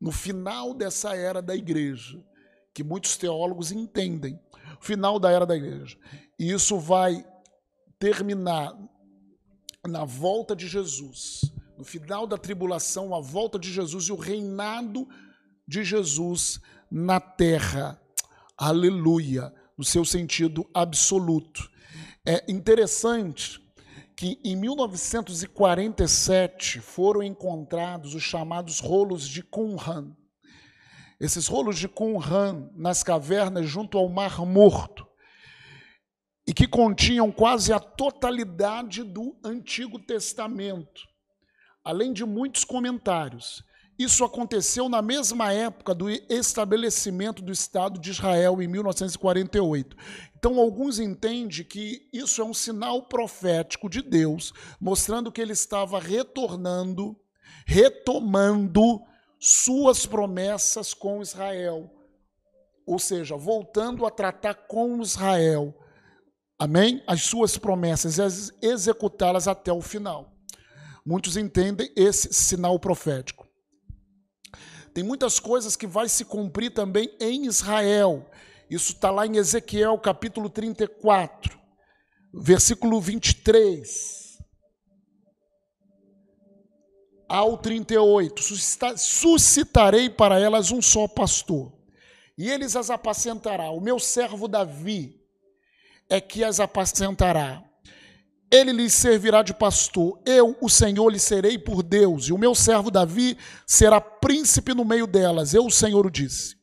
no 0.00 0.10
final 0.10 0.74
dessa 0.74 1.14
era 1.14 1.40
da 1.40 1.54
igreja, 1.54 2.20
que 2.74 2.82
muitos 2.82 3.16
teólogos 3.16 3.70
entendem. 3.70 4.36
final 4.80 5.20
da 5.20 5.30
era 5.30 5.46
da 5.46 5.54
igreja. 5.54 5.96
E 6.36 6.50
isso 6.50 6.76
vai 6.76 7.24
terminar 8.00 8.76
na 9.86 10.04
volta 10.04 10.56
de 10.56 10.66
Jesus, 10.66 11.42
no 11.78 11.84
final 11.84 12.26
da 12.26 12.36
tribulação, 12.36 13.14
a 13.14 13.20
volta 13.20 13.60
de 13.60 13.72
Jesus 13.72 14.06
e 14.06 14.12
o 14.12 14.16
reinado 14.16 15.06
de 15.68 15.84
Jesus 15.84 16.60
na 16.90 17.20
terra. 17.20 17.96
Aleluia, 18.58 19.54
no 19.80 19.84
seu 19.84 20.04
sentido 20.04 20.68
absoluto. 20.74 21.70
É 22.26 22.44
interessante 22.52 23.58
que 24.14 24.38
em 24.44 24.54
1947 24.54 26.80
foram 26.80 27.22
encontrados 27.22 28.14
os 28.14 28.22
chamados 28.22 28.78
rolos 28.78 29.26
de 29.26 29.42
Qumran. 29.42 30.14
Esses 31.18 31.46
rolos 31.46 31.78
de 31.78 31.88
Qumran 31.88 32.68
nas 32.74 33.02
cavernas 33.02 33.70
junto 33.70 33.96
ao 33.96 34.06
Mar 34.10 34.44
Morto 34.44 35.08
e 36.46 36.52
que 36.52 36.68
continham 36.68 37.32
quase 37.32 37.72
a 37.72 37.80
totalidade 37.80 39.02
do 39.02 39.34
Antigo 39.42 39.98
Testamento, 39.98 41.08
além 41.82 42.12
de 42.12 42.26
muitos 42.26 42.64
comentários. 42.64 43.64
Isso 44.00 44.24
aconteceu 44.24 44.88
na 44.88 45.02
mesma 45.02 45.52
época 45.52 45.94
do 45.94 46.08
estabelecimento 46.08 47.42
do 47.42 47.52
Estado 47.52 48.00
de 48.00 48.08
Israel, 48.08 48.62
em 48.62 48.66
1948. 48.66 49.94
Então, 50.34 50.58
alguns 50.58 50.98
entendem 50.98 51.62
que 51.62 52.08
isso 52.10 52.40
é 52.40 52.44
um 52.46 52.54
sinal 52.54 53.02
profético 53.02 53.90
de 53.90 54.00
Deus, 54.00 54.54
mostrando 54.80 55.30
que 55.30 55.38
ele 55.38 55.52
estava 55.52 56.00
retornando, 56.00 57.14
retomando 57.66 59.02
suas 59.38 60.06
promessas 60.06 60.94
com 60.94 61.20
Israel. 61.20 61.90
Ou 62.86 62.98
seja, 62.98 63.36
voltando 63.36 64.06
a 64.06 64.10
tratar 64.10 64.54
com 64.54 65.02
Israel. 65.02 65.78
Amém? 66.58 67.04
As 67.06 67.24
suas 67.24 67.58
promessas, 67.58 68.50
executá-las 68.62 69.46
até 69.46 69.70
o 69.70 69.82
final. 69.82 70.32
Muitos 71.04 71.36
entendem 71.36 71.92
esse 71.94 72.32
sinal 72.32 72.78
profético. 72.78 73.49
Tem 74.92 75.04
muitas 75.04 75.38
coisas 75.38 75.76
que 75.76 75.86
vai 75.86 76.08
se 76.08 76.24
cumprir 76.24 76.72
também 76.72 77.14
em 77.20 77.46
Israel. 77.46 78.28
Isso 78.68 78.92
está 78.92 79.10
lá 79.10 79.26
em 79.26 79.36
Ezequiel 79.36 79.98
capítulo 79.98 80.50
34, 80.50 81.58
versículo 82.32 83.00
23 83.00 84.38
ao 87.28 87.56
38. 87.56 88.42
Suscitarei 88.96 90.10
para 90.10 90.40
elas 90.40 90.72
um 90.72 90.82
só 90.82 91.06
pastor, 91.06 91.72
e 92.36 92.50
eles 92.50 92.74
as 92.74 92.90
apacentará. 92.90 93.70
O 93.70 93.80
meu 93.80 93.98
servo 94.00 94.48
Davi 94.48 95.20
é 96.08 96.20
que 96.20 96.42
as 96.42 96.58
apacentará 96.58 97.69
ele 98.50 98.72
lhes 98.72 98.92
servirá 98.92 99.42
de 99.42 99.54
pastor, 99.54 100.20
eu, 100.26 100.56
o 100.60 100.68
Senhor, 100.68 101.08
lhe 101.08 101.20
serei 101.20 101.56
por 101.56 101.84
Deus, 101.84 102.26
e 102.26 102.32
o 102.32 102.38
meu 102.38 102.52
servo 102.52 102.90
Davi 102.90 103.38
será 103.64 104.00
príncipe 104.00 104.74
no 104.74 104.84
meio 104.84 105.06
delas, 105.06 105.54
eu, 105.54 105.66
o 105.66 105.70
Senhor, 105.70 106.04
o 106.04 106.10
disse. 106.10 106.56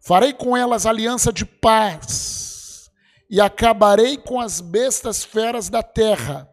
Farei 0.00 0.32
com 0.32 0.56
elas 0.56 0.84
aliança 0.84 1.32
de 1.32 1.44
paz, 1.44 2.90
e 3.30 3.40
acabarei 3.40 4.16
com 4.16 4.40
as 4.40 4.60
bestas 4.60 5.22
feras 5.22 5.68
da 5.68 5.82
terra. 5.82 6.48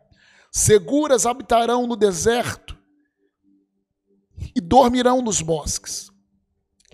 Seguras 0.51 1.25
habitarão 1.25 1.87
no 1.87 1.95
deserto 1.95 2.77
e 4.55 4.61
dormirão 4.61 5.21
nos 5.21 5.41
bosques. 5.41 6.11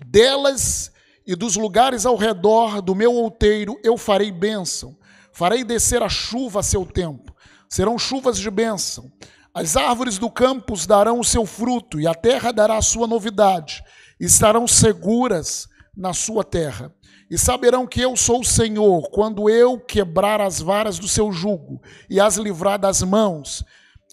Delas 0.06 0.90
e 1.26 1.36
dos 1.36 1.56
lugares 1.56 2.06
ao 2.06 2.16
redor 2.16 2.80
do 2.80 2.94
meu 2.94 3.12
outeiro 3.12 3.78
eu 3.84 3.96
farei 3.96 4.32
bênção, 4.32 4.96
farei 5.32 5.62
descer 5.62 6.02
a 6.02 6.08
chuva 6.08 6.60
a 6.60 6.62
seu 6.62 6.86
tempo 6.86 7.31
serão 7.72 7.98
chuvas 7.98 8.38
de 8.38 8.50
bênção. 8.50 9.10
As 9.54 9.78
árvores 9.78 10.18
do 10.18 10.30
campo 10.30 10.74
darão 10.86 11.18
o 11.18 11.24
seu 11.24 11.46
fruto, 11.46 11.98
e 11.98 12.06
a 12.06 12.14
terra 12.14 12.52
dará 12.52 12.76
a 12.76 12.82
sua 12.82 13.06
novidade. 13.06 13.82
Estarão 14.20 14.68
seguras 14.68 15.66
na 15.96 16.12
sua 16.12 16.44
terra. 16.44 16.92
E 17.30 17.38
saberão 17.38 17.86
que 17.86 18.02
eu 18.02 18.14
sou 18.14 18.40
o 18.40 18.44
Senhor, 18.44 19.08
quando 19.10 19.48
eu 19.48 19.80
quebrar 19.80 20.38
as 20.38 20.60
varas 20.60 20.98
do 20.98 21.08
seu 21.08 21.32
jugo 21.32 21.80
e 22.10 22.20
as 22.20 22.36
livrar 22.36 22.78
das 22.78 23.02
mãos 23.02 23.64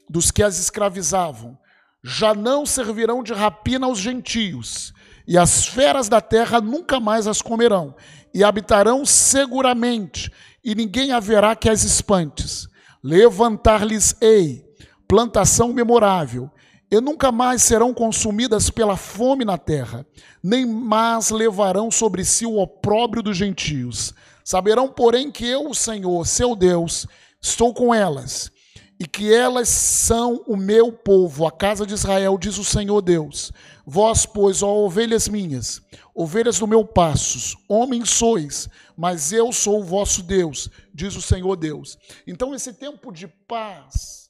dos 0.10 0.32
que 0.32 0.42
as 0.42 0.58
escravizavam. 0.58 1.58
Já 2.02 2.34
não 2.34 2.66
servirão 2.66 3.22
de 3.22 3.34
rapina 3.34 3.88
aos 3.88 4.00
gentios, 4.00 4.94
e 5.28 5.38
as 5.38 5.66
feras 5.66 6.08
da 6.08 6.22
terra 6.22 6.62
nunca 6.62 6.98
mais 6.98 7.28
as 7.28 7.42
comerão, 7.42 7.94
e 8.34 8.42
habitarão 8.42 9.06
seguramente, 9.06 10.32
e 10.64 10.74
ninguém 10.74 11.12
haverá 11.12 11.58
que 11.58 11.70
as 11.70 11.84
espantes 11.84 12.69
Levantar-lhes-ei 13.04 14.70
plantação 15.10 15.74
memorável, 15.74 16.52
e 16.92 17.02
nunca 17.02 17.32
mais 17.32 17.64
serão 17.64 17.92
consumidas 17.96 18.70
pela 18.70 18.96
fome 18.96 19.44
na 19.44 19.58
terra, 19.58 20.06
nem 20.42 20.68
mais 20.68 21.32
levarão 21.32 21.90
sobre 21.90 22.24
si 22.24 22.46
o 22.46 22.60
opróbrio 22.60 23.24
dos 23.24 23.36
gentios. 23.36 24.14
Saberão, 24.44 24.88
porém, 24.88 25.32
que 25.32 25.48
eu, 25.48 25.68
o 25.68 25.74
Senhor, 25.74 26.28
seu 26.28 26.56
Deus, 26.56 27.08
estou 27.42 27.74
com 27.74 27.92
elas, 27.94 28.52
e 29.00 29.08
que 29.08 29.34
elas 29.34 29.68
são 29.68 30.44
o 30.46 30.56
meu 30.56 30.92
povo, 30.92 31.48
a 31.48 31.52
casa 31.52 31.88
de 31.88 31.94
Israel, 31.96 32.38
diz 32.38 32.60
o 32.60 32.64
Senhor 32.64 33.02
Deus. 33.02 33.52
Vós, 33.86 34.28
pois, 34.28 34.62
ó 34.62 34.72
ovelhas 34.76 35.28
minhas, 35.28 35.82
ovelhas 36.14 36.60
do 36.60 36.68
meu 36.68 36.86
passos, 36.86 37.58
homens 37.68 38.12
sois, 38.12 38.70
mas 39.00 39.32
eu 39.32 39.54
sou 39.54 39.80
o 39.80 39.84
vosso 39.86 40.22
Deus, 40.22 40.70
diz 40.94 41.16
o 41.16 41.22
Senhor 41.22 41.56
Deus. 41.56 41.98
Então, 42.28 42.54
esse 42.54 42.74
tempo 42.74 43.14
de 43.14 43.30
paz, 43.30 44.30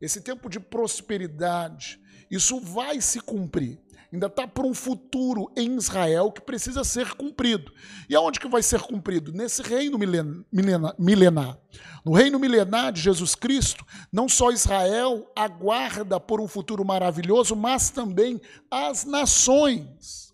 esse 0.00 0.22
tempo 0.22 0.48
de 0.48 0.58
prosperidade, 0.58 2.00
isso 2.30 2.58
vai 2.58 2.98
se 3.02 3.20
cumprir. 3.20 3.78
Ainda 4.10 4.28
está 4.28 4.48
para 4.48 4.66
um 4.66 4.72
futuro 4.72 5.52
em 5.54 5.76
Israel 5.76 6.32
que 6.32 6.40
precisa 6.40 6.82
ser 6.82 7.12
cumprido. 7.12 7.70
E 8.08 8.16
aonde 8.16 8.40
que 8.40 8.48
vai 8.48 8.62
ser 8.62 8.80
cumprido? 8.80 9.32
Nesse 9.32 9.60
reino 9.60 9.98
milenar. 9.98 11.58
No 12.02 12.14
reino 12.14 12.38
milenar 12.38 12.92
de 12.92 13.02
Jesus 13.02 13.34
Cristo, 13.34 13.84
não 14.10 14.30
só 14.30 14.50
Israel 14.50 15.30
aguarda 15.36 16.18
por 16.18 16.40
um 16.40 16.48
futuro 16.48 16.82
maravilhoso, 16.86 17.54
mas 17.54 17.90
também 17.90 18.40
as 18.70 19.04
nações. 19.04 20.25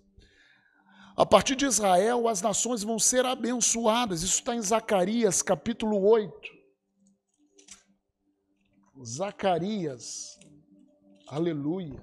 A 1.15 1.27
partir 1.27 1.57
de 1.57 1.67
Israel, 1.67 2.27
as 2.27 2.41
nações 2.41 2.83
vão 2.83 2.99
ser 2.99 3.27
abençoadas. 3.27 4.23
Isso 4.23 4.37
está 4.37 4.55
em 4.55 4.63
Zacarias, 4.63 5.43
capítulo 5.43 6.03
8. 6.03 6.63
Zacarias, 9.05 10.39
aleluia. 11.27 12.01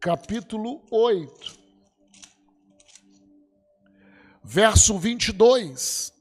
Capítulo 0.00 0.84
8, 0.90 1.58
verso 4.44 4.96
22. 4.98 6.14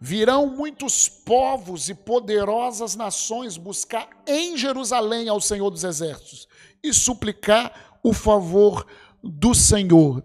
Virão 0.00 0.46
muitos 0.46 1.08
povos 1.08 1.88
e 1.88 1.94
poderosas 1.94 2.94
nações 2.94 3.56
buscar 3.56 4.08
em 4.26 4.56
Jerusalém 4.56 5.28
ao 5.28 5.40
Senhor 5.40 5.70
dos 5.70 5.82
Exércitos 5.82 6.46
e 6.82 6.92
suplicar 6.92 7.98
o 8.02 8.12
favor 8.12 8.86
do 9.24 9.54
Senhor. 9.54 10.22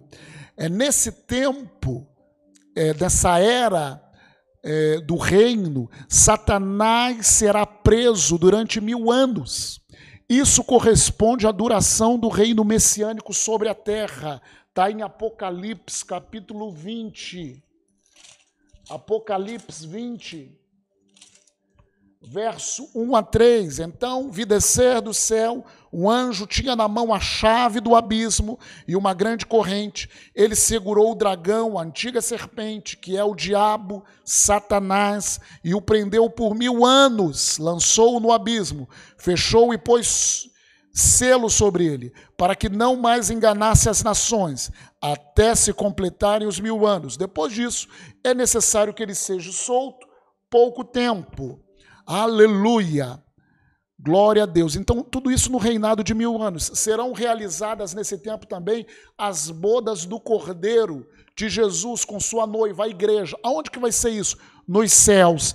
É 0.55 0.67
nesse 0.67 1.11
tempo, 1.11 2.07
é, 2.75 2.93
dessa 2.93 3.39
era 3.39 4.01
é, 4.63 4.99
do 4.99 5.15
reino, 5.15 5.89
Satanás 6.07 7.27
será 7.27 7.65
preso 7.65 8.37
durante 8.37 8.81
mil 8.81 9.11
anos. 9.11 9.81
Isso 10.29 10.63
corresponde 10.63 11.47
à 11.47 11.51
duração 11.51 12.19
do 12.19 12.27
reino 12.27 12.63
messiânico 12.63 13.33
sobre 13.33 13.67
a 13.67 13.73
terra. 13.73 14.41
Está 14.67 14.91
em 14.91 15.01
Apocalipse, 15.01 16.05
capítulo 16.05 16.71
20. 16.71 17.63
Apocalipse 18.89 19.87
20, 19.87 20.58
verso 22.21 22.89
1 22.93 23.15
a 23.15 23.23
3. 23.23 23.79
Então 23.79 24.31
vi 24.31 24.45
descer 24.45 25.01
do 25.01 25.13
céu 25.13 25.65
um 25.91 26.09
anjo 26.09 26.45
tinha 26.45 26.75
na 26.75 26.87
mão 26.87 27.13
a 27.13 27.19
chave 27.19 27.79
do 27.79 27.95
abismo 27.95 28.59
e 28.87 28.95
uma 28.95 29.13
grande 29.13 29.45
corrente. 29.45 30.09
Ele 30.35 30.55
segurou 30.55 31.11
o 31.11 31.15
dragão, 31.15 31.79
a 31.79 31.83
antiga 31.83 32.21
serpente, 32.21 32.95
que 32.95 33.17
é 33.17 33.23
o 33.23 33.33
diabo, 33.33 34.03
Satanás, 34.23 35.39
e 35.63 35.73
o 35.73 35.81
prendeu 35.81 36.29
por 36.29 36.53
mil 36.53 36.85
anos, 36.85 37.57
lançou-o 37.57 38.19
no 38.19 38.31
abismo, 38.31 38.87
fechou 39.17 39.73
e 39.73 39.79
pôs 39.79 40.47
selo 40.93 41.49
sobre 41.49 41.85
ele, 41.85 42.13
para 42.37 42.55
que 42.55 42.69
não 42.69 42.95
mais 42.95 43.31
enganasse 43.31 43.89
as 43.89 44.03
nações, 44.03 44.71
até 45.01 45.55
se 45.55 45.73
completarem 45.73 46.47
os 46.47 46.59
mil 46.59 46.85
anos. 46.85 47.17
Depois 47.17 47.51
disso, 47.53 47.87
é 48.23 48.33
necessário 48.33 48.93
que 48.93 49.01
ele 49.01 49.15
seja 49.15 49.51
solto 49.51 50.05
pouco 50.51 50.83
tempo. 50.83 51.59
Aleluia! 52.11 53.23
Glória 53.99 54.41
a 54.41 54.45
Deus. 54.47 54.75
Então, 54.75 55.03
tudo 55.03 55.29
isso 55.29 55.51
no 55.51 55.59
reinado 55.59 56.03
de 56.03 56.15
mil 56.15 56.41
anos. 56.41 56.71
Serão 56.73 57.13
realizadas 57.13 57.93
nesse 57.93 58.17
tempo 58.17 58.47
também 58.47 58.87
as 59.15 59.51
bodas 59.51 60.05
do 60.05 60.19
Cordeiro, 60.19 61.07
de 61.37 61.47
Jesus 61.47 62.03
com 62.03 62.19
sua 62.19 62.47
noiva, 62.47 62.85
a 62.85 62.87
igreja. 62.87 63.37
Aonde 63.43 63.69
que 63.69 63.77
vai 63.77 63.91
ser 63.91 64.09
isso? 64.09 64.39
Nos 64.67 64.91
céus. 64.91 65.53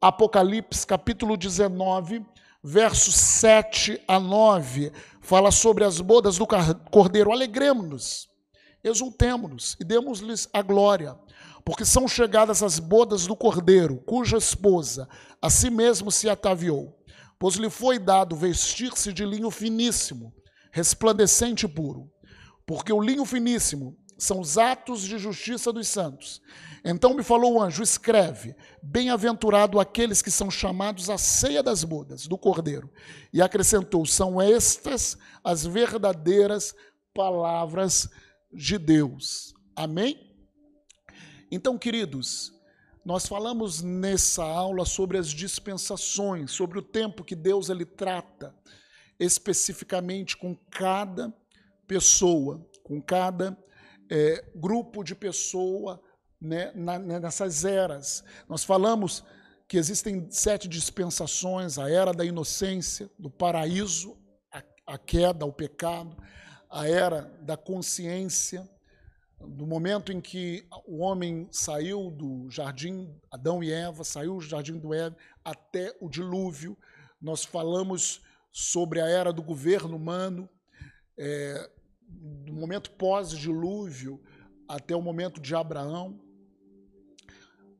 Apocalipse 0.00 0.86
capítulo 0.86 1.36
19, 1.36 2.24
versos 2.62 3.16
7 3.16 4.00
a 4.06 4.20
9, 4.20 4.92
fala 5.20 5.50
sobre 5.50 5.82
as 5.82 6.00
bodas 6.00 6.38
do 6.38 6.46
Cordeiro. 6.88 7.32
Alegremos-nos, 7.32 8.28
exultemos-nos 8.84 9.76
e 9.80 9.84
demos-lhes 9.84 10.48
a 10.52 10.62
glória, 10.62 11.18
porque 11.66 11.84
são 11.84 12.06
chegadas 12.06 12.62
as 12.62 12.78
bodas 12.78 13.26
do 13.26 13.34
Cordeiro, 13.34 13.96
cuja 14.06 14.36
esposa 14.36 15.08
a 15.42 15.50
si 15.50 15.68
mesmo 15.68 16.12
se 16.12 16.28
ataviou. 16.28 16.96
Pois 17.40 17.56
lhe 17.56 17.68
foi 17.68 17.98
dado 17.98 18.36
vestir-se 18.36 19.12
de 19.12 19.26
linho 19.26 19.50
finíssimo, 19.50 20.32
resplandecente 20.70 21.66
e 21.66 21.68
puro, 21.68 22.08
porque 22.64 22.92
o 22.92 23.02
linho 23.02 23.24
finíssimo 23.24 23.98
são 24.16 24.38
os 24.38 24.56
atos 24.56 25.02
de 25.02 25.18
justiça 25.18 25.72
dos 25.72 25.88
santos. 25.88 26.40
Então 26.84 27.14
me 27.14 27.24
falou 27.24 27.54
o 27.54 27.60
anjo: 27.60 27.82
escreve, 27.82 28.54
bem-aventurado 28.80 29.80
aqueles 29.80 30.22
que 30.22 30.30
são 30.30 30.48
chamados 30.48 31.10
à 31.10 31.18
ceia 31.18 31.64
das 31.64 31.82
bodas 31.82 32.28
do 32.28 32.38
cordeiro. 32.38 32.88
E 33.32 33.42
acrescentou: 33.42 34.06
são 34.06 34.40
estas 34.40 35.18
as 35.42 35.66
verdadeiras 35.66 36.72
palavras 37.12 38.08
de 38.52 38.78
Deus. 38.78 39.52
Amém? 39.74 40.35
Então, 41.50 41.78
queridos, 41.78 42.52
nós 43.04 43.26
falamos 43.26 43.82
nessa 43.82 44.44
aula 44.44 44.84
sobre 44.84 45.16
as 45.16 45.28
dispensações, 45.28 46.50
sobre 46.50 46.78
o 46.78 46.82
tempo 46.82 47.22
que 47.22 47.36
Deus 47.36 47.68
ele 47.68 47.84
trata 47.84 48.52
especificamente 49.18 50.36
com 50.36 50.56
cada 50.70 51.32
pessoa, 51.86 52.68
com 52.82 53.00
cada 53.00 53.56
é, 54.10 54.44
grupo 54.56 55.04
de 55.04 55.14
pessoa 55.14 56.02
né, 56.40 56.72
na, 56.74 56.98
né, 56.98 57.20
nessas 57.20 57.64
eras. 57.64 58.24
Nós 58.48 58.64
falamos 58.64 59.24
que 59.68 59.76
existem 59.76 60.26
sete 60.30 60.66
dispensações: 60.66 61.78
a 61.78 61.88
era 61.88 62.12
da 62.12 62.24
inocência, 62.24 63.08
do 63.16 63.30
paraíso, 63.30 64.18
a, 64.52 64.62
a 64.86 64.98
queda, 64.98 65.46
o 65.46 65.52
pecado, 65.52 66.16
a 66.68 66.88
era 66.88 67.22
da 67.40 67.56
consciência, 67.56 68.68
do 69.40 69.66
momento 69.66 70.12
em 70.12 70.20
que 70.20 70.66
o 70.86 70.98
homem 70.98 71.48
saiu 71.50 72.10
do 72.10 72.48
jardim, 72.50 73.14
Adão 73.30 73.62
e 73.62 73.70
Eva, 73.70 74.02
saiu 74.02 74.36
do 74.36 74.40
jardim 74.40 74.78
do 74.78 74.94
Eva 74.94 75.16
até 75.44 75.94
o 76.00 76.08
dilúvio. 76.08 76.76
Nós 77.20 77.44
falamos 77.44 78.22
sobre 78.50 79.00
a 79.00 79.06
era 79.06 79.32
do 79.32 79.42
governo 79.42 79.96
humano, 79.96 80.48
é, 81.18 81.70
do 82.08 82.52
momento 82.52 82.90
pós-dilúvio 82.92 84.22
até 84.68 84.96
o 84.96 85.02
momento 85.02 85.40
de 85.40 85.54
Abraão, 85.54 86.18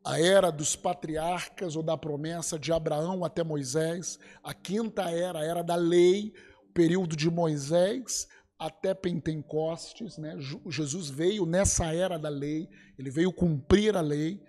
a 0.04 0.20
era 0.20 0.52
dos 0.52 0.76
patriarcas 0.76 1.74
ou 1.74 1.82
da 1.82 1.96
promessa 1.96 2.56
de 2.56 2.72
Abraão 2.72 3.24
até 3.24 3.42
Moisés, 3.42 4.20
a 4.42 4.54
quinta 4.54 5.10
era, 5.10 5.40
a 5.40 5.44
era 5.44 5.62
da 5.62 5.74
lei, 5.74 6.32
o 6.68 6.72
período 6.72 7.16
de 7.16 7.28
Moisés 7.28 8.28
até 8.58 8.94
Pentecostes, 8.94 10.18
né? 10.18 10.36
Jesus 10.68 11.10
veio 11.10 11.44
nessa 11.44 11.92
era 11.92 12.18
da 12.18 12.28
lei, 12.28 12.68
ele 12.98 13.10
veio 13.10 13.32
cumprir 13.32 13.96
a 13.96 14.00
lei. 14.00 14.42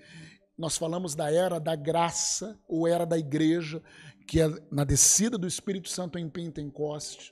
Nós 0.58 0.78
falamos 0.78 1.14
da 1.14 1.32
era 1.32 1.60
da 1.60 1.76
graça 1.76 2.60
ou 2.68 2.88
era 2.88 3.06
da 3.06 3.18
igreja, 3.18 3.82
que 4.28 4.42
é 4.42 4.48
na 4.72 4.84
descida 4.84 5.38
do 5.38 5.48
Espírito 5.48 5.90
Santo 5.90 6.18
em 6.18 6.30
Pentecostes 6.30 7.32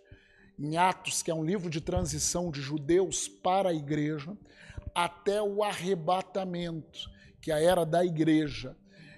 em 0.58 0.78
Atos, 0.78 1.22
que 1.22 1.30
é 1.30 1.36
um 1.36 1.44
livro 1.44 1.70
de 1.70 1.82
transição 1.82 2.50
de 2.50 2.62
judeus 2.62 3.28
para 3.28 3.70
a 3.70 3.74
igreja, 3.74 4.36
até 4.94 5.42
o 5.42 5.64
arrebatamento, 5.64 7.10
que 7.42 7.52
é 7.52 7.56
a 7.56 7.60
era 7.60 7.86
da 7.86 8.06
igreja, 8.06 8.76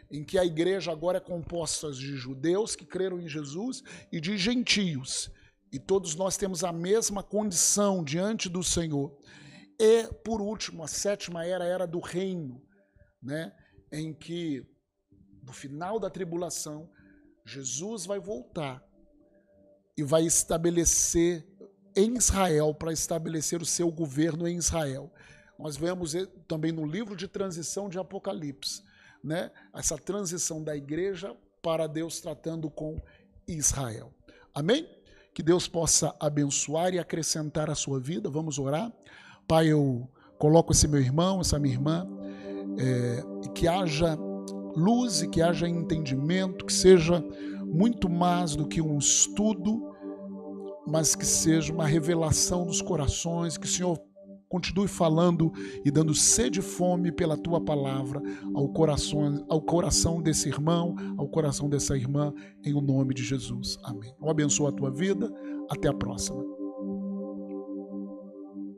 em 0.10 0.24
que 0.24 0.38
a 0.38 0.46
igreja 0.46 0.92
agora 0.92 1.18
é 1.18 1.22
composta 1.22 1.92
de 1.92 2.16
judeus 2.16 2.76
que 2.76 2.86
creram 2.86 3.20
em 3.20 3.28
Jesus 3.28 3.84
e 4.12 4.20
de 4.20 4.38
gentios. 4.38 5.30
E 5.72 5.80
todos 5.80 6.16
nós 6.16 6.38
temos 6.38 6.64
a 6.64 6.72
mesma 6.72 7.22
condição 7.22 8.04
diante 8.04 8.48
do 8.48 8.64
Senhor. 8.64 9.18
E, 9.80 10.08
por 10.24 10.42
último, 10.42 10.84
a 10.84 10.88
sétima 10.88 11.46
era, 11.46 11.64
a 11.64 11.68
era 11.68 11.86
do 11.86 12.00
reino, 12.00 12.62
né? 13.22 13.54
em 13.92 14.14
que, 14.14 14.66
no 15.44 15.54
final 15.54 16.00
da 16.00 16.10
tribulação, 16.10 16.90
Jesus 17.46 18.06
vai 18.06 18.20
voltar 18.20 18.84
e 19.98 20.04
vai 20.04 20.26
estabelecer 20.26 21.46
em 21.96 22.16
Israel, 22.16 22.74
para 22.74 22.94
estabelecer 22.94 23.62
o 23.62 23.66
seu 23.66 23.92
governo 23.92 24.48
em 24.48 24.58
Israel. 24.58 25.12
Nós 25.58 25.76
vemos 25.76 26.14
também 26.48 26.72
no 26.72 26.86
livro 26.86 27.16
de 27.16 27.28
transição 27.28 27.90
de 27.90 27.98
Apocalipse, 27.98 28.84
né? 29.24 29.52
essa 29.74 29.98
transição 29.98 30.64
da 30.64 30.76
igreja 30.76 31.36
para 31.62 31.88
Deus 31.88 32.22
tratando 32.22 32.70
com 32.70 33.02
Israel. 33.48 34.14
Amém? 34.54 34.88
Que 35.38 35.44
Deus 35.44 35.68
possa 35.68 36.16
abençoar 36.20 36.96
e 36.96 36.98
acrescentar 36.98 37.70
a 37.70 37.76
sua 37.76 38.00
vida. 38.00 38.28
Vamos 38.28 38.58
orar. 38.58 38.92
Pai, 39.48 39.68
eu 39.68 40.10
coloco 40.40 40.72
esse 40.72 40.88
meu 40.88 41.00
irmão, 41.00 41.42
essa 41.42 41.60
minha 41.60 41.76
irmã, 41.76 42.08
é, 42.80 43.24
que 43.54 43.68
haja 43.68 44.18
luz 44.76 45.22
e 45.22 45.28
que 45.28 45.40
haja 45.40 45.70
entendimento, 45.70 46.66
que 46.66 46.74
seja 46.74 47.24
muito 47.64 48.10
mais 48.10 48.56
do 48.56 48.68
que 48.68 48.82
um 48.82 48.98
estudo, 48.98 49.94
mas 50.88 51.14
que 51.14 51.24
seja 51.24 51.72
uma 51.72 51.86
revelação 51.86 52.66
dos 52.66 52.82
corações, 52.82 53.60
que 53.60 53.68
o 53.68 53.70
Senhor 53.70 54.02
continue 54.50 54.88
falando 54.88 55.52
e 55.84 55.92
dando 55.92 56.14
sede 56.14 56.60
e 56.60 56.64
fome 56.64 57.12
pela 57.12 57.38
tua 57.38 57.60
palavra 57.60 58.22
ao 58.54 58.70
coração, 58.70 59.46
ao 59.50 59.62
coração 59.62 60.22
desse 60.22 60.48
irmão, 60.50 60.96
ao 61.18 61.28
coração 61.28 61.70
dessa 61.70 61.96
irmã, 61.96 62.34
em 62.64 62.74
o 62.74 62.82
nome 62.82 63.14
de 63.14 63.24
Jesus. 63.24 63.78
Amém. 63.84 64.14
Eu 64.22 64.30
abençoo 64.30 64.68
a 64.68 64.72
tua 64.72 64.92
vida. 64.92 65.32
Até 65.70 65.90
a 65.90 65.94
próxima. 65.94 66.57